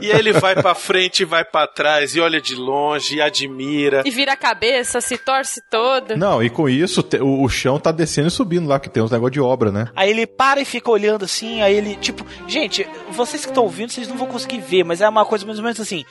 E 0.00 0.10
aí 0.10 0.18
ele 0.18 0.32
vai 0.32 0.54
pra 0.54 0.74
frente, 0.74 1.24
vai 1.24 1.44
pra 1.44 1.66
trás, 1.66 2.14
e 2.16 2.20
olha 2.20 2.40
de 2.40 2.54
longe, 2.54 3.16
e 3.16 3.20
admira. 3.20 4.02
E 4.04 4.10
vira 4.10 4.32
a 4.32 4.36
cabeça, 4.36 5.00
se 5.00 5.16
torce 5.18 5.60
todo. 5.70 6.16
Não, 6.16 6.42
e 6.42 6.48
com 6.50 6.68
isso 6.68 7.06
o, 7.20 7.44
o 7.44 7.48
chão 7.48 7.78
tá 7.78 7.92
descendo 7.92 8.28
e 8.28 8.30
subindo 8.30 8.66
lá, 8.68 8.80
que 8.80 8.88
tem 8.88 9.02
uns 9.02 9.10
negócios 9.10 9.32
de 9.32 9.40
obra, 9.40 9.70
né? 9.70 9.88
Aí 9.94 10.10
ele 10.10 10.26
para 10.26 10.60
e 10.60 10.64
fica 10.64 10.90
olhando 10.90 11.24
assim, 11.24 11.60
aí 11.62 11.74
ele, 11.74 11.96
tipo, 11.96 12.26
gente, 12.46 12.86
vocês 13.10 13.44
que 13.44 13.50
estão 13.50 13.64
ouvindo, 13.64 13.90
vocês 13.90 14.08
não 14.08 14.16
vão 14.16 14.26
conseguir 14.26 14.60
ver, 14.60 14.84
mas 14.84 15.00
é 15.00 15.08
uma 15.08 15.24
coisa 15.24 15.44
mais 15.44 15.58
ou 15.58 15.64
menos 15.64 15.80
assim. 15.80 16.04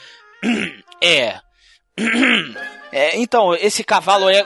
É. 1.01 1.35
É, 2.91 3.17
então, 3.17 3.55
esse 3.55 3.83
cavalo 3.83 4.29
é. 4.29 4.43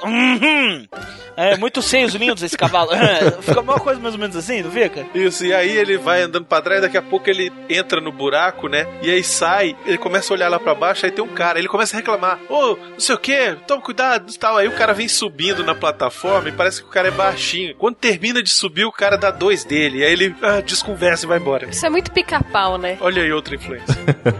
É 1.35 1.57
muito 1.57 1.81
seios 1.81 2.13
lindos 2.13 2.43
esse 2.43 2.57
cavalo. 2.57 2.91
Fica 3.41 3.59
uma 3.59 3.79
coisa 3.79 3.99
mais 3.99 4.13
ou 4.13 4.19
menos 4.19 4.35
assim, 4.35 4.61
não 4.61 4.71
fica? 4.71 5.05
Isso, 5.13 5.45
e 5.45 5.53
aí 5.53 5.75
ele 5.75 5.97
vai 5.97 6.21
andando 6.21 6.45
pra 6.45 6.61
trás, 6.61 6.81
daqui 6.81 6.97
a 6.97 7.01
pouco 7.01 7.29
ele 7.29 7.51
entra 7.69 7.99
no 7.99 8.11
buraco, 8.11 8.67
né? 8.67 8.87
E 9.01 9.09
aí 9.09 9.23
sai, 9.23 9.75
ele 9.85 9.97
começa 9.97 10.31
a 10.31 10.35
olhar 10.35 10.49
lá 10.49 10.59
pra 10.59 10.75
baixo, 10.75 11.05
aí 11.05 11.11
tem 11.11 11.23
um 11.23 11.27
cara, 11.27 11.59
ele 11.59 11.67
começa 11.67 11.95
a 11.95 11.97
reclamar: 11.97 12.39
Ô, 12.49 12.75
não 12.75 12.99
sei 12.99 13.15
o 13.15 13.17
que, 13.17 13.55
toma 13.67 13.81
cuidado 13.81 14.31
e 14.31 14.37
tal. 14.37 14.57
Aí 14.57 14.67
o 14.67 14.73
cara 14.73 14.93
vem 14.93 15.07
subindo 15.07 15.63
na 15.63 15.73
plataforma 15.73 16.49
e 16.49 16.51
parece 16.51 16.81
que 16.81 16.87
o 16.87 16.91
cara 16.91 17.07
é 17.07 17.11
baixinho. 17.11 17.75
Quando 17.75 17.95
termina 17.95 18.41
de 18.41 18.49
subir, 18.49 18.85
o 18.85 18.91
cara 18.91 19.17
dá 19.17 19.31
dois 19.31 19.63
dele. 19.63 19.99
E 19.99 20.03
aí 20.03 20.11
ele 20.11 20.35
ah, 20.41 20.61
desconversa 20.61 21.25
e 21.25 21.27
vai 21.27 21.39
embora. 21.39 21.69
Isso 21.69 21.85
é 21.85 21.89
muito 21.89 22.11
pica-pau, 22.11 22.77
né? 22.77 22.97
Olha 23.01 23.23
aí 23.23 23.31
outra 23.31 23.55
influência. 23.55 23.95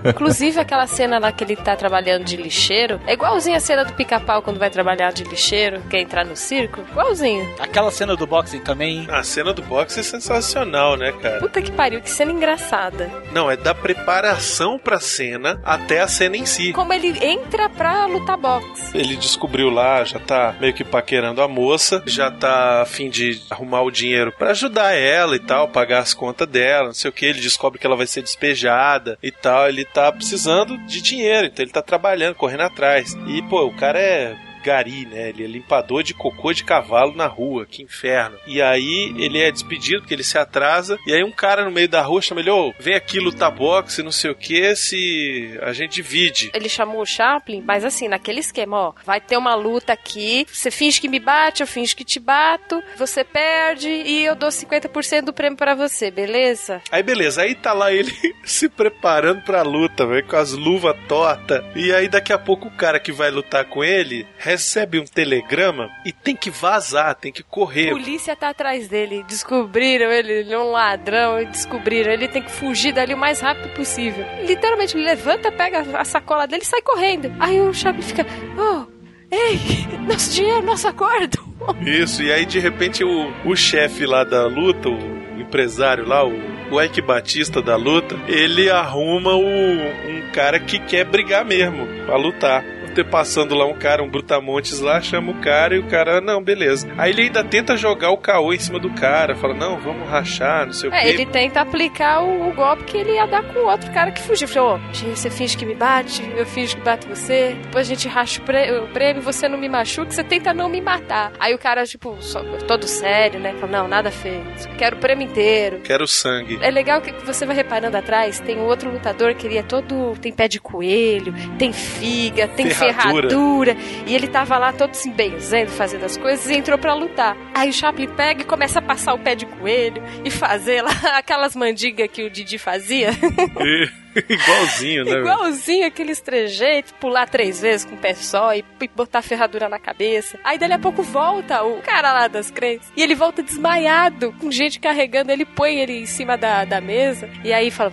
Inclusive 0.06 0.60
aquela 0.60 0.86
cena 0.88 1.18
lá 1.18 1.32
que 1.32 1.44
ele 1.44 1.56
tá 1.56 1.76
trabalhando 1.76 2.24
de 2.24 2.38
lixeiro 2.38 3.00
é 3.08 3.14
igualzinha 3.14 3.58
a 3.58 3.60
cena 3.60 3.84
do 3.84 3.93
do 3.94 3.96
pica-pau 3.96 4.42
quando 4.42 4.60
vai 4.60 4.70
trabalhar 4.70 5.14
de 5.14 5.24
lixeiro, 5.24 5.82
quer 5.90 6.02
entrar 6.02 6.26
no 6.26 6.36
circo. 6.36 6.82
Igualzinho. 6.92 7.48
Aquela 7.60 7.92
cena 7.92 8.16
do 8.16 8.26
boxing 8.26 8.60
também. 8.60 9.06
A 9.10 9.24
cena 9.24 9.54
do 9.54 9.62
boxe 9.62 10.00
é 10.00 10.04
sensacional, 10.04 10.98
né, 10.98 11.14
cara? 11.22 11.40
Puta 11.40 11.62
que 11.62 11.72
pariu, 11.72 12.02
que 12.02 12.10
cena 12.10 12.32
engraçada. 12.32 13.10
Não, 13.32 13.50
é 13.50 13.56
da 13.56 13.74
preparação 13.74 14.80
pra 14.80 15.00
cena 15.00 15.62
até 15.64 16.02
a 16.02 16.08
cena 16.08 16.36
em 16.36 16.46
si. 16.46 16.74
Como 16.74 16.92
ele 16.92 17.24
entra 17.24 17.70
pra 17.70 18.06
lutar 18.08 18.38
boxe. 18.38 18.98
Ele 18.98 19.16
descobriu 19.16 19.70
lá, 19.70 20.04
já 20.04 20.20
tá 20.20 20.56
meio 20.60 20.74
que 20.74 20.84
paquerando 20.84 21.42
a 21.42 21.48
moça, 21.48 22.02
já 22.06 22.32
tá 22.32 22.82
a 22.82 22.86
fim 22.86 23.10
de 23.10 23.42
arrumar 23.50 23.82
o 23.82 23.92
dinheiro 23.92 24.32
pra 24.32 24.52
ajudar 24.52 24.94
ela 24.94 25.36
e 25.36 25.40
tal, 25.40 25.68
pagar 25.68 26.00
as 26.00 26.14
contas 26.14 26.48
dela, 26.48 26.88
não 26.88 26.94
sei 26.94 27.10
o 27.10 27.14
que. 27.14 27.26
Ele 27.26 27.40
descobre 27.40 27.80
que 27.80 27.86
ela 27.86 27.96
vai 27.96 28.08
ser 28.08 28.22
despejada 28.22 29.18
e 29.22 29.32
tal. 29.32 29.70
Ele 29.70 29.86
tá 29.86 30.12
precisando 30.12 30.78
de 30.86 31.02
dinheiro, 31.02 31.48
então 31.48 31.64
ele 31.64 31.72
tá 31.72 31.82
trabalhando, 31.82 32.36
correndo 32.36 32.62
atrás. 32.62 33.16
E, 33.28 33.42
pô, 33.44 33.66
o 33.66 33.76
cara 33.84 34.00
é 34.00 34.38
gari, 34.64 35.06
né? 35.06 35.30
Ele 35.30 35.44
é 35.44 35.48
limpador 35.48 36.02
de 36.02 36.14
cocô 36.14 36.54
de 36.54 36.64
cavalo 36.64 37.16
na 37.16 37.28
rua, 37.28 37.66
que 37.66 37.84
inferno. 37.84 38.38
E 38.48 38.62
aí 38.62 39.14
ele 39.18 39.40
é 39.40 39.52
despedido 39.52 40.02
porque 40.02 40.14
ele 40.14 40.24
se 40.24 40.38
atrasa. 40.38 40.98
E 41.06 41.14
aí 41.14 41.24
um 41.24 41.32
cara 41.32 41.66
no 41.66 41.72
meio 41.72 41.90
da 41.90 42.02
rua 42.02 42.22
chama 42.22 42.42
ele, 42.42 42.50
ô, 42.50 42.74
vem 42.80 42.96
aqui 42.96 43.20
lutar 43.20 43.52
boxe, 43.52 44.02
não 44.02 44.12
sei 44.12 44.32
o 44.32 44.36
que, 44.36 44.76
se 44.76 45.58
a 45.62 45.74
gente 45.74 45.96
divide. 45.96 46.52
Ele 46.54 46.70
chamou 46.70 47.02
o 47.02 47.06
Chaplin, 47.06 47.62
mas 47.66 47.84
assim, 47.84 48.08
naquele 48.08 48.40
esquema, 48.40 48.78
ó, 48.78 48.94
vai 49.06 49.20
ter 49.20 49.38
uma 49.38 49.56
luta 49.56 49.94
aqui, 49.94 50.46
você 50.50 50.72
finge 50.72 51.00
que 51.02 51.10
me 51.10 51.20
bate, 51.20 51.62
eu 51.62 51.68
finge 51.68 51.96
que 51.96 52.06
te 52.06 52.20
bato, 52.20 52.82
você 52.98 53.24
perde 53.24 53.90
e 53.90 54.24
eu 54.24 54.36
dou 54.36 54.50
50% 54.50 55.26
do 55.26 55.34
prêmio 55.34 55.58
pra 55.58 55.76
você, 55.76 56.10
beleza? 56.10 56.82
Aí 56.92 57.04
beleza, 57.04 57.42
aí 57.42 57.56
tá 57.56 57.74
lá 57.74 57.92
ele 57.92 58.14
se 58.44 58.70
preparando 58.70 59.42
pra 59.42 59.62
luta, 59.62 60.06
velho, 60.06 60.26
com 60.26 60.36
as 60.36 60.52
luvas 60.52 60.96
tortas. 61.08 61.64
E 61.76 61.92
aí 61.92 62.08
daqui 62.08 62.32
a 62.32 62.38
pouco 62.38 62.68
o 62.68 62.72
cara 62.72 63.00
que 63.00 63.12
vai 63.12 63.30
lutar 63.30 63.66
com 63.66 63.84
ele 63.84 64.26
recebe 64.54 65.00
um 65.00 65.04
telegrama 65.04 65.90
e 66.06 66.12
tem 66.12 66.36
que 66.36 66.52
vazar, 66.52 67.16
tem 67.16 67.32
que 67.32 67.42
correr. 67.42 67.90
Polícia 67.90 68.36
tá 68.36 68.50
atrás 68.50 68.88
dele, 68.88 69.26
descobriram 69.28 70.12
ele, 70.12 70.32
ele 70.32 70.54
é 70.54 70.60
um 70.60 70.70
ladrão, 70.70 71.44
descobriram, 71.46 72.12
ele 72.12 72.28
tem 72.28 72.44
que 72.44 72.52
fugir 72.52 72.94
dali 72.94 73.16
o 73.16 73.18
mais 73.18 73.42
rápido 73.42 73.74
possível. 73.74 74.24
Literalmente, 74.46 74.96
ele 74.96 75.06
levanta, 75.06 75.52
pega 75.52 75.80
a 75.98 76.06
sacola 76.06 76.46
dele 76.46 76.62
e 76.62 76.68
sai 76.68 76.82
correndo. 76.84 77.34
Aí 77.40 77.60
o 77.60 77.74
Chaplin 77.74 78.04
fica, 78.04 78.28
oh, 78.56 78.86
ei, 79.32 79.60
nosso 80.08 80.32
dinheiro, 80.32 80.64
nosso 80.64 80.88
acordo. 80.88 81.40
Isso, 81.82 82.22
e 82.22 82.32
aí 82.32 82.46
de 82.46 82.60
repente 82.60 83.04
o, 83.04 83.34
o 83.44 83.56
chefe 83.56 84.06
lá 84.06 84.24
da 84.24 84.46
luta, 84.46 84.88
o 84.88 85.42
empresário 85.42 86.08
lá, 86.08 86.24
o 86.24 86.54
o 86.72 86.82
Ike 86.82 87.02
Batista 87.02 87.62
da 87.62 87.76
luta, 87.76 88.16
ele 88.28 88.68
arruma 88.68 89.36
o, 89.36 89.46
um 89.46 90.32
cara 90.34 90.60
que 90.60 90.80
quer 90.80 91.06
brigar 91.06 91.46
mesmo, 91.46 91.86
pra 92.06 92.18
lutar. 92.18 92.64
Ter 92.94 93.06
passando 93.06 93.56
lá 93.56 93.66
um 93.66 93.74
cara, 93.74 94.04
um 94.04 94.10
brutamontes 94.10 94.80
lá, 94.80 95.02
chama 95.02 95.32
o 95.32 95.36
cara 95.42 95.76
e 95.76 95.80
o 95.80 95.88
cara, 95.88 96.22
não, 96.22 96.42
beleza. 96.44 96.88
Aí 96.98 97.12
ele 97.12 97.24
ainda 97.24 97.44
tenta 97.44 97.76
jogar 97.76 98.12
o 98.12 98.18
caô 98.18 98.54
em 98.54 98.60
cima 98.60 98.78
do 98.80 98.90
cara, 98.92 99.36
fala, 99.36 99.54
não, 99.54 99.80
vamos 99.80 100.08
rachar, 100.08 100.66
não 100.68 100.74
sei 100.74 100.90
o 100.90 100.94
É, 100.94 101.02
quê. 101.02 101.08
ele 101.10 101.26
tenta 101.26 101.62
aplicar 101.62 102.22
o, 102.24 102.50
o 102.50 102.54
golpe 102.54 102.84
que 102.84 102.98
ele 102.98 103.14
ia 103.14 103.26
dar 103.26 103.42
com 103.44 103.60
o 103.60 103.66
outro 103.70 103.92
cara 103.92 104.12
que 104.12 104.22
fugiu. 104.22 104.48
Falou, 104.48 104.80
gente, 104.92 105.18
você 105.18 105.30
finge 105.30 105.58
que 105.58 105.66
me 105.66 105.74
bate, 105.76 106.22
eu 106.38 106.46
finge 106.46 106.76
que 106.76 106.82
bato 106.82 107.08
você, 107.08 107.56
depois 107.64 107.88
a 107.88 107.90
gente 107.90 108.08
racha 108.08 108.40
o 108.42 108.46
prê- 108.46 108.72
o 108.80 108.88
prêmio, 108.90 109.22
você 109.22 109.48
não 109.48 109.58
me 109.58 109.68
machuca, 109.68 110.12
você 110.12 110.24
tenta 110.24 110.54
não 110.54 110.70
me 110.70 110.80
matar. 110.82 111.32
Aí 111.40 111.54
o 111.54 111.58
cara, 111.58 111.84
tipo, 111.86 112.16
só- 112.20 112.44
todo 112.68 112.88
sério, 112.88 113.40
né? 113.40 113.54
Fala, 113.60 113.72
não, 113.72 113.88
nada 113.88 114.12
feito, 114.12 114.70
quero 114.78 114.98
o 114.98 115.00
prêmio 115.00 115.26
inteiro. 115.28 115.80
Quero 115.84 116.08
sangue. 116.08 116.60
É 116.62 116.70
legal 116.70 117.02
que 117.02 117.12
você 117.26 117.46
vai 117.46 117.56
reparando 117.56 117.98
atrás, 117.98 118.40
tem 118.40 118.58
um 118.58 118.66
outro 118.66 118.92
lutador 118.92 119.34
que 119.34 119.48
ele 119.48 119.58
é 119.58 119.64
todo. 119.64 120.14
tem 120.22 120.32
pé 120.32 120.48
de 120.48 120.60
coelho, 120.60 121.34
tem 121.58 121.74
figa, 121.74 122.48
tem 122.48 122.70
Ferradura. 122.86 123.30
ferradura. 123.30 123.78
E 124.06 124.16
ele 124.16 124.28
tava 124.28 124.58
lá 124.58 124.74
todo 124.74 124.94
se 124.94 125.10
benzendo, 125.10 125.72
fazendo 125.72 126.06
as 126.06 126.18
coisas 126.18 126.50
e 126.50 126.56
entrou 126.56 126.78
pra 126.78 126.94
lutar. 126.94 127.36
Aí 127.54 127.70
o 127.70 127.74
Chaplin 127.74 128.08
pega 128.08 128.42
e 128.42 128.46
começa 128.46 128.80
a 128.80 128.82
passar 128.82 129.14
o 129.14 129.20
pé 129.20 129.36
de 129.36 129.46
coelho 129.46 130.02
e 130.24 130.30
fazer 130.30 130.82
lá 130.82 130.92
aquelas 131.18 131.56
mandigas 131.56 132.10
que 132.12 132.24
o 132.24 132.30
Didi 132.30 132.58
fazia. 132.58 133.12
Igualzinho, 134.30 135.06
né? 135.06 135.12
Igualzinho 135.12 135.88
aqueles 135.88 136.22
trejeitos, 136.22 136.92
pular 137.00 137.28
três 137.28 137.62
vezes 137.62 137.86
com 137.86 137.96
o 137.96 137.98
pé 137.98 138.14
só 138.14 138.54
e, 138.54 138.64
e 138.82 138.88
botar 138.88 139.22
ferradura 139.22 139.68
na 139.68 139.80
cabeça. 139.80 140.38
Aí 140.44 140.58
dali 140.58 140.74
a 140.74 140.80
pouco 140.80 141.02
volta 141.02 141.64
o 141.64 141.82
cara 141.82 142.14
lá 142.14 142.28
das 142.28 142.52
crentes. 142.52 142.92
E 142.96 143.02
ele 143.02 143.16
volta 143.16 143.42
desmaiado, 143.42 144.34
com 144.40 144.52
gente 144.52 144.80
carregando. 144.80 145.32
Ele 145.32 145.46
põe 145.46 145.80
ele 145.80 146.02
em 146.02 146.06
cima 146.06 146.38
da, 146.38 146.64
da 146.64 146.80
mesa 146.80 147.30
e 147.44 147.52
aí 147.52 147.72
fala. 147.72 147.92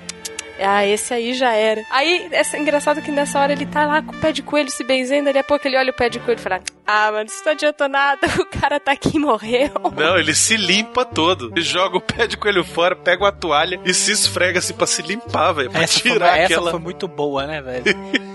Ah, 0.60 0.86
esse 0.86 1.12
aí 1.14 1.32
já 1.34 1.52
era. 1.52 1.82
Aí, 1.90 2.28
é 2.30 2.58
engraçado 2.58 3.00
que 3.02 3.10
nessa 3.10 3.40
hora 3.40 3.52
ele 3.52 3.66
tá 3.66 3.86
lá 3.86 4.02
com 4.02 4.14
o 4.14 4.18
pé 4.20 4.32
de 4.32 4.42
coelho 4.42 4.70
se 4.70 4.84
benzendo, 4.84 5.24
dali 5.26 5.38
a 5.38 5.44
pouco 5.44 5.66
ele 5.66 5.76
olha 5.76 5.90
o 5.90 5.94
pé 5.94 6.08
de 6.08 6.18
coelho 6.18 6.38
e 6.38 6.42
fala: 6.42 6.60
Ah, 6.86 7.10
mano, 7.12 7.26
isso 7.26 7.42
não 7.44 7.52
adiantou 7.52 7.88
nada, 7.88 8.26
o 8.38 8.44
cara 8.46 8.78
tá 8.78 8.92
aqui 8.92 9.16
e 9.16 9.20
morreu. 9.20 9.70
Não, 9.96 10.18
ele 10.18 10.34
se 10.34 10.56
limpa 10.56 11.04
todo. 11.04 11.50
Ele 11.54 11.62
joga 11.62 11.96
o 11.96 12.00
pé 12.00 12.26
de 12.26 12.36
coelho 12.36 12.64
fora, 12.64 12.94
pega 12.94 13.24
uma 13.24 13.32
toalha 13.32 13.80
e 13.84 13.94
se 13.94 14.12
esfrega 14.12 14.58
assim 14.58 14.74
pra 14.74 14.86
se 14.86 15.02
limpar, 15.02 15.52
velho. 15.52 15.70
Pra 15.70 15.82
Essa, 15.82 16.00
foi, 16.00 16.12
tirar 16.12 16.36
essa 16.38 16.44
aquela. 16.44 16.70
foi 16.70 16.80
muito 16.80 17.08
boa, 17.08 17.46
né, 17.46 17.60
velho? 17.62 17.84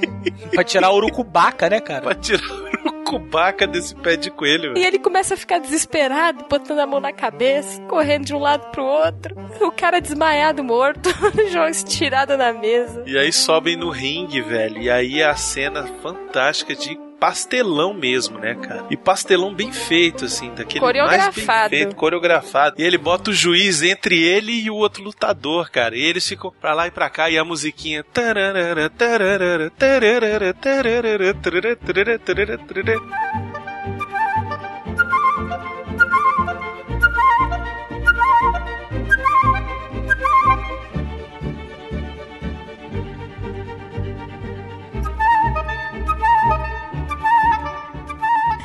pra 0.51 0.63
tirar 0.63 0.89
o 0.89 0.95
urucubaca, 0.95 1.69
né, 1.69 1.79
cara? 1.79 2.01
Pra 2.01 2.15
tirar 2.15 2.43
o 2.51 2.65
cubaca 3.05 3.67
desse 3.67 3.95
pé 3.95 4.17
de 4.17 4.31
coelho, 4.31 4.77
E 4.77 4.83
ele 4.83 4.99
começa 4.99 5.35
a 5.35 5.37
ficar 5.37 5.59
desesperado, 5.59 6.45
botando 6.49 6.79
a 6.79 6.85
mão 6.87 6.99
na 6.99 7.13
cabeça, 7.13 7.79
correndo 7.83 8.25
de 8.25 8.33
um 8.33 8.39
lado 8.39 8.69
pro 8.71 8.83
outro. 8.83 9.35
O 9.61 9.71
cara 9.71 10.01
desmaiado, 10.01 10.63
morto, 10.63 11.09
jogo 11.51 11.69
estirado 11.69 12.35
na 12.35 12.51
mesa. 12.51 13.03
E 13.05 13.17
aí 13.17 13.31
sobem 13.31 13.77
no 13.77 13.89
ringue, 13.89 14.41
velho. 14.41 14.81
E 14.81 14.89
aí 14.89 15.21
é 15.21 15.25
a 15.25 15.35
cena 15.35 15.85
fantástica 16.01 16.75
de 16.75 17.04
pastelão 17.19 17.93
mesmo, 17.93 18.39
né, 18.39 18.55
cara? 18.55 18.85
E 18.89 18.97
pastelão 18.97 19.53
bem 19.53 19.71
feito, 19.71 20.25
assim, 20.25 20.53
daquele 20.53 20.79
mais 20.79 21.35
bem 21.35 21.69
feito, 21.69 21.95
coreografado. 21.95 22.75
E 22.79 22.83
ele 22.83 22.97
bota 22.97 23.31
o 23.31 23.33
juiz 23.33 23.81
entre 23.81 24.21
ele 24.21 24.51
e 24.51 24.69
o 24.69 24.75
outro 24.75 25.03
lutador, 25.03 25.69
cara. 25.69 25.95
E 25.95 26.01
eles 26.01 26.27
ficam 26.27 26.51
pra 26.59 26.73
lá 26.73 26.87
e 26.87 26.91
pra 26.91 27.09
cá 27.09 27.29
e 27.29 27.37
a 27.37 27.45
musiquinha. 27.45 28.03
tararara, 28.03 28.89
tararara, 28.89 29.71
tararara, 29.71 30.53
tararara, 30.53 31.33
tararara, 31.33 31.75
tararara, 31.75 32.19
tararara, 32.19 32.57
tararara. 32.57 33.64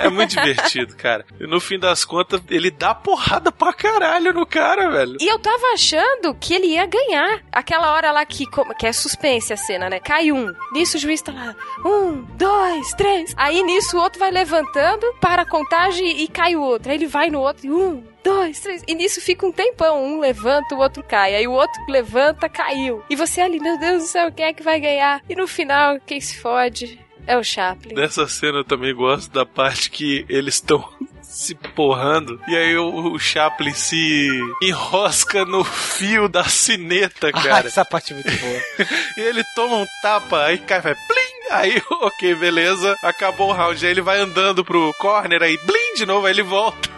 É 0.00 0.08
muito 0.08 0.30
divertido, 0.30 0.96
cara. 0.96 1.24
E 1.38 1.46
no 1.46 1.60
fim 1.60 1.78
das 1.78 2.04
contas, 2.04 2.40
ele 2.48 2.70
dá 2.70 2.94
porrada 2.94 3.52
pra 3.52 3.72
caralho 3.72 4.32
no 4.32 4.46
cara, 4.46 4.90
velho. 4.90 5.16
E 5.20 5.28
eu 5.28 5.38
tava 5.38 5.68
achando 5.74 6.34
que 6.34 6.54
ele 6.54 6.68
ia 6.68 6.86
ganhar. 6.86 7.42
Aquela 7.52 7.92
hora 7.92 8.10
lá 8.10 8.24
que, 8.24 8.44
que 8.78 8.86
é 8.86 8.92
suspense 8.92 9.52
a 9.52 9.56
cena, 9.56 9.88
né? 9.88 10.00
Cai 10.00 10.32
um. 10.32 10.52
Nisso 10.72 10.96
o 10.96 11.00
juiz 11.00 11.20
tá 11.22 11.32
lá. 11.32 11.54
Um, 11.84 12.22
dois, 12.36 12.92
três. 12.94 13.34
Aí 13.36 13.62
nisso 13.62 13.96
o 13.96 14.00
outro 14.00 14.18
vai 14.18 14.30
levantando, 14.30 15.06
para 15.20 15.42
a 15.42 15.46
contagem 15.46 16.22
e 16.22 16.28
cai 16.28 16.56
o 16.56 16.62
outro. 16.62 16.90
Aí 16.90 16.96
ele 16.96 17.06
vai 17.06 17.30
no 17.30 17.40
outro 17.40 17.68
um, 17.70 18.02
dois, 18.24 18.60
três. 18.60 18.82
E 18.86 18.94
nisso 18.94 19.20
fica 19.20 19.46
um 19.46 19.52
tempão. 19.52 20.02
Um 20.02 20.20
levanta, 20.20 20.74
o 20.74 20.78
outro 20.78 21.02
cai. 21.02 21.34
Aí 21.34 21.46
o 21.46 21.52
outro 21.52 21.80
levanta, 21.88 22.48
caiu. 22.48 23.02
E 23.10 23.16
você 23.16 23.40
ali, 23.40 23.60
meu 23.60 23.78
Deus 23.78 24.02
do 24.02 24.08
céu, 24.08 24.32
quem 24.32 24.46
é 24.46 24.52
que 24.52 24.62
vai 24.62 24.80
ganhar? 24.80 25.22
E 25.28 25.34
no 25.34 25.46
final, 25.46 25.98
quem 26.06 26.20
se 26.20 26.38
fode 26.38 26.98
é 27.32 27.36
o 27.38 27.44
Chaplin. 27.44 27.94
Nessa 27.94 28.26
cena 28.28 28.58
eu 28.58 28.64
também 28.64 28.94
gosto 28.94 29.30
da 29.32 29.44
parte 29.46 29.90
que 29.90 30.24
eles 30.28 30.54
estão 30.56 30.86
se 31.22 31.54
porrando 31.54 32.40
e 32.48 32.56
aí 32.56 32.76
o, 32.76 33.12
o 33.12 33.18
Chaplin 33.18 33.72
se 33.72 34.28
enrosca 34.62 35.44
no 35.44 35.62
fio 35.64 36.28
da 36.28 36.44
sineta, 36.44 37.28
Ah, 37.28 37.42
cara. 37.42 37.66
essa 37.66 37.84
parte 37.84 38.12
é 38.12 38.16
muito 38.16 38.30
boa. 38.40 38.60
e 39.16 39.20
ele 39.20 39.44
toma 39.54 39.76
um 39.76 39.86
tapa, 40.02 40.44
aí 40.44 40.58
cai, 40.58 40.80
vai 40.80 40.94
plim! 40.94 41.30
Aí, 41.50 41.82
ok, 41.90 42.34
beleza, 42.36 42.96
acabou 43.02 43.48
o 43.48 43.52
round. 43.52 43.84
Aí 43.84 43.90
ele 43.90 44.00
vai 44.00 44.20
andando 44.20 44.64
pro 44.64 44.94
corner, 45.00 45.42
aí 45.42 45.56
blim 45.66 45.94
de 45.96 46.06
novo, 46.06 46.26
aí 46.26 46.32
ele 46.32 46.42
volta. 46.44 46.88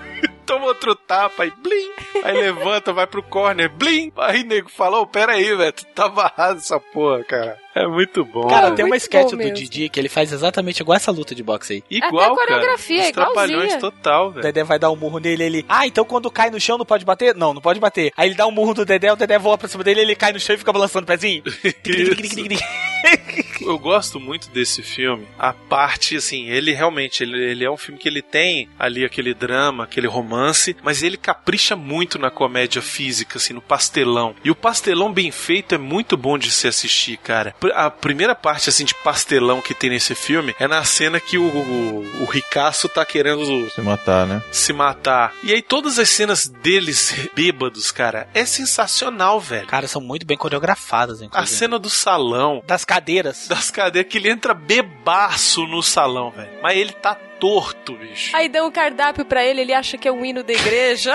Toma 0.53 0.67
outro 0.67 0.95
tapa, 0.95 1.45
aí 1.45 1.51
blim. 1.51 1.91
Aí 2.23 2.37
levanta, 2.37 2.93
vai 2.93 3.07
pro 3.07 3.23
corner, 3.23 3.71
blim. 3.71 4.13
Aí 4.19 4.45
nego 4.45 4.69
falou, 4.69 5.07
pera 5.07 5.33
aí, 5.33 5.57
velho, 5.57 5.73
tu 5.73 5.87
tá 5.87 6.11
barrado 6.11 6.59
essa 6.59 6.79
porra, 6.79 7.25
cara. 7.25 7.59
É 7.75 7.87
muito 7.87 8.23
bom. 8.23 8.49
Cara, 8.49 8.71
tem 8.73 8.85
uma 8.85 8.99
sketch 8.99 9.31
do 9.31 9.39
mesmo. 9.39 9.55
Didi 9.55 9.89
que 9.89 9.99
ele 9.99 10.11
faz 10.11 10.31
exatamente 10.31 10.81
igual 10.81 10.95
essa 10.95 11.11
luta 11.11 11.35
de 11.35 11.43
boxe 11.43 11.73
aí. 11.73 11.83
Igual, 11.91 12.33
Até 12.33 12.33
a 12.33 12.37
coreografia, 12.37 12.99
cara. 12.99 13.29
Os 13.29 13.33
trapalhões 13.35 13.77
total, 13.77 14.27
O 14.27 14.31
velho. 14.33 14.43
Dedé 14.43 14.63
vai 14.63 14.79
dar 14.79 14.91
um 14.91 14.97
murro 14.97 15.19
nele, 15.19 15.43
ele. 15.43 15.65
Ah, 15.67 15.87
então 15.87 16.05
quando 16.05 16.31
cai 16.31 16.51
no 16.51 16.61
chão 16.61 16.77
não 16.77 16.85
pode 16.85 17.07
bater? 17.07 17.35
Não, 17.35 17.55
não 17.55 17.63
pode 17.63 17.81
bater. 17.81 18.13
Aí 18.15 18.29
ele 18.29 18.35
dá 18.35 18.47
um 18.47 18.51
murro 18.51 18.75
do 18.75 18.85
Dedé, 18.85 19.11
o 19.11 19.17
Dedé 19.17 19.39
voa 19.39 19.57
pra 19.57 19.69
cima 19.69 19.83
dele, 19.83 20.03
ele 20.03 20.15
cai 20.15 20.35
no 20.35 20.39
chão 20.39 20.55
e 20.55 20.59
fica 20.59 20.71
balançando 20.71 21.05
o 21.05 21.07
pezinho. 21.07 21.43
eu 23.67 23.79
gosto 23.79 24.19
muito 24.21 24.49
desse 24.51 24.83
filme. 24.83 25.27
A 25.39 25.53
parte, 25.53 26.17
assim, 26.17 26.49
ele 26.49 26.73
realmente, 26.73 27.23
ele, 27.23 27.39
ele 27.43 27.65
é 27.65 27.71
um 27.71 27.77
filme 27.77 27.99
que 27.99 28.09
ele 28.09 28.23
tem 28.23 28.69
ali 28.79 29.05
aquele 29.05 29.35
drama, 29.35 29.85
aquele 29.85 30.07
romance, 30.07 30.77
mas 30.83 31.03
ele 31.03 31.17
capricha 31.17 31.75
muito 31.77 32.19
na 32.19 32.31
comédia 32.31 32.83
física, 32.83 33.39
assim, 33.39 33.53
no 33.55 33.61
pastelão. 33.61 34.35
E 34.45 34.51
o 34.51 34.55
pastelão 34.55 35.13
bem 35.13 35.31
feito 35.31 35.75
é 35.75 35.79
muito 35.79 36.17
bom 36.17 36.37
de 36.39 36.51
se 36.51 36.67
assistir, 36.69 37.17
cara. 37.19 37.55
A 37.75 37.91
primeira 37.91 38.35
parte, 38.35 38.69
assim, 38.69 38.85
de 38.85 38.95
pastelão 38.95 39.61
que 39.61 39.75
tem 39.75 39.91
nesse 39.91 40.15
filme 40.15 40.55
é 40.59 40.67
na 40.69 40.85
cena 40.85 41.19
que 41.21 41.39
o, 41.39 41.45
o, 41.45 42.23
o 42.23 42.25
Ricaço 42.25 42.89
tá 42.89 43.05
querendo 43.05 43.69
Se 43.71 43.81
matar, 43.81 44.27
né? 44.27 44.43
se 44.51 44.73
matar. 44.73 45.35
E 45.43 45.53
aí 45.53 45.63
todas 45.63 45.99
as 45.99 46.09
cenas 46.09 46.47
deles 46.49 47.29
bêbados, 47.35 47.91
cara, 47.91 48.29
é 48.35 48.45
sensacional, 48.45 49.41
velho. 49.41 49.67
Cara, 49.67 49.87
são 49.87 50.01
muito 50.01 50.27
bem 50.27 50.37
coreografadas, 50.37 51.21
A 51.23 51.25
inclusive. 51.27 51.59
cena 51.59 51.79
do 51.79 51.91
salão, 51.91 52.63
Das 52.67 52.85
cadeiras. 52.85 53.49
Das 53.53 53.71
cadeiras, 53.71 54.11
que 54.11 54.17
ele 54.17 54.31
entra 54.31 54.55
bebaço 54.55 55.67
no 55.67 55.83
salão, 55.83 56.31
velho. 56.31 56.51
Mas 56.63 56.77
ele 56.79 56.93
tá 56.93 57.15
torto, 57.15 57.95
bicho. 57.95 58.35
Aí 58.35 58.49
dão 58.49 58.69
um 58.69 58.71
cardápio 58.71 59.27
pra 59.27 59.45
ele, 59.45 59.61
ele 59.61 59.75
acha 59.75 59.99
que 59.99 60.09
é 60.09 60.13
um 60.13 60.25
hino 60.25 60.43
da 60.43 60.55
igreja. 60.55 61.13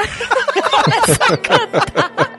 Começa 0.70 1.34
a 1.34 1.38
cantar. 1.38 2.38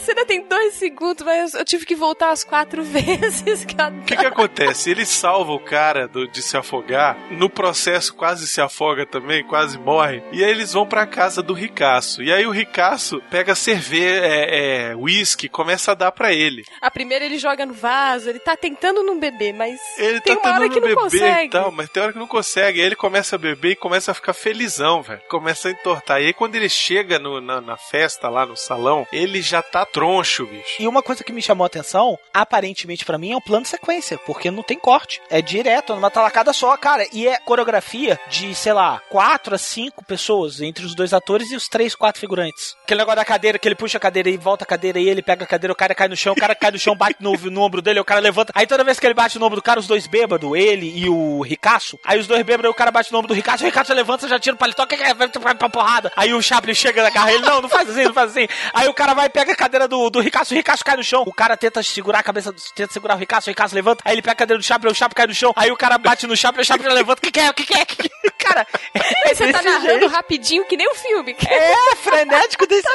A 0.00 0.02
cena 0.02 0.24
tem 0.24 0.42
dois 0.46 0.74
segundos, 0.74 1.22
mas 1.24 1.52
eu 1.52 1.62
tive 1.64 1.84
que 1.84 1.94
voltar 1.94 2.30
as 2.30 2.42
quatro 2.42 2.82
vezes. 2.84 3.64
O 3.64 4.04
que 4.06 4.16
que 4.16 4.24
acontece? 4.26 4.90
Ele 4.90 5.04
salva 5.04 5.52
o 5.52 5.58
cara 5.60 6.08
do- 6.08 6.26
de 6.26 6.40
se 6.42 6.56
afogar, 6.56 7.18
no 7.30 7.50
processo 7.50 8.14
quase 8.14 8.48
se 8.48 8.60
afoga 8.62 9.04
também, 9.04 9.44
quase 9.44 9.78
morre, 9.78 10.22
e 10.32 10.42
aí 10.42 10.50
eles 10.50 10.72
vão 10.72 10.86
pra 10.86 11.06
casa 11.06 11.42
do 11.42 11.52
Ricaço. 11.52 12.22
E 12.22 12.32
aí 12.32 12.46
o 12.46 12.50
Ricaço 12.50 13.22
pega 13.30 13.54
cerveja, 13.54 14.24
é, 14.24 14.90
é, 14.90 14.96
whisky, 14.96 15.48
começa 15.50 15.92
a 15.92 15.94
dar 15.94 16.12
pra 16.12 16.32
ele. 16.32 16.64
A 16.80 16.90
primeira 16.90 17.24
ele 17.24 17.38
joga 17.38 17.66
no 17.66 17.74
vaso, 17.74 18.30
ele 18.30 18.38
tá 18.38 18.56
tentando 18.56 19.02
não 19.02 19.18
beber, 19.18 19.52
mas 19.52 19.78
Ele 19.98 20.20
tem 20.22 20.34
tá 20.36 20.48
uma 20.48 20.54
hora 20.60 20.68
que 20.70 20.80
não 20.80 20.88
beber 20.88 20.94
consegue. 21.02 21.46
e 21.46 21.50
tal, 21.50 21.70
mas 21.70 21.90
tem 21.90 22.02
hora 22.02 22.12
que 22.12 22.18
não 22.18 22.26
consegue. 22.26 22.80
Aí 22.80 22.86
ele 22.86 22.96
começa 22.96 23.36
a 23.36 23.38
beber 23.38 23.72
e 23.72 23.76
começa 23.76 24.12
a 24.12 24.14
ficar 24.14 24.32
felizão, 24.32 25.02
velho. 25.02 25.20
Começa 25.28 25.68
a 25.68 25.72
entortar. 25.72 26.22
E 26.22 26.26
aí 26.26 26.32
quando 26.32 26.54
ele 26.54 26.68
chega 26.70 27.18
no- 27.18 27.40
na, 27.40 27.60
na 27.60 27.76
festa 27.76 28.28
lá 28.30 28.46
no 28.46 28.56
salão, 28.56 29.06
ele 29.12 29.42
já 29.42 29.60
tá 29.62 29.84
troncho, 29.92 30.46
bicho. 30.46 30.76
E 30.78 30.86
uma 30.86 31.02
coisa 31.02 31.24
que 31.24 31.32
me 31.32 31.42
chamou 31.42 31.64
a 31.64 31.66
atenção, 31.66 32.18
aparentemente 32.32 33.04
pra 33.04 33.18
mim, 33.18 33.32
é 33.32 33.36
um 33.36 33.40
plano 33.40 33.62
de 33.62 33.68
sequência, 33.68 34.18
porque 34.18 34.50
não 34.50 34.62
tem 34.62 34.78
corte. 34.78 35.20
É 35.30 35.42
direto, 35.42 35.94
numa 35.94 36.10
talacada 36.10 36.52
só, 36.52 36.76
cara. 36.76 37.06
E 37.12 37.26
é 37.26 37.38
coreografia 37.38 38.18
de, 38.28 38.54
sei 38.54 38.72
lá, 38.72 39.00
quatro 39.08 39.54
a 39.54 39.58
cinco 39.58 40.04
pessoas, 40.04 40.60
entre 40.60 40.84
os 40.84 40.94
dois 40.94 41.12
atores 41.12 41.50
e 41.50 41.56
os 41.56 41.68
três, 41.68 41.94
quatro 41.94 42.20
figurantes. 42.20 42.76
Aquele 42.84 43.00
negócio 43.00 43.16
da 43.16 43.24
cadeira, 43.24 43.58
que 43.58 43.68
ele 43.68 43.74
puxa 43.74 43.98
a 43.98 44.00
cadeira 44.00 44.30
e 44.30 44.36
volta 44.36 44.64
a 44.64 44.66
cadeira 44.66 44.98
e 44.98 45.08
ele 45.08 45.22
pega 45.22 45.44
a 45.44 45.46
cadeira, 45.46 45.72
o 45.72 45.76
cara 45.76 45.94
cai 45.94 46.08
no 46.08 46.16
chão, 46.16 46.32
o 46.32 46.36
cara 46.36 46.54
cai 46.54 46.70
no 46.70 46.78
chão, 46.78 46.96
bate 46.96 47.16
no, 47.20 47.32
no 47.32 47.62
ombro 47.62 47.82
dele, 47.82 48.00
o 48.00 48.04
cara 48.04 48.20
levanta. 48.20 48.52
Aí 48.54 48.66
toda 48.66 48.84
vez 48.84 48.98
que 48.98 49.06
ele 49.06 49.14
bate 49.14 49.38
no 49.38 49.46
ombro 49.46 49.56
do 49.56 49.62
cara, 49.62 49.80
os 49.80 49.86
dois 49.86 50.06
bêbados, 50.06 50.50
ele 50.56 50.92
e 50.96 51.08
o 51.08 51.40
Ricaço, 51.42 51.98
aí 52.04 52.18
os 52.18 52.26
dois 52.26 52.42
bêbados, 52.42 52.70
o 52.70 52.74
cara 52.74 52.90
bate 52.90 53.12
no 53.12 53.18
ombro 53.18 53.28
do 53.28 53.34
Ricaço, 53.34 53.64
o 53.64 53.66
Ricaço 53.66 53.92
levanta, 53.92 54.28
já 54.28 54.38
tira 54.38 54.54
o 54.54 54.58
paletó, 54.58 54.86
que 54.86 54.94
é? 54.94 55.14
Pra 55.14 55.68
porrada. 55.68 56.12
Aí 56.16 56.32
o 56.32 56.42
Chaplin 56.42 56.74
chega 56.74 57.02
na 57.02 57.10
carro, 57.10 57.30
ele, 57.30 57.44
não, 57.44 57.62
não 57.62 57.68
faz 57.68 57.88
assim, 57.88 58.04
não 58.04 58.14
faz 58.14 58.30
assim. 58.30 58.46
Aí 58.74 58.88
o 58.88 58.94
cara 58.94 59.14
vai 59.14 59.28
pega 59.28 59.52
a 59.52 59.56
cadeira 59.56 59.79
do, 59.88 60.10
do 60.10 60.20
Ricaço, 60.20 60.54
o 60.54 60.56
Ricaço 60.56 60.84
cai 60.84 60.96
no 60.96 61.04
chão. 61.04 61.22
O 61.26 61.32
cara 61.32 61.56
tenta 61.56 61.82
segurar 61.82 62.20
a 62.20 62.22
cabeça, 62.22 62.54
tenta 62.74 62.92
segurar 62.92 63.14
o 63.14 63.18
Ricaço, 63.18 63.48
o 63.48 63.50
Ricaço 63.50 63.74
levanta, 63.74 64.02
aí 64.04 64.14
ele 64.14 64.22
pega 64.22 64.32
a 64.32 64.36
cadeira 64.36 64.58
do 64.58 64.64
Chaplin, 64.64 64.90
o 64.90 64.94
Chaplin 64.94 65.14
cai 65.16 65.26
no 65.26 65.34
chão. 65.34 65.52
Aí 65.56 65.70
o 65.70 65.76
cara 65.76 65.98
bate 65.98 66.26
no 66.26 66.36
Chaplin, 66.36 66.62
o 66.62 66.64
Chaplin 66.64 66.88
levanta, 66.92 67.18
o 67.18 67.22
que 67.22 67.30
que 67.30 67.40
é, 67.40 67.50
o 67.50 67.54
que 67.54 67.64
que 67.64 67.74
é, 67.74 67.84
que 67.84 67.96
que 67.96 68.06
é? 68.08 68.30
Cara, 68.40 68.66
é 68.94 69.34
Você 69.34 69.50
tá 69.52 69.60
narrando 69.62 70.00
jeito. 70.00 70.06
rapidinho 70.08 70.64
que 70.64 70.76
nem 70.76 70.88
o 70.90 70.94
filme. 70.94 71.36
É, 71.46 71.96
frenético 71.96 72.66
desse 72.66 72.88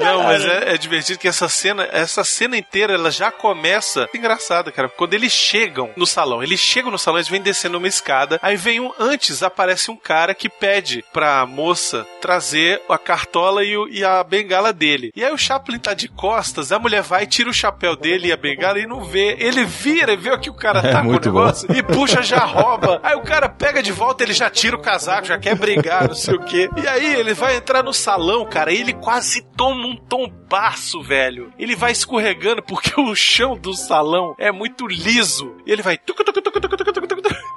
Não, 0.00 0.22
mas 0.22 0.44
é, 0.44 0.74
é 0.74 0.78
divertido 0.78 1.18
que 1.18 1.28
essa 1.28 1.48
cena, 1.48 1.88
essa 1.92 2.24
cena 2.24 2.56
inteira, 2.56 2.94
ela 2.94 3.10
já 3.10 3.30
começa 3.30 4.08
engraçada, 4.14 4.70
cara. 4.72 4.88
Quando 4.88 5.14
eles 5.14 5.32
chegam 5.32 5.90
no 5.96 6.06
salão, 6.06 6.42
eles 6.42 6.60
chegam 6.60 6.90
no 6.90 6.98
salão, 6.98 7.18
eles 7.18 7.28
vêm 7.28 7.40
descendo 7.40 7.78
uma 7.78 7.88
escada, 7.88 8.38
aí 8.42 8.56
vem 8.56 8.80
um 8.80 8.90
antes 8.98 9.42
aparece 9.42 9.90
um 9.90 9.96
cara 9.96 10.34
que 10.34 10.48
pede 10.48 11.04
pra 11.12 11.44
moça 11.46 12.06
trazer 12.20 12.80
a 12.88 12.98
cartola 12.98 13.64
e, 13.64 13.76
o- 13.76 13.88
e 13.88 14.04
a 14.04 14.22
bengala 14.22 14.72
dele. 14.72 15.10
E 15.14 15.24
aí 15.24 15.32
o 15.32 15.38
Chaplin 15.38 15.78
tá 15.78 15.94
de 15.94 16.08
costas, 16.08 16.72
a 16.72 16.78
mulher 16.78 17.02
vai, 17.02 17.26
tira 17.26 17.50
o 17.50 17.54
chapéu 17.54 17.96
dele 17.96 18.28
e 18.28 18.32
a 18.32 18.36
bengala 18.36 18.78
e 18.78 18.86
não 18.86 19.02
vê. 19.04 19.36
Ele 19.38 19.64
vira 19.64 20.12
e 20.12 20.16
vê 20.16 20.30
o 20.30 20.38
que 20.38 20.50
o 20.50 20.54
cara 20.54 20.80
É 20.86 20.92
tá 20.92 21.00
com 21.00 21.08
o 21.08 21.10
muito 21.10 21.30
bom. 21.30 21.40
negócio 21.40 21.68
e 21.74 21.82
puxa, 21.82 22.22
já 22.22 22.38
rouba. 22.38 23.00
Aí 23.02 23.14
o 23.16 23.22
cara 23.22 23.48
pega 23.48 23.82
de 23.82 23.92
volta, 23.92 24.22
ele 24.22 24.32
já 24.32 24.48
tira 24.50 24.76
o 24.76 24.80
casaco, 24.82 25.26
já 25.26 25.38
quer 25.38 25.54
brigar, 25.54 26.08
não 26.08 26.14
sei 26.14 26.34
o 26.34 26.40
quê. 26.44 26.68
E 26.76 26.86
aí 26.86 27.14
ele 27.14 27.34
vai 27.34 27.56
entrar 27.56 27.82
no 27.82 27.92
salão, 27.92 28.44
cara, 28.46 28.72
e 28.72 28.80
ele 28.80 28.92
quase 28.94 29.42
toma 29.60 29.86
um 29.88 29.94
tombaço, 29.94 31.02
velho. 31.02 31.52
Ele 31.58 31.76
vai 31.76 31.92
escorregando 31.92 32.62
porque 32.62 32.98
o 32.98 33.14
chão 33.14 33.58
do 33.58 33.74
salão 33.74 34.34
é 34.38 34.50
muito 34.50 34.86
liso. 34.86 35.54
E 35.66 35.70
ele 35.70 35.82
vai. 35.82 36.00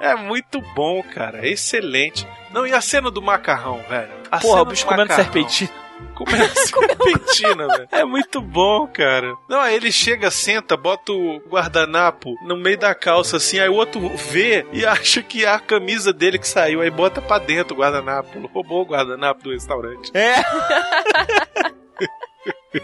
É 0.02 0.14
muito 0.14 0.60
bom, 0.74 1.02
cara. 1.02 1.46
É 1.46 1.48
excelente. 1.48 2.28
Não, 2.52 2.66
e 2.66 2.74
a 2.74 2.82
cena 2.82 3.10
do 3.10 3.22
macarrão, 3.22 3.80
velho? 3.88 4.12
A 4.30 4.38
Porra, 4.38 4.60
o 4.60 4.64
bicho 4.66 4.84
do 4.84 4.90
comendo 4.90 5.14
serpentina. 5.14 5.70
Comendo 6.14 6.52
serpentina, 6.60 7.68
velho. 7.68 7.88
É 7.90 8.04
muito 8.04 8.42
bom, 8.42 8.86
cara. 8.86 9.34
Não, 9.48 9.60
aí 9.60 9.74
ele 9.74 9.90
chega, 9.90 10.30
senta, 10.30 10.76
bota 10.76 11.10
o 11.10 11.38
guardanapo 11.48 12.34
no 12.42 12.54
meio 12.54 12.76
da 12.76 12.94
calça, 12.94 13.38
assim, 13.38 13.58
aí 13.58 13.68
o 13.70 13.76
outro 13.76 14.10
vê 14.14 14.66
e 14.74 14.84
acha 14.84 15.22
que 15.22 15.46
é 15.46 15.48
a 15.48 15.58
camisa 15.58 16.12
dele 16.12 16.38
que 16.38 16.46
saiu, 16.46 16.82
aí 16.82 16.90
bota 16.90 17.22
pra 17.22 17.38
dentro 17.38 17.74
o 17.74 17.78
guardanapo. 17.78 18.46
Roubou 18.52 18.82
o 18.82 18.86
guardanapo 18.86 19.42
do 19.42 19.52
restaurante. 19.52 20.10
É. 20.14 20.34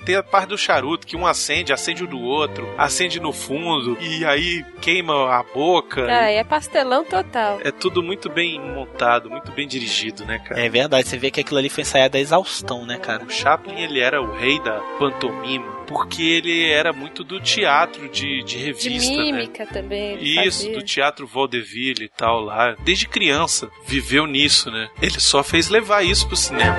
Tem 0.06 0.14
a 0.14 0.22
parte 0.22 0.50
do 0.50 0.56
charuto 0.56 1.04
que 1.06 1.16
um 1.16 1.26
acende, 1.26 1.72
acende 1.72 2.04
o 2.04 2.06
do 2.06 2.18
outro, 2.20 2.72
acende 2.78 3.18
no 3.18 3.32
fundo 3.32 3.98
e 4.00 4.24
aí 4.24 4.64
queima 4.80 5.34
a 5.34 5.42
boca. 5.42 6.06
Cara, 6.06 6.30
é 6.30 6.44
pastelão 6.44 7.04
total. 7.04 7.58
É 7.64 7.72
tudo 7.72 8.00
muito 8.00 8.30
bem 8.30 8.60
montado, 8.60 9.28
muito 9.28 9.50
bem 9.50 9.66
dirigido, 9.66 10.24
né, 10.24 10.38
cara? 10.38 10.60
É 10.64 10.68
verdade, 10.68 11.08
você 11.08 11.18
vê 11.18 11.30
que 11.30 11.40
aquilo 11.40 11.58
ali 11.58 11.68
foi 11.68 11.82
ensaiado 11.82 12.16
a 12.16 12.20
exaustão, 12.20 12.86
né, 12.86 12.98
cara? 12.98 13.24
O 13.24 13.30
Chaplin, 13.30 13.80
ele 13.80 13.98
era 13.98 14.22
o 14.22 14.32
rei 14.36 14.60
da 14.60 14.78
pantomima, 14.98 15.66
porque 15.88 16.22
ele 16.22 16.70
era 16.70 16.92
muito 16.92 17.24
do 17.24 17.40
teatro 17.40 18.08
de, 18.08 18.44
de 18.44 18.44
De 18.44 18.58
revista, 18.58 19.12
né? 19.16 19.22
mímica 19.24 19.66
também. 19.66 20.12
ele 20.12 20.46
Isso, 20.46 20.60
fazia. 20.66 20.78
do 20.78 20.84
teatro 20.84 21.26
vaudeville 21.26 22.04
e 22.04 22.08
tal 22.08 22.40
lá. 22.40 22.76
Desde 22.84 23.08
criança, 23.08 23.68
viveu 23.84 24.24
nisso, 24.24 24.70
né? 24.70 24.88
Ele 25.02 25.18
só 25.18 25.42
fez 25.42 25.68
levar 25.68 26.04
isso 26.04 26.28
pro 26.28 26.36
cinema. 26.36 26.76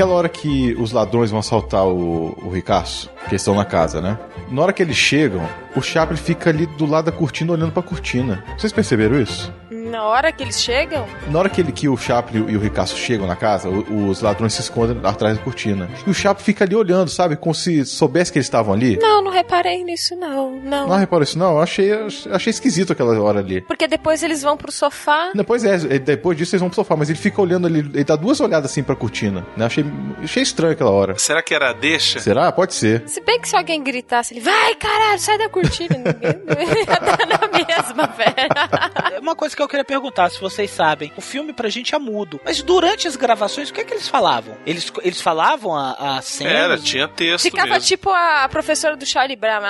Aquela 0.00 0.14
hora 0.14 0.30
que 0.30 0.74
os 0.78 0.92
ladrões 0.92 1.30
vão 1.30 1.40
assaltar 1.40 1.86
o, 1.86 2.34
o 2.42 2.48
Ricaço, 2.48 3.10
que 3.28 3.34
estão 3.34 3.54
na 3.54 3.66
casa, 3.66 4.00
né? 4.00 4.18
Na 4.50 4.62
hora 4.62 4.72
que 4.72 4.82
eles 4.82 4.96
chegam, 4.96 5.46
o 5.76 5.82
Chaplin 5.82 6.16
fica 6.16 6.48
ali 6.48 6.64
do 6.64 6.86
lado 6.86 7.04
da 7.04 7.12
cortina 7.12 7.52
olhando 7.52 7.70
pra 7.70 7.82
cortina. 7.82 8.42
Vocês 8.56 8.72
perceberam 8.72 9.20
isso? 9.20 9.52
Na 9.90 10.04
hora 10.04 10.30
que 10.32 10.42
eles 10.42 10.60
chegam, 10.60 11.06
Na 11.28 11.38
hora 11.38 11.48
que, 11.48 11.60
ele, 11.60 11.72
que 11.72 11.88
o 11.88 11.96
Chaplin 11.96 12.46
e 12.48 12.56
o 12.56 12.60
Ricaço 12.60 12.96
chegam 12.96 13.26
na 13.26 13.36
casa, 13.36 13.68
o- 13.68 14.08
os 14.08 14.20
ladrões 14.22 14.54
se 14.54 14.60
escondem 14.60 14.98
atrás 15.04 15.36
da 15.36 15.42
cortina. 15.42 15.88
E 16.06 16.10
o 16.10 16.14
Chaplin 16.14 16.44
fica 16.44 16.64
ali 16.64 16.74
olhando, 16.74 17.08
sabe? 17.10 17.36
Como 17.36 17.54
se 17.54 17.84
soubesse 17.84 18.30
que 18.32 18.38
eles 18.38 18.46
estavam 18.46 18.72
ali. 18.72 18.96
não, 18.98 19.22
não 19.22 19.30
reparei 19.30 19.82
nisso 19.84 20.14
não, 20.16 20.52
não. 20.60 20.88
Não 20.88 20.96
reparou 20.96 21.22
isso, 21.24 21.38
não? 21.38 21.52
Eu 21.56 21.60
achei, 21.60 21.90
achei 22.30 22.50
esquisito 22.50 22.92
aquela 22.92 23.18
hora 23.20 23.40
ali. 23.40 23.60
Porque 23.62 23.86
depois 23.88 24.22
eles 24.22 24.42
vão 24.42 24.56
pro 24.56 24.70
sofá. 24.70 25.32
Depois 25.34 25.64
é, 25.64 25.76
depois 25.98 26.36
disso 26.38 26.54
eles 26.54 26.60
vão 26.60 26.68
pro 26.68 26.76
sofá, 26.76 26.96
mas 26.96 27.08
ele 27.10 27.18
fica 27.18 27.40
olhando 27.40 27.66
ali, 27.66 27.80
ele 27.80 28.04
dá 28.04 28.16
duas 28.16 28.40
olhadas 28.40 28.70
assim 28.70 28.82
pra 28.82 28.94
cortina, 28.94 29.44
né? 29.56 29.66
Achei, 29.66 29.84
achei 30.22 30.42
estranho 30.42 30.72
aquela 30.72 30.90
hora. 30.90 31.18
Será 31.18 31.42
que 31.42 31.54
era 31.54 31.70
a 31.70 31.72
deixa? 31.72 32.20
Será? 32.20 32.50
Pode 32.52 32.74
ser. 32.74 33.02
Se 33.06 33.20
bem 33.20 33.40
que 33.40 33.48
se 33.48 33.56
alguém 33.56 33.82
gritasse, 33.82 34.34
ele 34.34 34.40
vai, 34.40 34.74
caralho, 34.76 35.18
sai 35.18 35.38
da 35.38 35.48
cortina. 35.48 35.96
Ninguém 35.96 36.40
não 36.46 36.76
ia 36.78 36.84
dar 36.86 37.26
na 37.26 37.48
mesma, 37.58 38.06
velho. 38.06 39.20
Uma 39.20 39.34
coisa 39.34 39.54
que 39.56 39.62
eu 39.62 39.68
queria 39.68 39.79
perguntar, 39.84 40.30
se 40.30 40.40
vocês 40.40 40.70
sabem, 40.70 41.12
o 41.16 41.20
filme 41.20 41.52
pra 41.52 41.68
gente 41.68 41.94
é 41.94 41.98
mudo. 41.98 42.40
Mas 42.44 42.62
durante 42.62 43.06
as 43.08 43.16
gravações, 43.16 43.70
o 43.70 43.72
que 43.72 43.80
é 43.80 43.84
que 43.84 43.94
eles 43.94 44.08
falavam? 44.08 44.56
Eles, 44.66 44.92
eles 45.02 45.20
falavam 45.20 45.74
a, 45.74 46.16
a 46.18 46.22
cena? 46.22 46.50
Era, 46.50 46.78
tinha 46.78 47.06
texto 47.08 47.42
Ficava 47.44 47.68
mesmo. 47.68 47.86
tipo 47.86 48.10
a 48.10 48.48
professora 48.50 48.96
do 48.96 49.04
Charlie 49.06 49.36
Brown. 49.36 49.60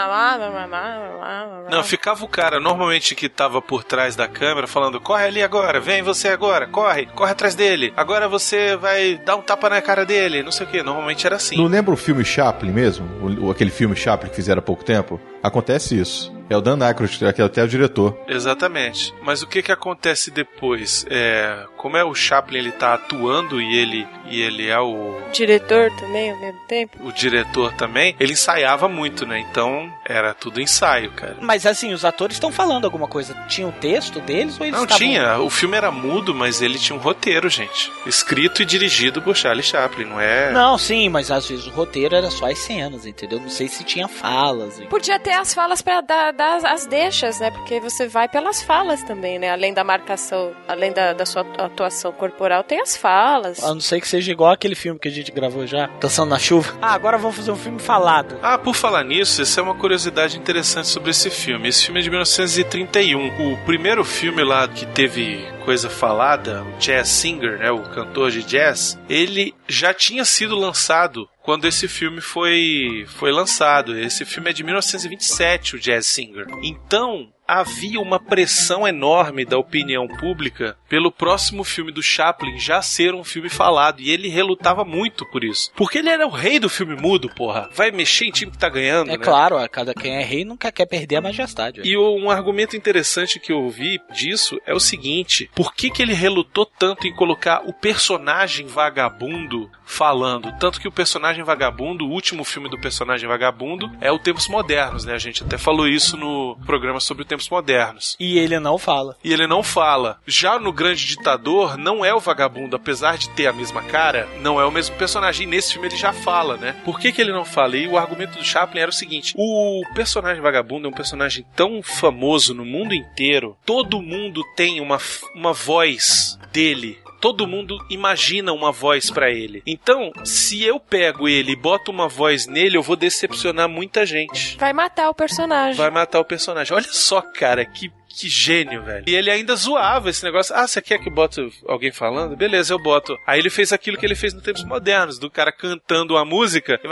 Não, 1.71 1.83
ficava 1.85 2.25
o 2.25 2.29
cara, 2.29 2.59
normalmente 2.61 3.15
que 3.15 3.29
tava 3.29 3.61
por 3.63 3.85
trás 3.85 4.17
da 4.17 4.27
câmera, 4.29 4.67
falando: 4.67 5.01
corre 5.01 5.25
ali 5.25 5.43
agora, 5.43 5.81
vem 5.81 6.03
você 6.03 6.29
agora, 6.29 6.67
corre, 6.67 7.07
corre 7.07 7.33
atrás 7.33 7.55
dele. 7.55 7.93
Agora 7.97 8.29
você 8.29 8.77
vai 8.77 9.17
dar 9.25 9.37
um 9.37 9.43
tapa 9.43 9.69
na 9.71 9.81
cara 9.81 10.05
dele, 10.05 10.43
não 10.43 10.53
sei 10.53 10.67
o 10.67 10.69
que. 10.71 10.83
Normalmente 10.83 11.27
era 11.27 11.37
assim. 11.37 11.57
Não 11.57 11.67
lembra 11.67 11.93
o 11.95 11.97
filme 11.97 12.25
Chaplin 12.25 12.71
mesmo? 12.71 13.07
O, 13.21 13.47
o- 13.47 13.51
aquele 13.51 13.71
filme 13.71 13.95
Chaplin 13.97 14.31
que 14.31 14.37
fizeram 14.37 14.59
há 14.61 14.63
pouco 14.63 14.85
tempo? 14.85 15.21
Acontece 15.43 15.99
isso. 15.99 16.33
É 16.51 16.57
o 16.57 16.61
Dan 16.61 16.85
Aykroyd, 16.85 17.33
que 17.33 17.41
é 17.41 17.45
até 17.45 17.63
o 17.63 17.69
diretor. 17.69 18.19
Exatamente. 18.27 19.15
Mas 19.23 19.41
o 19.41 19.47
que 19.47 19.63
que 19.63 19.71
acontece 19.71 20.33
depois? 20.33 21.07
É, 21.09 21.65
como 21.77 21.97
é 21.97 22.03
o 22.05 22.13
Chaplin, 22.13 22.59
ele 22.59 22.73
tá 22.73 22.95
atuando 22.95 23.61
e 23.63 23.79
ele, 23.79 24.05
e 24.29 24.43
ele 24.43 24.67
é 24.67 24.81
o, 24.81 25.17
Diretor 25.33 25.93
também, 25.97 26.33
ao 26.33 26.41
mesmo 26.41 26.59
tempo. 26.67 26.99
o 27.07 27.13
diretor 27.13 27.73
também, 27.75 28.17
ele 28.19 28.33
ensaiava 28.33 28.89
muito, 28.89 29.25
né? 29.25 29.39
Então 29.49 29.89
era 30.05 30.35
tudo 30.35 30.61
ensaio, 30.61 31.13
cara. 31.13 31.37
Mas 31.41 31.65
assim, 31.67 31.93
os 31.93 32.05
atores 32.05 32.35
estão 32.35 32.51
falando 32.51 32.85
alguma 32.85 33.07
coisa. 33.07 33.33
Tinha 33.49 33.69
o 33.69 33.73
texto 33.73 34.19
deles 34.19 34.59
ou 34.59 34.67
eles 34.67 34.77
Não 34.77 34.83
estavam- 34.85 34.99
tinha, 35.07 35.39
o 35.39 35.49
filme 35.49 35.77
era 35.77 35.93
mudo, 35.93 36.35
mas 36.35 36.61
ele 36.61 36.81
tinha 36.81 36.99
um 36.99 37.01
roteiro, 37.01 37.49
gente. 37.49 37.93
Escrito 38.05 38.61
e 38.61 38.65
dirigido 38.65 39.23
por 39.23 39.37
Charlie 39.37 39.63
Chaplin, 39.63 40.05
não 40.07 40.21
é? 40.21 40.51
Não, 40.51 40.77
sim, 40.77 41.09
mas 41.09 41.31
às 41.31 41.49
vezes 41.49 41.67
o 41.69 41.71
roteiro 41.71 42.17
era 42.17 42.29
só 42.29 42.51
as 42.51 42.59
cenas, 42.59 43.07
entendeu? 43.07 43.39
Não 43.39 43.49
sei 43.49 43.69
se 43.69 43.85
tinha 43.85 44.09
falas. 44.09 44.81
Podia 44.91 45.17
ter 45.21 45.30
as 45.35 45.55
falas 45.55 45.83
pra 45.83 46.01
dar, 46.01 46.33
dar 46.33 46.65
as 46.67 46.87
deixas, 46.87 47.41
né? 47.41 47.51
Porque 47.51 47.81
você 47.81 48.07
vai 48.09 48.29
pelas 48.29 48.63
falas 48.63 49.03
também, 49.03 49.39
né? 49.39 49.51
Além 49.51 49.73
da 49.73 49.85
marcação, 49.85 50.53
além 50.67 50.93
da, 50.93 51.13
da 51.13 51.27
sua 51.27 51.43
atuação 51.59 52.13
corporal, 52.13 52.63
tem 52.63 52.81
as 52.81 52.97
falas. 52.97 53.63
A 53.63 53.73
não 53.75 53.81
ser 53.81 54.01
que 54.01 54.09
seja 54.09 54.33
igual 54.33 54.53
aquele 54.53 54.75
filme 54.75 54.99
que 54.99 55.09
a 55.09 55.11
gente 55.11 55.31
gravou 55.33 55.67
já, 55.67 55.89
Dançando 56.01 56.31
na 56.31 56.39
Chuva. 56.39 56.77
Ah, 56.81 56.95
agora 56.95 57.19
vamos 57.19 57.37
fazer 57.37 57.51
um 57.51 57.57
filme 57.57 57.79
falado. 57.79 58.39
Ah, 58.43 58.59
por 58.59 58.75
falar 58.75 59.05
nisso, 59.05 59.43
essa 59.43 59.61
é 59.61 59.63
uma 59.63 59.75
curiosidade 59.75 60.39
interessante 60.39 60.89
sobre 60.89 61.11
esse 61.11 61.31
filme. 61.31 61.69
Esse 61.69 61.85
filme 61.85 62.01
é 62.01 62.03
de 62.03 62.11
1931. 62.11 63.53
O 63.53 63.57
primeiro 63.65 64.05
filme 64.05 64.43
lá 64.43 64.67
que 64.69 64.87
teve 64.87 65.47
coisa 65.71 65.89
falada, 65.89 66.65
o 66.65 66.79
Jazz 66.79 67.09
Singer, 67.09 67.61
né, 67.61 67.71
o 67.71 67.83
cantor 67.83 68.33
de 68.33 68.43
jazz, 68.43 68.99
ele 69.09 69.55
já 69.69 69.95
tinha 69.95 70.25
sido 70.25 70.57
lançado 70.57 71.29
quando 71.45 71.65
esse 71.65 71.87
filme 71.87 72.21
foi 72.21 73.07
foi 73.07 73.31
lançado. 73.31 73.97
Esse 73.97 74.25
filme 74.25 74.51
é 74.51 74.53
de 74.53 74.65
1927, 74.65 75.77
o 75.77 75.79
Jazz 75.79 76.09
Singer. 76.09 76.47
Então, 76.61 77.33
havia 77.51 78.01
uma 78.01 78.21
pressão 78.21 78.87
enorme 78.87 79.45
da 79.45 79.59
opinião 79.59 80.07
pública 80.07 80.77
pelo 80.89 81.11
próximo 81.11 81.65
filme 81.65 81.91
do 81.91 82.03
Chaplin 82.03 82.59
já 82.59 82.81
ser 82.81 83.13
um 83.15 83.25
filme 83.25 83.49
falado. 83.49 84.01
E 84.01 84.11
ele 84.11 84.29
relutava 84.29 84.85
muito 84.85 85.27
por 85.27 85.43
isso. 85.43 85.73
Porque 85.75 85.99
ele 85.99 86.09
era 86.09 86.27
o 86.27 86.31
rei 86.31 86.61
do 86.61 86.69
filme 86.69 86.95
mudo, 86.95 87.29
porra. 87.29 87.69
Vai 87.75 87.91
mexer 87.91 88.27
em 88.27 88.31
time 88.31 88.53
que 88.53 88.59
tá 88.59 88.69
ganhando, 88.69 89.11
É 89.11 89.19
né? 89.19 89.25
claro, 89.25 89.57
cada 89.69 89.93
quem 89.93 90.17
é 90.17 90.23
rei 90.23 90.45
nunca 90.45 90.71
quer 90.71 90.87
perder 90.87 91.17
a 91.17 91.21
majestade. 91.21 91.81
E 91.85 91.97
um 91.99 92.31
argumento 92.31 92.77
interessante 92.77 93.41
que 93.41 93.53
eu 93.53 93.59
ouvi 93.59 94.01
disso 94.13 94.61
é 94.65 94.73
o 94.73 94.81
seguinte: 94.81 95.51
por 95.55 95.75
que, 95.75 95.91
que 95.91 96.03
ele 96.03 96.15
relutou 96.15 96.65
tanto 96.65 97.07
em 97.07 97.15
colocar 97.15 97.63
o 97.67 97.73
personagem 97.73 98.67
vagabundo 98.67 99.71
falando? 99.85 100.53
Tanto 100.59 100.81
que 100.81 100.89
o 100.89 100.93
personagem 100.93 101.43
vagabundo, 101.43 102.07
o 102.07 102.11
último 102.11 102.45
filme 102.45 102.69
do 102.69 102.79
personagem 102.81 103.29
vagabundo, 103.29 103.91
é 104.01 104.13
o 104.13 104.19
Tempos 104.19 104.49
Modernos, 104.49 105.05
né? 105.05 105.15
A 105.15 105.19
gente 105.19 105.43
até 105.43 105.59
falou 105.59 105.89
isso 105.89 106.17
no 106.17 106.57
programa 106.65 107.01
sobre 107.01 107.23
o 107.23 107.27
Tempos 107.27 107.40
Modernos. 107.49 108.17
E 108.19 108.39
ele 108.39 108.59
não 108.59 108.77
fala. 108.79 109.17
E 109.23 109.33
ele 109.33 109.47
não 109.47 109.63
fala. 109.63 110.19
Já 110.27 110.59
no 110.59 110.73
Grande 110.73 111.07
Ditador, 111.07 111.77
não 111.77 112.05
é 112.05 112.15
o 112.15 112.21
vagabundo, 112.21 112.77
apesar 112.77 113.17
de 113.17 113.29
ter 113.31 113.47
a 113.47 113.53
mesma 113.53 113.83
cara, 113.83 114.29
não 114.41 114.61
é 114.61 114.65
o 114.65 114.71
mesmo 114.71 114.97
personagem. 114.97 115.47
E 115.47 115.51
nesse 115.51 115.73
filme 115.73 115.89
ele 115.89 115.97
já 115.97 116.13
fala, 116.13 116.57
né? 116.57 116.77
Por 116.85 116.99
que, 116.99 117.13
que 117.13 117.21
ele 117.21 117.33
não 117.33 117.45
fala? 117.45 117.77
E 117.77 117.87
o 117.87 117.97
argumento 117.97 118.39
do 118.39 118.45
Chaplin 118.45 118.81
era 118.81 118.91
o 118.91 118.95
seguinte: 118.95 119.35
o 119.37 119.83
personagem 119.95 120.43
vagabundo 120.43 120.87
é 120.87 120.91
um 120.91 120.95
personagem 120.95 121.45
tão 121.55 121.83
famoso 121.83 122.55
no 122.55 122.65
mundo 122.65 122.95
inteiro, 122.95 123.57
todo 123.65 124.03
mundo 124.03 124.45
tem 124.57 124.81
uma, 124.81 124.99
uma 125.35 125.53
voz 125.53 126.39
dele. 126.53 126.99
Todo 127.21 127.47
mundo 127.47 127.79
imagina 127.91 128.53
uma 128.53 128.73
voz 128.73 129.11
pra 129.11 129.31
ele. 129.31 129.63
Então, 129.67 130.11
se 130.25 130.65
eu 130.65 130.81
pego 130.81 131.29
ele 131.29 131.53
e 131.53 131.57
boto 131.57 131.91
uma 131.91 132.09
voz 132.09 132.47
nele, 132.47 132.79
eu 132.79 132.83
vou 132.83 132.97
decepcionar 132.97 133.69
muita 133.69 134.07
gente. 134.07 134.57
Vai 134.57 134.73
matar 134.73 135.11
o 135.11 135.15
personagem. 135.15 135.77
Vai 135.77 135.91
matar 135.91 136.21
o 136.21 136.25
personagem. 136.25 136.75
Olha 136.75 136.89
só, 136.91 137.21
cara, 137.21 137.65
que, 137.65 137.93
que 138.09 138.29
gênio, 138.29 138.83
velho. 138.83 139.05
E 139.07 139.15
ele 139.15 139.31
ainda 139.31 139.55
zoava 139.55 140.09
esse 140.09 140.25
negócio. 140.25 140.55
Ah, 140.55 140.67
você 140.67 140.81
quer 140.81 140.99
que 140.99 141.11
eu 141.11 141.15
bote 141.15 141.47
alguém 141.69 141.93
falando? 141.93 142.37
Beleza, 142.37 142.73
eu 142.73 142.79
boto. 142.79 143.15
Aí 143.27 143.39
ele 143.39 143.51
fez 143.51 143.71
aquilo 143.73 143.99
que 143.99 144.07
ele 144.07 144.15
fez 144.15 144.33
no 144.33 144.41
Tempos 144.41 144.65
Modernos, 144.65 145.19
do 145.19 145.31
cara 145.31 145.53
cantando 145.53 146.17
a 146.17 146.25
música. 146.25 146.81
É. 146.83 146.89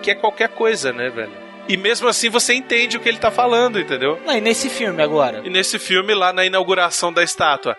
Que 0.00 0.10
é 0.10 0.14
qualquer 0.14 0.48
coisa, 0.48 0.92
né, 0.92 1.08
velho? 1.08 1.47
E 1.68 1.76
mesmo 1.76 2.08
assim 2.08 2.30
você 2.30 2.54
entende 2.54 2.96
o 2.96 3.00
que 3.00 3.08
ele 3.08 3.18
tá 3.18 3.30
falando, 3.30 3.78
entendeu? 3.78 4.18
Não, 4.24 4.34
e 4.36 4.40
nesse 4.40 4.70
filme 4.70 5.02
agora? 5.02 5.42
E 5.44 5.50
nesse 5.50 5.78
filme, 5.78 6.14
lá 6.14 6.32
na 6.32 6.44
inauguração 6.44 7.12
da 7.12 7.22
estátua. 7.22 7.76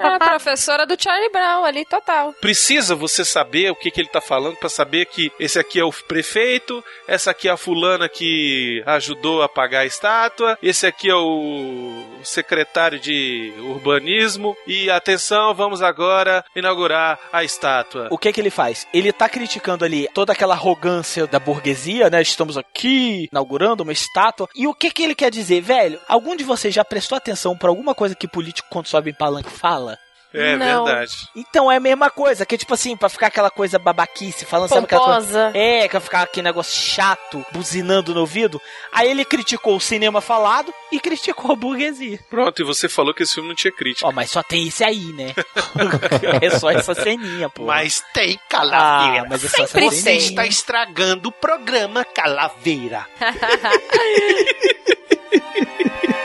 A 0.00 0.18
professora 0.18 0.84
do 0.84 1.00
Charlie 1.00 1.30
Brown 1.30 1.64
ali, 1.64 1.84
total. 1.84 2.34
Precisa 2.40 2.94
você 2.94 3.24
saber 3.24 3.70
o 3.70 3.76
que, 3.76 3.90
que 3.90 4.00
ele 4.00 4.08
tá 4.08 4.20
falando 4.20 4.56
pra 4.56 4.68
saber 4.68 5.06
que 5.06 5.30
esse 5.38 5.58
aqui 5.58 5.78
é 5.78 5.84
o 5.84 5.92
prefeito, 5.92 6.82
essa 7.06 7.30
aqui 7.30 7.48
é 7.48 7.52
a 7.52 7.56
fulana 7.56 8.08
que 8.08 8.82
ajudou 8.86 9.42
a 9.42 9.48
pagar 9.48 9.80
a 9.80 9.86
estátua, 9.86 10.58
esse 10.62 10.86
aqui 10.86 11.08
é 11.08 11.14
o 11.14 11.97
secretário 12.22 12.98
de 12.98 13.52
urbanismo 13.58 14.56
e 14.66 14.90
atenção, 14.90 15.54
vamos 15.54 15.82
agora 15.82 16.44
inaugurar 16.54 17.18
a 17.32 17.44
estátua. 17.44 18.08
O 18.10 18.18
que 18.18 18.32
que 18.32 18.40
ele 18.40 18.50
faz? 18.50 18.86
Ele 18.92 19.12
tá 19.12 19.28
criticando 19.28 19.84
ali 19.84 20.08
toda 20.14 20.32
aquela 20.32 20.54
arrogância 20.54 21.26
da 21.26 21.38
burguesia, 21.38 22.10
né? 22.10 22.20
Estamos 22.22 22.56
aqui 22.56 23.28
inaugurando 23.30 23.82
uma 23.82 23.92
estátua. 23.92 24.48
E 24.54 24.66
o 24.66 24.74
que 24.74 24.90
que 24.90 25.02
ele 25.02 25.14
quer 25.14 25.30
dizer, 25.30 25.60
velho? 25.60 26.00
Algum 26.08 26.36
de 26.36 26.44
vocês 26.44 26.74
já 26.74 26.84
prestou 26.84 27.16
atenção 27.16 27.56
pra 27.56 27.68
alguma 27.68 27.94
coisa 27.94 28.14
que 28.14 28.28
político 28.28 28.68
quando 28.70 28.86
sobe 28.86 29.10
em 29.10 29.14
palanque 29.14 29.50
fala? 29.50 29.98
É 30.32 30.56
Não. 30.56 30.84
verdade. 30.84 31.28
Então 31.34 31.72
é 31.72 31.76
a 31.76 31.80
mesma 31.80 32.10
coisa, 32.10 32.44
que 32.44 32.58
tipo 32.58 32.74
assim, 32.74 32.94
pra 32.96 33.08
ficar 33.08 33.28
aquela 33.28 33.50
coisa 33.50 33.78
babaquice, 33.78 34.44
falando, 34.44 34.68
sabe 34.68 34.84
aquela 34.84 35.04
coisa? 35.04 35.46
Pomposa. 35.46 35.58
É, 35.58 35.88
que 35.88 36.00
ficar 36.00 36.22
aquele 36.22 36.44
negócio 36.44 36.76
chato, 36.76 37.44
buzinando 37.52 38.14
no 38.14 38.20
ouvido. 38.20 38.60
Aí 38.92 39.10
ele 39.10 39.24
criticou 39.24 39.76
o 39.76 39.80
cinema 39.80 40.20
falado 40.20 40.72
e 40.92 41.00
criticou 41.00 41.52
a 41.52 41.56
burguesia. 41.56 42.20
Pronto, 42.28 42.60
e 42.60 42.64
você 42.64 42.88
falou 42.88 43.14
que 43.14 43.22
esse 43.22 43.34
filme 43.34 43.48
não 43.48 43.56
tinha 43.56 43.72
crítica. 43.72 44.06
Ó, 44.06 44.12
mas 44.12 44.30
só 44.30 44.42
tem 44.42 44.68
esse 44.68 44.84
aí, 44.84 45.12
né? 45.14 45.34
é 46.42 46.50
só 46.50 46.70
essa 46.70 46.94
ceninha, 46.94 47.48
pô. 47.48 47.64
Mas 47.64 48.04
tem 48.12 48.34
ah, 48.34 48.48
calaveira. 48.48 49.26
mas 49.28 49.44
é 49.44 49.48
só 49.48 49.62
essa 49.62 49.78
Sempre 49.78 49.96
Você 49.96 50.12
está 50.12 50.46
estragando 50.46 51.30
o 51.30 51.32
programa 51.32 52.04
Calaveira. 52.04 53.06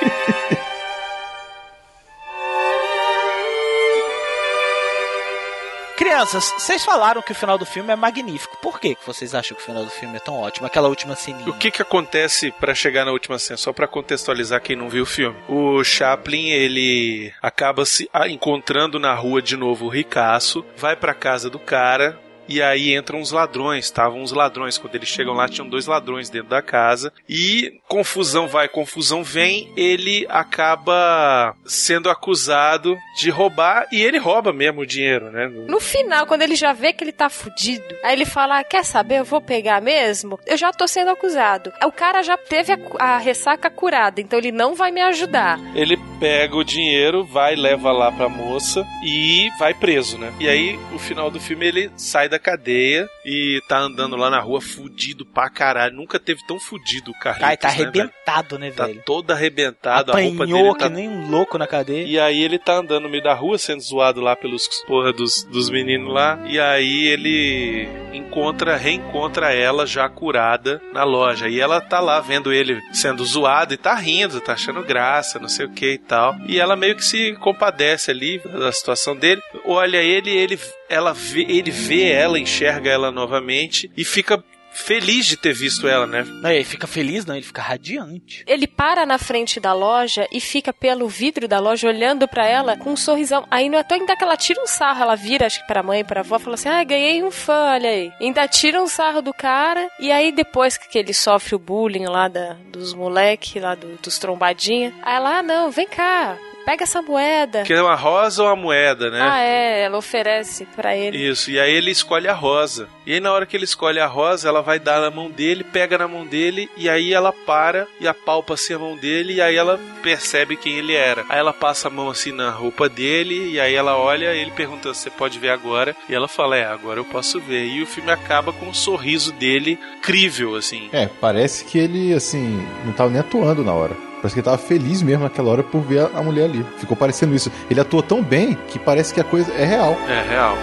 Crianças, 6.04 6.54
vocês 6.58 6.84
falaram 6.84 7.22
que 7.22 7.32
o 7.32 7.36
final 7.36 7.58
do 7.58 7.66
filme 7.66 7.89
é 7.89 7.95
magnífico. 7.95 8.58
Por 8.62 8.78
que 8.78 8.97
vocês 9.06 9.34
acham 9.34 9.56
que 9.56 9.64
o 9.64 9.66
final 9.66 9.86
do 9.86 9.89
filme 9.89 10.18
é 10.18 10.20
tão 10.20 10.38
ótimo? 10.38 10.68
Aquela 10.68 10.89
última 10.89 11.16
ceninha. 11.16 11.49
O 11.49 11.54
que 11.54 11.72
que 11.72 11.82
acontece 11.82 12.51
pra 12.51 12.76
chegar 12.76 13.06
na 13.06 13.14
última 13.14 13.39
cena? 13.39 13.56
Só 13.56 13.72
pra 13.72 13.88
contextualizar 13.88 14.62
quem 14.62 14.76
não 14.76 14.89
viu 14.89 15.04
o 15.04 15.06
filme. 15.06 15.38
O 15.47 15.82
Chaplin, 15.82 16.49
ele 16.49 17.34
acaba 17.41 17.86
se 17.86 18.10
encontrando 18.28 18.99
na 18.99 19.14
rua 19.14 19.41
de 19.41 19.56
novo 19.56 19.86
o 19.86 19.89
ricaço, 19.89 20.66
vai 20.76 20.93
pra 20.97 21.14
casa 21.14 21.49
do 21.49 21.58
cara, 21.58 22.20
e 22.48 22.62
aí 22.62 22.96
entram 22.96 23.22
os 23.22 23.32
ladrões, 23.32 23.86
estavam 23.86 24.22
os 24.22 24.32
ladrões. 24.32 24.78
Quando 24.78 24.96
eles 24.96 25.10
chegam 25.10 25.34
lá, 25.34 25.48
tinham 25.48 25.68
dois 25.68 25.88
ladrões 25.88 26.30
dentro 26.30 26.50
da 26.50 26.62
casa. 26.62 27.12
E 27.28 27.80
confusão 27.88 28.48
vai, 28.48 28.68
confusão 28.68 29.24
vem. 29.24 29.72
Ele 29.76 30.26
acaba 30.30 31.56
sendo 31.66 32.10
acusado 32.10 32.98
de 33.18 33.30
roubar. 33.30 33.88
E 33.91 34.02
ele 34.02 34.18
rouba 34.18 34.52
mesmo 34.52 34.82
o 34.82 34.86
dinheiro, 34.86 35.32
né? 35.32 35.48
No 35.68 35.80
final, 35.80 36.26
quando 36.26 36.41
ele 36.41 36.56
já 36.56 36.74
vê 36.74 36.94
que 36.94 37.04
ele 37.04 37.12
tá 37.12 37.30
fudido, 37.30 37.96
aí 38.04 38.14
ele 38.14 38.26
fala: 38.26 38.60
ah, 38.60 38.64
Quer 38.64 38.84
saber? 38.84 39.20
Eu 39.20 39.26
vou 39.26 39.41
pegar 39.41 39.82
mesmo? 39.82 40.39
Eu 40.46 40.58
já 40.58 40.72
tô 40.72 40.88
sendo 40.88 41.12
acusado. 41.12 41.72
O 41.86 41.91
cara 41.91 42.22
já 42.22 42.38
teve 42.38 42.74
a, 42.74 42.78
a 43.00 43.18
ressaca 43.18 43.70
curada, 43.70 44.20
então 44.20 44.39
ele 44.39 44.52
não 44.52 44.76
vai 44.76 44.91
me 44.91 45.02
ajudar. 45.02 45.60
Ele 45.76 45.98
pega 46.20 46.56
o 46.56 46.64
dinheiro, 46.64 47.24
vai, 47.24 47.56
leva 47.56 47.91
lá 47.91 48.12
pra 48.12 48.30
moça 48.30 48.86
e 49.04 49.50
vai 49.60 49.74
preso, 49.74 50.18
né? 50.18 50.34
E 50.39 50.50
aí, 50.50 50.80
o 50.94 51.00
final 51.00 51.30
do 51.30 51.39
filme, 51.39 51.66
ele 51.68 51.91
sai 51.96 52.30
da 52.34 52.40
cadeia 52.40 53.08
e 53.26 53.62
tá 53.68 53.78
andando 53.80 54.16
lá 54.16 54.30
na 54.30 54.40
rua 54.40 54.60
fudido 54.60 55.26
pra 55.26 55.50
caralho. 55.50 55.96
Nunca 55.96 56.20
teve 56.20 56.46
tão 56.48 56.60
fudido 56.60 57.12
o 57.12 57.20
Carlitos, 57.20 57.48
Ai, 57.50 57.58
tá 57.58 57.68
né, 57.70 57.76
velho? 57.76 57.90
arrebentado, 57.90 58.60
né, 58.60 58.72
Tá 58.72 58.86
velho? 58.88 59.02
todo 59.06 59.32
arrebentado, 59.32 60.12
a 60.12 60.16
roupa 60.16 60.46
dele 60.46 60.54
Apanhou 60.54 60.76
tá... 60.76 60.88
que 60.88 60.94
nem 60.96 61.08
um 61.08 61.30
louco 61.30 61.58
na 61.58 61.68
cadeia. 61.68 62.06
E 62.08 62.20
aí 62.20 62.42
ele 62.44 62.58
tá 62.58 62.78
andando 62.78 63.04
no 63.04 63.10
meio 63.10 63.24
da 63.24 63.34
rua, 63.34 63.58
sendo 63.58 63.82
zoado 63.82 64.20
lá 64.22 64.36
pelos 64.36 64.68
porra 64.88 65.14
dos, 65.14 65.44
dos 65.44 65.70
meninos 65.70 66.12
lá. 66.12 66.40
E 66.46 66.60
aí 66.60 67.08
ele 67.08 67.88
encontra, 68.14 68.76
reencontra 68.76 69.54
ela 69.54 69.86
já 69.86 70.08
curada 70.10 70.82
na 70.92 71.04
loja. 71.04 71.48
E 71.48 71.60
ela 71.60 71.80
tá 71.80 72.00
lá 72.00 72.20
vendo 72.20 72.52
ele 72.52 72.82
sendo 72.92 73.24
zoado 73.24 73.74
e 73.74 73.78
tá 73.78 73.94
rindo, 73.96 74.42
tá 74.42 74.54
achando 74.54 74.82
graça, 74.84 75.40
não 75.40 75.50
sei 75.50 75.66
o 75.66 75.72
que 75.72 75.94
e 75.94 75.98
tal. 75.98 76.36
E 76.48 76.60
ela 76.60 76.76
meio 76.76 76.96
que 76.96 77.06
se 77.06 77.34
compadece 77.36 78.12
ali 78.12 78.40
da 78.40 78.72
situação 78.72 79.16
dele. 79.16 79.42
Olha 79.66 79.98
ele, 79.98 80.32
ele 80.32 80.60
ela 80.90 81.14
vê, 81.14 81.42
ele 81.50 81.72
vê 81.72 82.12
ela, 82.24 82.40
enxerga 82.40 82.90
ela 82.90 83.12
novamente 83.12 83.92
e 83.96 84.04
fica 84.04 84.44
feliz 84.76 85.28
de 85.28 85.38
ter 85.38 85.54
visto 85.54 85.88
ela, 85.88 86.08
né? 86.08 86.24
Não, 86.42 86.50
ele 86.50 86.64
fica 86.64 86.88
feliz, 86.88 87.28
não, 87.28 87.36
ele 87.36 87.46
fica 87.46 87.62
radiante. 87.62 88.44
Ele 88.48 88.66
para 88.66 89.06
na 89.06 89.20
frente 89.20 89.60
da 89.60 89.72
loja 89.72 90.28
e 90.32 90.42
fica 90.42 90.74
pelo 90.74 91.08
vidro 91.08 91.48
da 91.48 91.60
loja 91.60 91.88
olhando 91.88 92.28
pra 92.28 92.48
ela 92.48 92.76
com 92.76 92.92
um 92.94 92.96
sorrisão. 92.96 93.46
Aí 93.52 93.70
não 93.70 93.78
é 93.78 93.84
tão 93.84 94.00
ainda 94.00 94.16
que 94.16 94.24
ela 94.24 94.36
tira 94.36 94.60
um 94.60 94.66
sarro, 94.66 95.04
ela 95.04 95.16
vira, 95.16 95.46
acho 95.46 95.62
que 95.62 95.68
pra 95.68 95.84
mãe, 95.84 96.04
pra 96.04 96.22
avó, 96.22 96.40
fala 96.40 96.56
assim: 96.56 96.70
ah, 96.70 96.84
ganhei 96.84 97.22
um 97.24 97.30
fã, 97.30 97.72
olha 97.74 97.88
aí. 97.88 98.12
Ainda 98.20 98.48
tira 98.48 98.82
um 98.82 98.88
sarro 98.88 99.22
do 99.22 99.32
cara, 99.32 99.88
e 100.00 100.12
aí 100.12 100.32
depois 100.32 100.76
que 100.76 100.98
ele 100.98 101.14
sofre 101.14 101.54
o 101.54 101.60
bullying 101.60 102.08
lá 102.08 102.28
da, 102.28 102.56
dos 102.72 102.96
moleque, 102.96 103.60
lá 103.60 103.76
do- 103.76 104.00
dos 104.02 104.18
trombadinha, 104.18 104.92
aí 105.04 105.18
ela, 105.18 105.38
ah, 105.38 105.44
não, 105.44 105.70
vem 105.70 105.88
cá, 105.88 106.36
pega 106.66 106.84
essa 106.84 107.01
moeda. 107.01 107.64
Que 107.64 107.74
é 107.74 107.82
uma 107.82 107.95
rosa 107.95 108.43
ou 108.43 108.49
uma 108.49 108.55
moeda, 108.55 109.09
né? 109.09 109.20
Ah, 109.22 109.39
é, 109.39 109.82
ela 109.84 109.97
oferece 109.97 110.66
pra 110.76 110.95
ele. 110.95 111.18
Isso, 111.18 111.51
e 111.51 111.59
aí 111.59 111.74
ele 111.74 111.91
escolhe 111.91 112.28
a 112.28 112.34
rosa. 112.34 112.88
E 113.05 113.14
aí 113.14 113.20
na 113.20 113.32
hora 113.32 113.45
que 113.45 113.55
ele 113.55 113.66
escolhe 113.66 113.99
a 113.99 114.07
rosa, 114.07 114.47
ela 114.47 114.61
vai 114.61 114.80
dar 114.80 115.01
na 115.01 115.11
mão 115.11 115.30
dele, 115.30 115.64
pega 115.64 115.97
na 115.97 116.07
mão 116.07 116.26
dele, 116.26 116.70
e 116.78 116.89
aí 116.89 117.14
ela 117.14 117.32
para 117.32 117.88
e 117.99 118.07
apalpa 118.07 118.53
assim 118.53 118.74
a 118.74 118.80
mão 118.80 118.95
dele, 118.95 119.34
e 119.34 119.41
aí 119.41 119.55
ela 119.55 119.80
percebe 120.01 120.55
quem 120.55 120.78
ele 120.78 120.93
era. 120.93 121.26
Aí 121.30 121.39
ela 121.39 121.53
passa 121.53 121.88
a 121.88 121.91
mão 121.91 122.09
assim 122.09 122.32
na 122.32 122.49
roupa 122.49 122.88
dele, 122.88 123.51
e 123.51 123.59
aí 123.59 123.74
ela 123.74 123.97
olha, 123.97 124.34
e 124.34 124.39
ele 124.39 124.51
pergunta, 124.51 124.93
você 124.93 125.09
pode 125.09 125.39
ver 125.39 125.49
agora? 125.49 125.95
E 126.07 126.16
ela 126.16 126.28
fala, 126.28 126.57
é, 126.57 126.66
agora 126.66 126.99
eu 126.99 127.05
posso 127.05 127.39
ver. 127.39 127.66
E 127.66 127.82
o 127.82 127.88
filme 127.88 128.11
acaba 128.11 128.53
com 128.53 128.68
um 128.68 128.74
sorriso 128.74 129.32
dele 129.34 129.78
crível, 130.01 130.55
assim. 130.55 130.89
É, 130.91 131.07
parece 131.07 131.66
que 131.66 131.78
ele, 131.78 132.14
assim, 132.14 132.66
não 132.86 132.93
tava 132.93 133.09
nem 133.09 133.20
atuando 133.20 133.64
na 133.64 133.74
hora. 133.74 134.12
Parece 134.24 134.36
que 134.36 134.40
ele 134.40 134.46
tava 134.46 134.58
feliz 134.58 135.02
mesmo 135.02 135.24
naquela 135.24 135.50
hora 135.50 135.64
por 135.64 135.82
ver 135.82 136.10
a, 136.16 136.24
mulher 136.24 136.46
ali. 136.46 136.66
Ficou 136.78 136.96
parecendo 136.96 137.36
isso. 137.36 137.52
Ele 137.70 137.82
atua 137.82 138.02
tão 138.02 138.24
bem 138.24 138.58
que 138.70 138.80
parece 138.80 139.14
que 139.14 139.20
a 139.20 139.24
coisa 139.24 139.52
é 139.52 139.66
real. 139.66 139.98
É 140.08 140.22
real. 140.22 140.58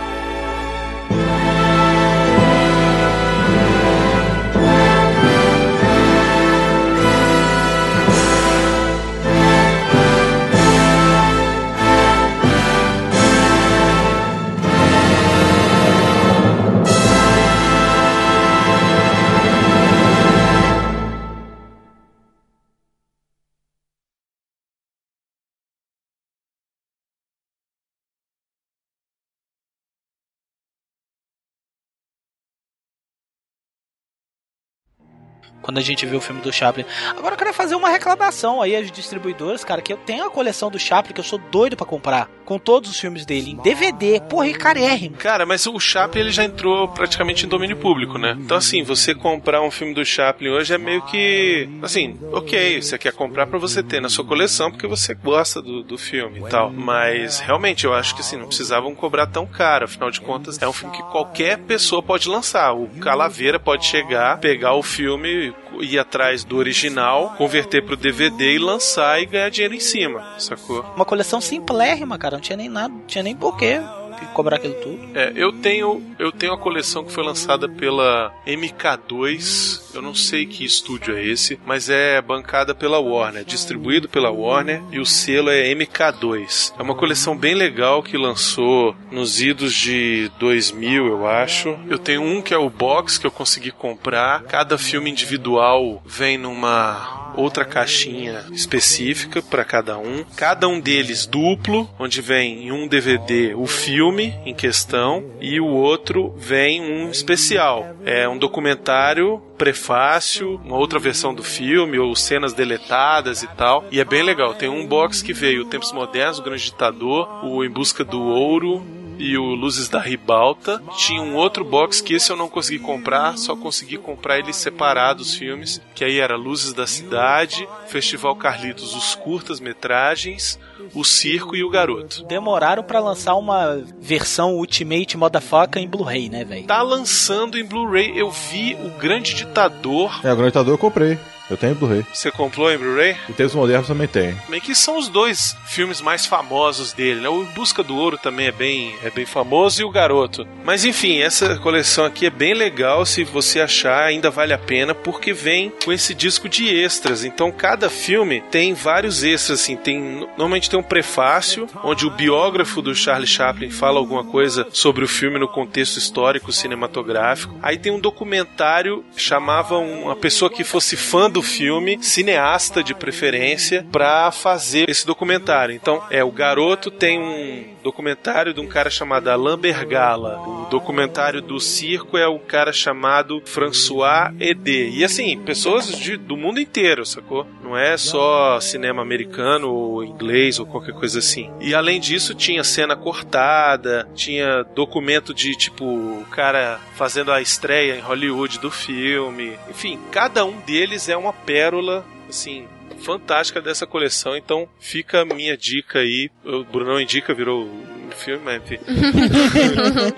Quando 35.62 35.78
a 35.78 35.82
gente 35.82 36.06
vê 36.06 36.16
o 36.16 36.20
filme 36.20 36.40
do 36.40 36.52
Chaplin. 36.52 36.84
Agora 37.10 37.34
eu 37.34 37.38
quero 37.38 37.52
fazer 37.52 37.74
uma 37.74 37.88
reclamação 37.88 38.62
aí 38.62 38.74
às 38.74 38.90
distribuidoras, 38.90 39.64
cara, 39.64 39.82
que 39.82 39.92
eu 39.92 39.96
tenho 39.96 40.24
a 40.24 40.30
coleção 40.30 40.70
do 40.70 40.78
Chaplin 40.78 41.12
que 41.14 41.20
eu 41.20 41.24
sou 41.24 41.38
doido 41.38 41.76
pra 41.76 41.86
comprar. 41.86 42.28
Com 42.44 42.58
todos 42.58 42.90
os 42.90 42.98
filmes 42.98 43.24
dele, 43.24 43.52
em 43.52 43.56
DVD. 43.56 44.20
Porra, 44.28 44.48
e 44.48 44.54
carérrimo. 44.54 45.16
Cara, 45.16 45.46
mas 45.46 45.66
o 45.66 45.78
Chaplin 45.78 46.22
ele 46.22 46.32
já 46.32 46.42
entrou 46.42 46.88
praticamente 46.88 47.46
em 47.46 47.48
domínio 47.48 47.76
público, 47.76 48.18
né? 48.18 48.36
Então 48.38 48.56
assim, 48.56 48.82
você 48.82 49.14
comprar 49.14 49.62
um 49.62 49.70
filme 49.70 49.94
do 49.94 50.04
Chaplin 50.04 50.48
hoje 50.48 50.74
é 50.74 50.78
meio 50.78 51.02
que 51.02 51.68
assim, 51.80 52.18
ok, 52.32 52.82
você 52.82 52.98
quer 52.98 53.12
comprar 53.12 53.46
pra 53.46 53.58
você 53.58 53.82
ter 53.82 54.00
na 54.00 54.08
sua 54.08 54.24
coleção 54.24 54.70
porque 54.70 54.86
você 54.86 55.14
gosta 55.14 55.62
do, 55.62 55.84
do 55.84 55.96
filme 55.96 56.40
e 56.40 56.48
tal. 56.48 56.72
Mas 56.72 57.38
realmente 57.38 57.84
eu 57.84 57.94
acho 57.94 58.14
que 58.14 58.20
assim, 58.20 58.36
não 58.36 58.46
precisavam 58.46 58.94
cobrar 58.94 59.26
tão 59.26 59.46
caro. 59.46 59.84
Afinal 59.84 60.10
de 60.10 60.20
contas, 60.20 60.60
é 60.60 60.66
um 60.66 60.72
filme 60.72 60.96
que 60.96 61.02
qualquer 61.04 61.58
pessoa 61.58 62.02
pode 62.02 62.28
lançar. 62.28 62.72
O 62.72 62.88
Calaveira 63.00 63.60
pode 63.60 63.86
chegar, 63.86 64.38
pegar 64.38 64.74
o 64.74 64.82
filme, 64.82 65.49
ir 65.80 65.98
atrás 65.98 66.44
do 66.44 66.56
original, 66.56 67.34
converter 67.36 67.84
pro 67.84 67.96
DVD 67.96 68.54
e 68.54 68.58
lançar 68.58 69.20
e 69.20 69.26
ganhar 69.26 69.50
dinheiro 69.50 69.74
em 69.74 69.80
cima, 69.80 70.34
sacou? 70.38 70.84
Uma 70.96 71.04
coleção 71.04 71.40
simplérrima, 71.40 72.18
cara. 72.18 72.36
Não 72.36 72.40
tinha 72.40 72.56
nem 72.56 72.68
nada, 72.68 72.92
não 72.92 73.06
tinha 73.06 73.22
nem 73.22 73.36
porquê 73.36 73.80
cobrar 74.26 74.56
aquilo 74.56 74.74
tudo. 74.74 74.98
É, 75.14 75.32
eu 75.34 75.52
tenho 75.52 76.02
eu 76.18 76.30
tenho 76.30 76.52
a 76.52 76.58
coleção 76.58 77.04
que 77.04 77.12
foi 77.12 77.24
lançada 77.24 77.68
pela 77.68 78.32
MK2, 78.46 79.94
eu 79.94 80.02
não 80.02 80.14
sei 80.14 80.46
que 80.46 80.64
estúdio 80.64 81.16
é 81.16 81.24
esse, 81.24 81.58
mas 81.64 81.88
é 81.88 82.20
bancada 82.20 82.74
pela 82.74 82.98
Warner, 82.98 83.44
distribuído 83.44 84.08
pela 84.08 84.30
Warner 84.30 84.82
e 84.92 84.98
o 84.98 85.06
selo 85.06 85.50
é 85.50 85.72
MK2. 85.74 86.74
É 86.78 86.82
uma 86.82 86.94
coleção 86.94 87.36
bem 87.36 87.54
legal 87.54 88.02
que 88.02 88.16
lançou 88.16 88.94
nos 89.10 89.40
idos 89.40 89.74
de 89.74 90.30
2000, 90.38 91.06
eu 91.06 91.26
acho. 91.26 91.76
Eu 91.88 91.98
tenho 91.98 92.22
um 92.22 92.42
que 92.42 92.54
é 92.54 92.58
o 92.58 92.70
box 92.70 93.18
que 93.18 93.26
eu 93.26 93.30
consegui 93.30 93.70
comprar. 93.70 94.42
Cada 94.44 94.78
filme 94.78 95.10
individual 95.10 96.02
vem 96.04 96.38
numa 96.38 97.19
outra 97.36 97.64
caixinha 97.64 98.44
específica 98.52 99.42
para 99.42 99.64
cada 99.64 99.98
um. 99.98 100.24
Cada 100.36 100.68
um 100.68 100.80
deles 100.80 101.26
duplo, 101.26 101.88
onde 101.98 102.20
vem 102.20 102.66
em 102.66 102.72
um 102.72 102.86
DVD 102.86 103.54
o 103.54 103.66
filme 103.66 104.34
em 104.44 104.54
questão 104.54 105.30
e 105.40 105.60
o 105.60 105.66
outro 105.66 106.34
vem 106.36 106.80
um 106.80 107.10
especial. 107.10 107.96
É 108.04 108.28
um 108.28 108.38
documentário, 108.38 109.42
prefácio, 109.56 110.60
uma 110.64 110.76
outra 110.76 110.98
versão 110.98 111.34
do 111.34 111.42
filme 111.42 111.98
ou 111.98 112.14
cenas 112.16 112.52
deletadas 112.52 113.42
e 113.42 113.46
tal. 113.48 113.84
E 113.90 114.00
é 114.00 114.04
bem 114.04 114.22
legal. 114.22 114.54
Tem 114.54 114.68
um 114.68 114.86
box 114.86 115.22
que 115.22 115.32
veio 115.32 115.66
Tempos 115.66 115.92
Modernos, 115.92 116.38
o 116.38 116.42
Grande 116.42 116.64
Ditador, 116.64 117.44
o 117.44 117.64
Em 117.64 117.70
Busca 117.70 118.04
do 118.04 118.20
Ouro, 118.20 118.82
e 119.20 119.36
o 119.36 119.54
Luzes 119.54 119.88
da 119.88 120.00
Ribalta. 120.00 120.82
Tinha 120.96 121.20
um 121.20 121.36
outro 121.36 121.64
box 121.64 122.00
que 122.00 122.14
esse 122.14 122.30
eu 122.30 122.36
não 122.36 122.48
consegui 122.48 122.78
comprar, 122.78 123.36
só 123.36 123.54
consegui 123.54 123.98
comprar 123.98 124.38
eles 124.38 124.56
separados 124.56 125.28
os 125.28 125.34
filmes, 125.34 125.80
que 125.94 126.04
aí 126.04 126.18
era 126.18 126.36
Luzes 126.36 126.72
da 126.72 126.86
Cidade, 126.86 127.68
Festival 127.86 128.34
Carlitos, 128.34 128.94
os 128.94 129.14
curtas-metragens, 129.14 130.58
o 130.94 131.04
Circo 131.04 131.54
e 131.54 131.62
o 131.62 131.70
Garoto. 131.70 132.24
Demoraram 132.24 132.82
para 132.82 132.98
lançar 132.98 133.34
uma 133.34 133.82
versão 134.00 134.56
Ultimate 134.56 135.16
Motherfucker 135.16 135.82
em 135.82 135.88
Blu-ray, 135.88 136.28
né, 136.28 136.44
velho? 136.44 136.66
Tá 136.66 136.82
lançando 136.82 137.58
em 137.58 137.64
Blu-ray. 137.64 138.18
Eu 138.18 138.30
vi 138.30 138.74
o 138.74 138.98
Grande 138.98 139.34
Ditador. 139.34 140.20
É, 140.24 140.32
o 140.32 140.36
Grande 140.36 140.52
Ditador 140.52 140.74
eu 140.74 140.78
comprei. 140.78 141.18
Eu 141.50 141.56
tenho 141.56 141.74
Blu-ray. 141.74 142.06
Você 142.12 142.30
comprou 142.30 142.70
em 142.70 142.78
Blu-ray? 142.78 143.16
E 143.28 143.32
Tempos 143.32 143.54
Modernos 143.54 143.88
também 143.88 144.06
tem. 144.06 144.36
Bem 144.48 144.60
que 144.60 144.74
são 144.74 144.96
os 144.96 145.08
dois 145.08 145.56
filmes 145.66 146.00
mais 146.00 146.24
famosos 146.24 146.92
dele, 146.92 147.20
né? 147.20 147.28
O 147.28 147.42
Em 147.42 147.46
Busca 147.46 147.82
do 147.82 147.96
Ouro 147.96 148.16
também 148.16 148.46
é 148.46 148.52
bem, 148.52 148.94
é 149.02 149.10
bem 149.10 149.26
famoso 149.26 149.80
e 149.80 149.84
o 149.84 149.90
Garoto. 149.90 150.46
Mas 150.64 150.84
enfim, 150.84 151.18
essa 151.20 151.56
coleção 151.58 152.04
aqui 152.04 152.26
é 152.26 152.30
bem 152.30 152.54
legal, 152.54 153.04
se 153.04 153.24
você 153.24 153.60
achar 153.60 154.04
ainda 154.04 154.30
vale 154.30 154.52
a 154.52 154.58
pena, 154.58 154.94
porque 154.94 155.32
vem 155.32 155.72
com 155.84 155.92
esse 155.92 156.14
disco 156.14 156.48
de 156.48 156.68
extras. 156.68 157.24
Então 157.24 157.50
cada 157.50 157.90
filme 157.90 158.42
tem 158.50 158.72
vários 158.72 159.24
extras, 159.24 159.60
assim, 159.60 159.76
tem 159.76 160.00
normalmente 160.38 160.70
tem 160.70 160.78
um 160.78 160.82
prefácio 160.82 161.66
onde 161.82 162.06
o 162.06 162.10
biógrafo 162.10 162.80
do 162.80 162.94
Charlie 162.94 163.26
Chaplin 163.26 163.70
fala 163.70 163.98
alguma 163.98 164.24
coisa 164.24 164.66
sobre 164.70 165.04
o 165.04 165.08
filme 165.08 165.38
no 165.38 165.48
contexto 165.48 165.96
histórico 165.96 166.52
cinematográfico. 166.52 167.56
Aí 167.62 167.76
tem 167.76 167.92
um 167.92 168.00
documentário 168.00 169.04
chamava 169.16 169.78
uma 169.78 170.14
pessoa 170.14 170.50
que 170.50 170.62
fosse 170.62 170.96
fã 170.96 171.30
do 171.30 171.39
filme, 171.42 171.98
cineasta 172.02 172.82
de 172.82 172.94
preferência, 172.94 173.86
para 173.90 174.30
fazer 174.30 174.88
esse 174.88 175.06
documentário. 175.06 175.74
Então, 175.74 176.02
é 176.10 176.22
o 176.22 176.30
garoto 176.30 176.90
tem 176.90 177.18
um 177.18 177.74
documentário 177.82 178.54
de 178.54 178.60
um 178.60 178.66
cara 178.66 178.90
chamado 178.90 179.28
Alain 179.28 179.56
Bergala. 179.56 180.40
O 180.40 180.68
documentário 180.70 181.40
do 181.40 181.58
circo 181.60 182.16
é 182.16 182.26
o 182.26 182.38
cara 182.38 182.72
chamado 182.72 183.42
François 183.44 184.32
Ede. 184.38 184.90
E 184.90 185.04
assim, 185.04 185.38
pessoas 185.38 185.98
de, 185.98 186.16
do 186.16 186.36
mundo 186.36 186.60
inteiro, 186.60 187.04
sacou? 187.04 187.46
Não 187.62 187.76
é 187.76 187.96
só 187.96 188.60
cinema 188.60 189.02
americano 189.02 189.72
ou 189.72 190.04
inglês 190.04 190.58
ou 190.58 190.66
qualquer 190.66 190.94
coisa 190.94 191.18
assim. 191.18 191.50
E 191.60 191.74
além 191.74 192.00
disso, 192.00 192.34
tinha 192.34 192.64
cena 192.64 192.96
cortada, 192.96 194.08
tinha 194.14 194.62
documento 194.74 195.34
de 195.34 195.56
tipo 195.56 195.84
o 195.84 196.26
cara 196.30 196.80
fazendo 196.94 197.32
a 197.32 197.40
estreia 197.40 197.96
em 197.96 198.00
Hollywood 198.00 198.58
do 198.58 198.70
filme. 198.70 199.58
Enfim, 199.68 199.98
cada 200.10 200.44
um 200.44 200.60
deles 200.60 201.08
é 201.08 201.16
uma 201.16 201.32
pérola, 201.32 202.04
assim, 202.30 202.66
fantástica 203.00 203.60
dessa 203.60 203.86
coleção. 203.86 204.36
Então 204.36 204.68
fica 204.78 205.22
a 205.22 205.24
minha 205.24 205.56
dica 205.56 206.00
aí. 206.00 206.30
O 206.44 206.64
Brunão 206.64 207.00
Indica 207.00 207.34
virou 207.34 207.64
um 207.64 208.10
filme, 208.12 208.42
mas 208.44 208.62
enfim. 208.62 208.78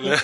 Né? 0.03 0.19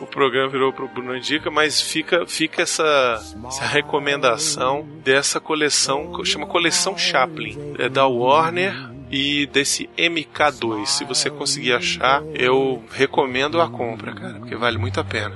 o 0.00 0.06
programa 0.06 0.48
virou 0.48 0.72
pro 0.72 0.88
Bruno 0.88 1.16
Indica, 1.16 1.50
mas 1.50 1.80
fica, 1.80 2.26
fica 2.26 2.62
essa, 2.62 3.20
essa 3.46 3.64
recomendação 3.64 4.86
dessa 5.04 5.40
coleção, 5.40 6.24
chama 6.24 6.46
Coleção 6.46 6.96
Chaplin. 6.96 7.74
É 7.78 7.88
da 7.88 8.06
Warner 8.06 8.74
e 9.10 9.46
desse 9.46 9.88
MK2. 9.96 10.86
Se 10.86 11.04
você 11.04 11.30
conseguir 11.30 11.72
achar, 11.72 12.22
eu 12.34 12.82
recomendo 12.92 13.60
a 13.60 13.68
compra, 13.68 14.12
cara, 14.12 14.34
porque 14.34 14.56
vale 14.56 14.78
muito 14.78 15.00
a 15.00 15.04
pena. 15.04 15.34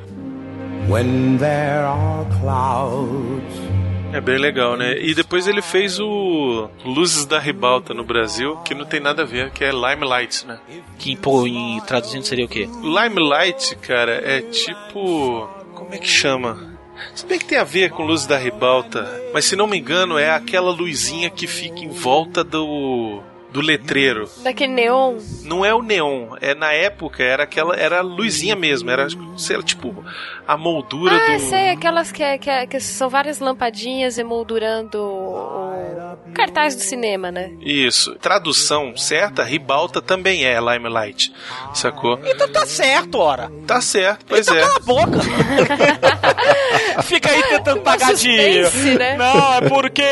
When 0.88 1.36
there 1.38 1.84
are 1.84 2.26
clouds. 2.40 3.89
É 4.12 4.20
bem 4.20 4.38
legal, 4.38 4.76
né? 4.76 4.98
E 4.98 5.14
depois 5.14 5.46
ele 5.46 5.62
fez 5.62 6.00
o 6.00 6.68
Luzes 6.84 7.24
da 7.24 7.38
Ribalta 7.38 7.94
no 7.94 8.02
Brasil, 8.02 8.56
que 8.58 8.74
não 8.74 8.84
tem 8.84 8.98
nada 8.98 9.22
a 9.22 9.24
ver, 9.24 9.50
que 9.52 9.64
é 9.64 9.70
Limelight, 9.70 10.46
né? 10.46 10.58
Que, 10.98 11.16
pô, 11.16 11.46
em 11.46 11.80
traduzindo 11.80 12.24
seria 12.24 12.44
o 12.44 12.48
quê? 12.48 12.68
Limelight, 12.82 13.76
cara, 13.76 14.12
é 14.12 14.40
tipo. 14.40 15.48
Como 15.74 15.94
é 15.94 15.98
que 15.98 16.08
chama? 16.08 16.78
Se 17.14 17.24
bem 17.24 17.38
que 17.38 17.46
tem 17.46 17.58
a 17.58 17.64
ver 17.64 17.90
com 17.90 18.04
luzes 18.04 18.26
da 18.26 18.36
ribalta, 18.36 19.08
mas 19.32 19.44
se 19.44 19.56
não 19.56 19.66
me 19.66 19.78
engano 19.78 20.18
é 20.18 20.30
aquela 20.30 20.70
luzinha 20.70 21.30
que 21.30 21.46
fica 21.46 21.80
em 21.80 21.88
volta 21.88 22.44
do 22.44 23.22
do 23.52 23.60
letreiro. 23.60 24.28
Daquele 24.42 24.72
neon. 24.72 25.18
Não 25.42 25.64
é 25.64 25.74
o 25.74 25.82
neon, 25.82 26.36
é 26.40 26.54
na 26.54 26.72
época 26.72 27.22
era 27.22 27.42
aquela 27.44 27.74
era 27.76 27.98
a 27.98 28.02
luzinha 28.02 28.54
mesmo, 28.54 28.90
era 28.90 29.06
sei 29.36 29.56
lá, 29.56 29.62
tipo 29.62 30.04
a 30.46 30.56
moldura 30.56 31.16
Ah, 31.16 31.34
do 31.36 31.40
sei, 31.40 31.70
aquelas 31.70 32.10
que, 32.12 32.22
é- 32.22 32.38
que, 32.38 32.48
é- 32.50 32.66
que 32.66 32.78
são 32.80 33.08
várias 33.08 33.38
lampadinhas 33.40 34.18
emoldurando 34.18 34.98
o 35.02 36.32
cartaz 36.34 36.74
do 36.76 36.82
cinema, 36.82 37.30
né? 37.30 37.50
Isso. 37.60 38.14
Tradução 38.16 38.96
certa, 38.96 39.42
ribalta 39.42 40.00
também 40.00 40.44
é 40.44 40.58
limelight. 40.60 41.32
Sacou? 41.74 42.18
Então 42.24 42.48
tá 42.48 42.64
certo, 42.66 43.18
ora. 43.18 43.50
Tá 43.66 43.80
certo, 43.80 44.24
pois 44.28 44.46
então 44.46 44.56
é. 44.56 44.60
cala 44.60 44.76
a 44.76 44.80
boca. 44.80 45.18
Fica 47.04 47.30
aí 47.30 47.42
tentando 47.44 47.80
pagar 47.82 48.14
de. 48.14 48.64
suspense, 48.64 48.94
né? 48.98 49.16
Não, 49.16 49.54
é 49.54 49.68
porque 49.68 50.02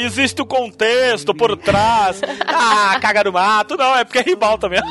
existe 0.00 0.40
o 0.42 0.46
contexto 0.46 1.34
por 1.34 1.56
trás. 1.56 2.20
Ah, 2.46 2.87
caga 3.00 3.24
no 3.24 3.32
mato. 3.32 3.76
Não, 3.76 3.96
é 3.96 4.04
porque 4.04 4.18
é 4.18 4.22
ribalta 4.22 4.68
mesmo. 4.68 4.86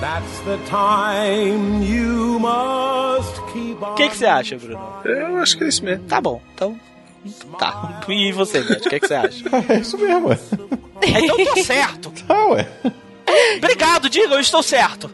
That's 0.00 0.40
the 0.44 0.58
time 0.68 1.82
you 1.84 2.38
must 2.38 3.40
keep 3.52 3.82
on. 3.82 3.92
O 3.92 3.94
que 3.94 4.08
que 4.10 4.16
você 4.16 4.26
acha, 4.26 4.56
Bruno? 4.56 4.80
Eu 5.04 5.38
acho 5.38 5.56
que 5.56 5.64
é 5.64 5.68
isso 5.68 5.84
mesmo. 5.84 6.04
Tá 6.04 6.20
bom, 6.20 6.40
então. 6.54 6.78
Tá. 7.58 8.00
E 8.08 8.30
você, 8.32 8.60
Beto? 8.62 8.86
O 8.86 8.90
que, 8.90 9.00
que 9.00 9.08
você 9.08 9.14
acha? 9.14 9.44
É 9.72 9.78
isso 9.78 9.96
mesmo, 9.98 10.28
ué. 10.28 10.38
Então 11.02 11.38
eu 11.38 11.46
tô 11.54 11.64
certo. 11.64 12.12
Tá, 12.26 12.46
ué. 12.48 12.66
Obrigado, 13.56 14.08
diga, 14.08 14.34
eu 14.34 14.40
estou 14.40 14.62
certo. 14.62 15.10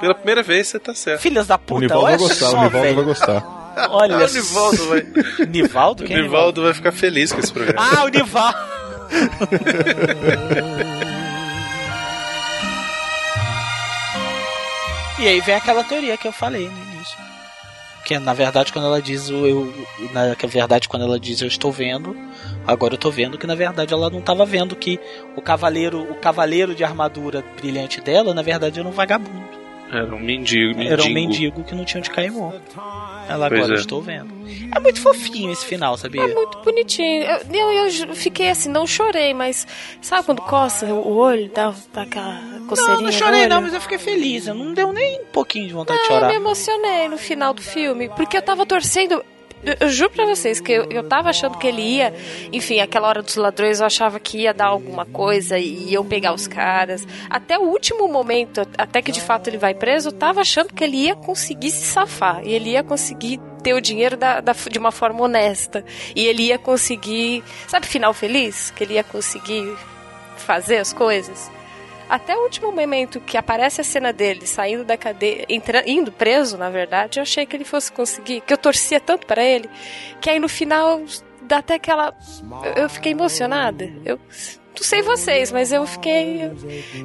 Pela 0.00 0.14
primeira 0.14 0.42
vez 0.42 0.66
você 0.68 0.78
tá 0.80 0.94
certo. 0.94 1.20
Filhas 1.20 1.46
da 1.46 1.54
O 1.54 1.58
puta, 1.58 1.80
Nivaldo 1.82 2.02
vai 2.06 2.16
gostar, 2.18 2.46
só, 2.46 2.56
o 2.56 2.62
Nivaldo 2.64 2.80
velho. 2.80 2.96
vai 2.96 3.04
gostar. 3.04 3.62
Olha 3.90 4.16
Ah, 4.16 4.18
o 4.26 4.32
Nivaldo 4.32 4.88
vai. 4.88 5.06
Nivaldo? 5.48 6.04
O 6.04 6.06
Quem 6.06 6.16
é 6.16 6.22
Nivaldo 6.22 6.62
vai 6.62 6.74
ficar 6.74 6.90
feliz 6.92 7.32
com 7.32 7.38
esse 7.40 7.52
programa. 7.52 7.80
Ah, 7.80 8.04
o 8.04 8.08
Nivaldo. 8.08 8.58
e 15.18 15.28
aí 15.28 15.40
vem 15.40 15.54
aquela 15.54 15.84
teoria 15.84 16.16
que 16.16 16.26
eu 16.26 16.32
falei 16.32 16.68
no 16.68 16.76
início. 16.76 17.18
Que 18.04 18.18
na 18.18 18.34
verdade 18.34 18.72
quando 18.72 18.86
ela 18.86 19.00
diz 19.00 19.28
o 19.28 19.46
eu. 19.46 19.72
Na 20.12 20.34
verdade 20.46 20.88
quando 20.88 21.04
ela 21.04 21.20
diz 21.20 21.40
eu 21.40 21.48
estou 21.48 21.70
vendo, 21.70 22.16
agora 22.66 22.94
eu 22.94 22.96
estou 22.96 23.12
vendo 23.12 23.38
que 23.38 23.46
na 23.46 23.54
verdade 23.54 23.94
ela 23.94 24.10
não 24.10 24.18
estava 24.18 24.44
vendo 24.44 24.74
que 24.74 24.98
o 25.36 25.42
cavaleiro, 25.42 26.02
o 26.10 26.16
cavaleiro 26.16 26.74
de 26.74 26.82
armadura 26.82 27.44
brilhante 27.56 28.00
dela, 28.00 28.34
na 28.34 28.42
verdade 28.42 28.80
era 28.80 28.88
um 28.88 28.92
vagabundo. 28.92 29.61
Era 29.92 30.14
um 30.14 30.18
mendigo, 30.18 30.74
mendigo. 30.76 30.92
Era 30.92 31.02
um 31.02 31.10
mendigo 31.12 31.64
que 31.64 31.74
não 31.74 31.84
tinha 31.84 32.00
onde 32.00 32.10
cair 32.10 32.30
morto. 32.32 32.60
Ela 33.28 33.48
Pois 33.48 33.60
agora 33.60 33.74
é. 33.74 33.76
eu 33.76 33.80
estou 33.80 34.00
vendo. 34.02 34.32
É 34.74 34.80
muito 34.80 35.00
fofinho 35.00 35.52
esse 35.52 35.64
final, 35.66 35.96
sabia? 35.96 36.22
É 36.22 36.34
muito 36.34 36.58
bonitinho. 36.62 37.22
Eu, 37.24 37.72
eu, 37.72 37.88
eu 38.08 38.14
fiquei 38.14 38.48
assim, 38.50 38.68
não 38.70 38.86
chorei, 38.86 39.32
mas 39.34 39.66
sabe 40.00 40.24
quando 40.24 40.40
coça 40.42 40.86
o 40.86 41.14
olho, 41.16 41.50
dá, 41.54 41.74
dá 41.92 42.02
aquela 42.02 42.40
coceirinha? 42.68 42.96
Não, 42.96 43.02
não 43.04 43.12
chorei 43.12 43.46
não, 43.46 43.60
mas 43.60 43.74
eu 43.74 43.80
fiquei 43.80 43.98
feliz. 43.98 44.46
Eu 44.46 44.54
não 44.54 44.72
deu 44.72 44.92
nem 44.92 45.20
um 45.20 45.26
pouquinho 45.26 45.68
de 45.68 45.74
vontade 45.74 45.98
de 46.00 46.04
Ah, 46.04 46.08
eu 46.08 46.14
chorar. 46.20 46.28
me 46.30 46.34
emocionei 46.36 47.08
no 47.08 47.18
final 47.18 47.52
do 47.54 47.62
filme, 47.62 48.08
porque 48.16 48.36
eu 48.36 48.42
tava 48.42 48.64
torcendo. 48.66 49.22
Eu- 49.64 49.76
Eu 49.80 49.88
juro 49.88 50.10
pra 50.10 50.24
vocês 50.26 50.60
que 50.60 50.72
eu, 50.72 50.84
eu 50.90 51.02
tava 51.08 51.30
achando 51.30 51.58
que 51.58 51.66
ele 51.66 51.82
ia. 51.82 52.12
Enfim, 52.52 52.80
aquela 52.80 53.08
hora 53.08 53.22
dos 53.22 53.36
ladrões 53.36 53.80
eu 53.80 53.86
achava 53.86 54.18
que 54.20 54.38
ia 54.38 54.52
dar 54.54 54.66
alguma 54.66 55.04
coisa 55.06 55.58
e 55.58 55.90
iam 55.92 56.04
pegar 56.04 56.32
os 56.34 56.46
caras. 56.46 57.06
Até 57.30 57.58
o 57.58 57.62
último 57.62 58.08
momento, 58.08 58.62
até 58.76 59.00
que 59.02 59.12
de 59.12 59.20
fato 59.20 59.48
ele 59.48 59.58
vai 59.58 59.74
preso, 59.74 60.08
eu 60.08 60.12
tava 60.12 60.40
achando 60.40 60.72
que 60.74 60.82
ele 60.84 60.96
ia 60.96 61.14
conseguir 61.16 61.70
se 61.70 61.86
safar. 61.86 62.40
E 62.44 62.52
ele 62.54 62.70
ia 62.70 62.82
conseguir 62.82 63.40
ter 63.62 63.74
o 63.74 63.80
dinheiro 63.80 64.16
da, 64.16 64.40
da- 64.40 64.52
de 64.52 64.78
uma 64.78 64.90
forma 64.90 65.22
honesta. 65.22 65.84
E 66.16 66.26
ele 66.26 66.44
ia 66.44 66.58
conseguir. 66.58 67.42
Sabe, 67.68 67.86
final 67.86 68.12
feliz? 68.12 68.70
Que 68.72 68.84
ele 68.84 68.94
ia 68.94 69.04
conseguir 69.04 69.72
fazer 70.36 70.78
as 70.78 70.92
coisas. 70.92 71.50
Até 72.12 72.36
o 72.36 72.42
último 72.42 72.70
momento 72.70 73.20
que 73.20 73.38
aparece 73.38 73.80
a 73.80 73.84
cena 73.84 74.12
dele 74.12 74.46
saindo 74.46 74.84
da 74.84 74.98
cadeia, 74.98 75.46
entra, 75.48 75.82
indo 75.88 76.12
preso, 76.12 76.58
na 76.58 76.68
verdade, 76.68 77.18
eu 77.18 77.22
achei 77.22 77.46
que 77.46 77.56
ele 77.56 77.64
fosse 77.64 77.90
conseguir, 77.90 78.42
que 78.42 78.52
eu 78.52 78.58
torcia 78.58 79.00
tanto 79.00 79.26
para 79.26 79.42
ele, 79.42 79.66
que 80.20 80.28
aí 80.28 80.38
no 80.38 80.46
final 80.46 81.00
dá 81.40 81.56
até 81.58 81.76
aquela. 81.76 82.14
Eu, 82.76 82.82
eu 82.82 82.88
fiquei 82.90 83.12
emocionada. 83.12 83.90
Eu 84.04 84.20
não 84.76 84.82
sei 84.82 85.00
vocês, 85.00 85.50
mas 85.50 85.72
eu 85.72 85.86
fiquei. 85.86 86.50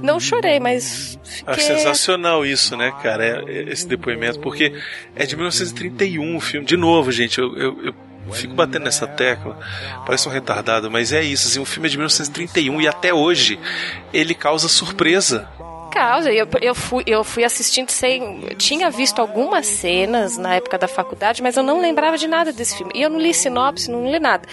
Não 0.04 0.20
chorei, 0.20 0.60
mas 0.60 1.18
Acho 1.46 1.62
fiquei. 1.62 1.78
sensacional 1.78 2.46
isso, 2.46 2.76
né, 2.76 2.92
cara? 3.02 3.26
é- 3.26 3.44
é 3.50 3.72
esse 3.72 3.88
depoimento, 3.88 4.42
porque 4.42 4.74
é 5.16 5.26
de 5.26 5.38
1931 5.38 6.36
o 6.36 6.42
filme. 6.42 6.66
De 6.68 6.76
novo, 6.76 7.14
gente, 7.14 7.40
eu, 7.40 7.58
eu, 7.58 7.86
eu 7.86 7.96
fico 8.34 8.54
batendo 8.54 8.84
nessa 8.84 9.08
tecla, 9.08 9.58
parece 10.06 10.28
um 10.28 10.32
retardado, 10.32 10.90
mas 10.92 11.12
é 11.14 11.24
isso. 11.24 11.48
Assim, 11.48 11.60
o 11.60 11.66
filme 11.66 11.88
é 11.88 11.92
de 11.92 11.98
1931 11.98 12.82
e 12.82 12.88
até 12.88 13.14
hoje 13.14 13.60
ele 14.14 14.34
causa 14.34 14.68
surpresa. 14.68 15.48
causa. 15.92 16.32
Eu, 16.32 16.48
eu, 16.62 16.76
fui, 16.76 17.04
eu 17.08 17.24
fui 17.24 17.44
assistindo 17.44 17.90
sem. 17.90 18.42
Tinha 18.58 18.90
visto 18.90 19.20
algumas 19.20 19.66
cenas 19.66 20.38
na 20.38 20.56
época 20.56 20.78
da 20.78 20.88
faculdade, 20.88 21.42
mas 21.42 21.58
eu 21.58 21.64
não 21.64 21.80
lembrava 21.82 22.18
de 22.18 22.28
nada 22.28 22.52
desse 22.54 22.78
filme. 22.78 22.92
E 22.96 23.02
eu 23.02 23.10
não 23.10 23.20
li 23.20 23.34
sinopse, 23.34 23.90
não 23.90 24.10
li 24.10 24.20
nada. 24.20 24.48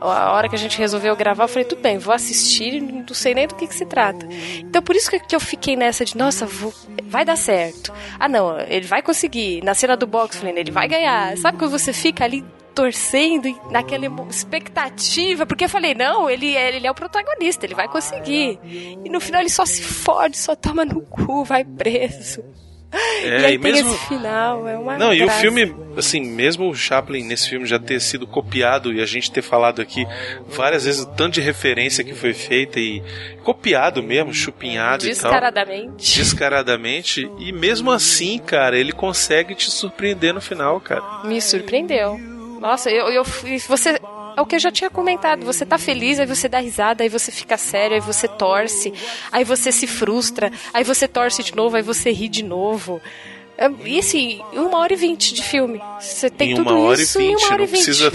A 0.00 0.32
hora 0.32 0.48
que 0.48 0.54
a 0.54 0.58
gente 0.58 0.78
resolveu 0.78 1.16
gravar, 1.16 1.44
eu 1.44 1.48
falei, 1.48 1.64
tudo 1.64 1.80
bem, 1.80 1.96
vou 1.98 2.14
assistir, 2.14 2.80
não 2.82 3.14
sei 3.14 3.34
nem 3.34 3.46
do 3.48 3.54
que, 3.54 3.66
que 3.66 3.74
se 3.74 3.86
trata. 3.86 4.26
Então 4.58 4.82
por 4.82 4.94
isso 4.94 5.10
que, 5.10 5.34
eu 5.34 5.40
fiquei 5.40 5.74
nessa 5.74 6.04
de, 6.04 6.16
nossa, 6.18 6.44
vou- 6.46 6.72
vai 7.04 7.24
dar 7.24 7.36
certo. 7.36 7.92
Ah, 8.18 8.28
não, 8.28 8.58
ele 8.60 8.86
vai 8.86 9.00
conseguir. 9.02 9.62
Na 9.64 9.74
cena 9.74 9.96
do 9.96 10.06
boxe, 10.06 10.38
falei, 10.38 10.54
ele 10.58 10.70
vai 10.70 10.86
ganhar. 10.86 11.36
Sabe 11.38 11.56
quando 11.58 11.70
você 11.70 11.92
fica 11.94 12.24
ali 12.24 12.44
torcendo 12.76 13.48
naquela 13.70 14.06
expectativa, 14.30 15.46
porque 15.46 15.64
eu 15.64 15.68
falei, 15.68 15.94
não, 15.94 16.28
ele, 16.28 16.54
é- 16.54 16.76
ele 16.76 16.86
é 16.86 16.90
o 16.90 16.94
protagonista, 16.94 17.64
ele 17.64 17.74
vai 17.74 17.88
conseguir. 17.88 18.58
E 18.62 19.08
no 19.08 19.18
final 19.20 19.40
ele 19.40 19.48
só 19.50 19.64
se 19.64 19.82
fode, 19.82 20.36
só 20.36 20.54
toma 20.54 20.84
no 20.84 21.00
cu, 21.00 21.42
vai 21.42 21.64
preso. 21.64 22.44
É, 23.22 23.40
e 23.40 23.44
aí 23.46 23.54
e 23.54 23.58
tem 23.58 23.72
mesmo- 23.72 23.94
esse 23.94 24.06
final, 24.06 24.66
é 24.68 24.78
uma 24.78 24.96
Não, 24.96 25.12
e 25.12 25.20
o 25.22 25.24
graça. 25.26 25.40
filme, 25.40 25.74
assim, 25.96 26.20
mesmo 26.20 26.70
o 26.70 26.74
Chaplin 26.74 27.24
nesse 27.24 27.48
filme 27.48 27.66
já 27.66 27.78
ter 27.78 28.00
sido 28.00 28.26
copiado 28.26 28.92
e 28.92 29.02
a 29.02 29.06
gente 29.06 29.30
ter 29.30 29.42
falado 29.42 29.82
aqui 29.82 30.06
várias 30.46 30.84
vezes 30.84 31.02
o 31.02 31.06
tanto 31.06 31.34
de 31.34 31.40
referência 31.40 32.04
que 32.04 32.14
foi 32.14 32.32
feita 32.32 32.78
e 32.78 33.02
copiado 33.42 34.02
mesmo, 34.02 34.32
chupinhado 34.32 35.04
e 35.04 35.08
tal. 35.14 35.30
Descaradamente. 35.32 36.18
Descaradamente. 36.18 37.30
E 37.38 37.52
mesmo 37.52 37.90
assim, 37.90 38.38
cara, 38.38 38.78
ele 38.78 38.92
consegue 38.92 39.54
te 39.54 39.70
surpreender 39.70 40.32
no 40.32 40.40
final, 40.40 40.80
cara. 40.80 41.02
Me 41.24 41.40
surpreendeu. 41.40 42.18
Nossa, 42.66 42.90
eu, 42.90 43.08
eu 43.08 43.24
você 43.68 43.90
é 44.36 44.40
o 44.40 44.44
que 44.44 44.56
eu 44.56 44.60
já 44.60 44.70
tinha 44.72 44.90
comentado. 44.90 45.44
Você 45.46 45.64
tá 45.64 45.78
feliz, 45.78 46.18
aí 46.18 46.26
você 46.26 46.48
dá 46.48 46.58
risada, 46.58 47.02
aí 47.04 47.08
você 47.08 47.30
fica 47.30 47.56
sério, 47.56 47.94
aí 47.94 48.00
você 48.00 48.26
torce, 48.28 48.92
aí 49.30 49.44
você 49.44 49.70
se 49.72 49.86
frustra, 49.86 50.50
aí 50.74 50.82
você 50.84 51.06
torce 51.08 51.42
de 51.42 51.54
novo, 51.54 51.76
aí 51.76 51.82
você 51.82 52.10
ri 52.10 52.28
de 52.28 52.42
novo. 52.42 53.00
É, 53.58 53.70
E 53.84 53.98
assim, 54.00 54.42
uma 54.52 54.78
hora 54.80 54.92
e 54.92 54.96
vinte 54.96 55.32
de 55.32 55.42
filme. 55.42 55.80
Você 55.98 56.28
tem 56.28 56.52
em 56.52 56.54
tudo 56.56 56.74
uma 56.74 56.80
hora 56.88 57.00
isso 57.00 57.18
e 57.22 57.28
vinte. 57.28 57.38
uma 57.38 57.46
hora 57.46 57.56
Não 57.58 57.64
e 57.64 57.66
vinte. 57.66 57.84
precisa, 57.84 58.10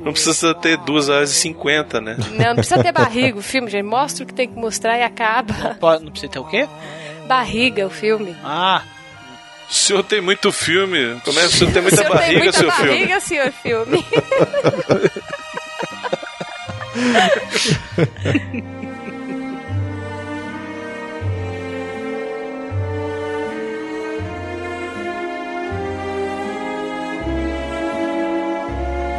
não 0.00 0.12
precisa 0.12 0.54
ter 0.54 0.78
duas 0.78 1.08
horas 1.10 1.30
e 1.30 1.34
cinquenta, 1.34 2.00
né? 2.00 2.16
Não, 2.30 2.46
não 2.46 2.54
precisa 2.54 2.82
ter 2.82 2.92
barriga 2.92 3.36
o 3.38 3.42
filme, 3.42 3.68
gente. 3.70 3.84
Mostra 3.84 4.24
o 4.24 4.26
que 4.26 4.32
tem 4.32 4.48
que 4.48 4.58
mostrar 4.58 4.96
e 4.96 5.02
acaba. 5.02 5.76
Pode- 5.78 6.02
Não 6.04 6.10
precisa 6.10 6.32
ter 6.32 6.38
o 6.38 6.44
quê? 6.44 6.66
Barriga 7.26 7.84
o 7.86 7.90
filme. 7.90 8.34
Ah, 8.42 8.82
O 9.68 9.72
senhor 9.72 10.02
tem 10.04 10.20
muito 10.20 10.52
filme. 10.52 11.20
Como 11.24 11.38
é 11.38 11.42
que 11.42 11.48
o 11.48 11.50
senhor 11.50 11.72
tem 11.72 11.80
O 11.80 11.82
muita 11.82 11.96
senhor 11.96 12.08
tem 12.08 12.16
barriga, 12.18 12.42
muita 12.44 12.58
seu 12.58 12.70
filme? 12.72 12.88
barriga, 12.90 13.20
senhor 13.20 13.52
filme. 13.52 14.04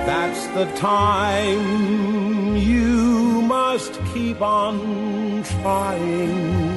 That's 0.05 0.47
the 0.57 0.65
time 0.77 2.55
you 2.55 3.41
must 3.41 3.99
keep 4.13 4.41
on 4.41 5.43
trying. 5.43 6.76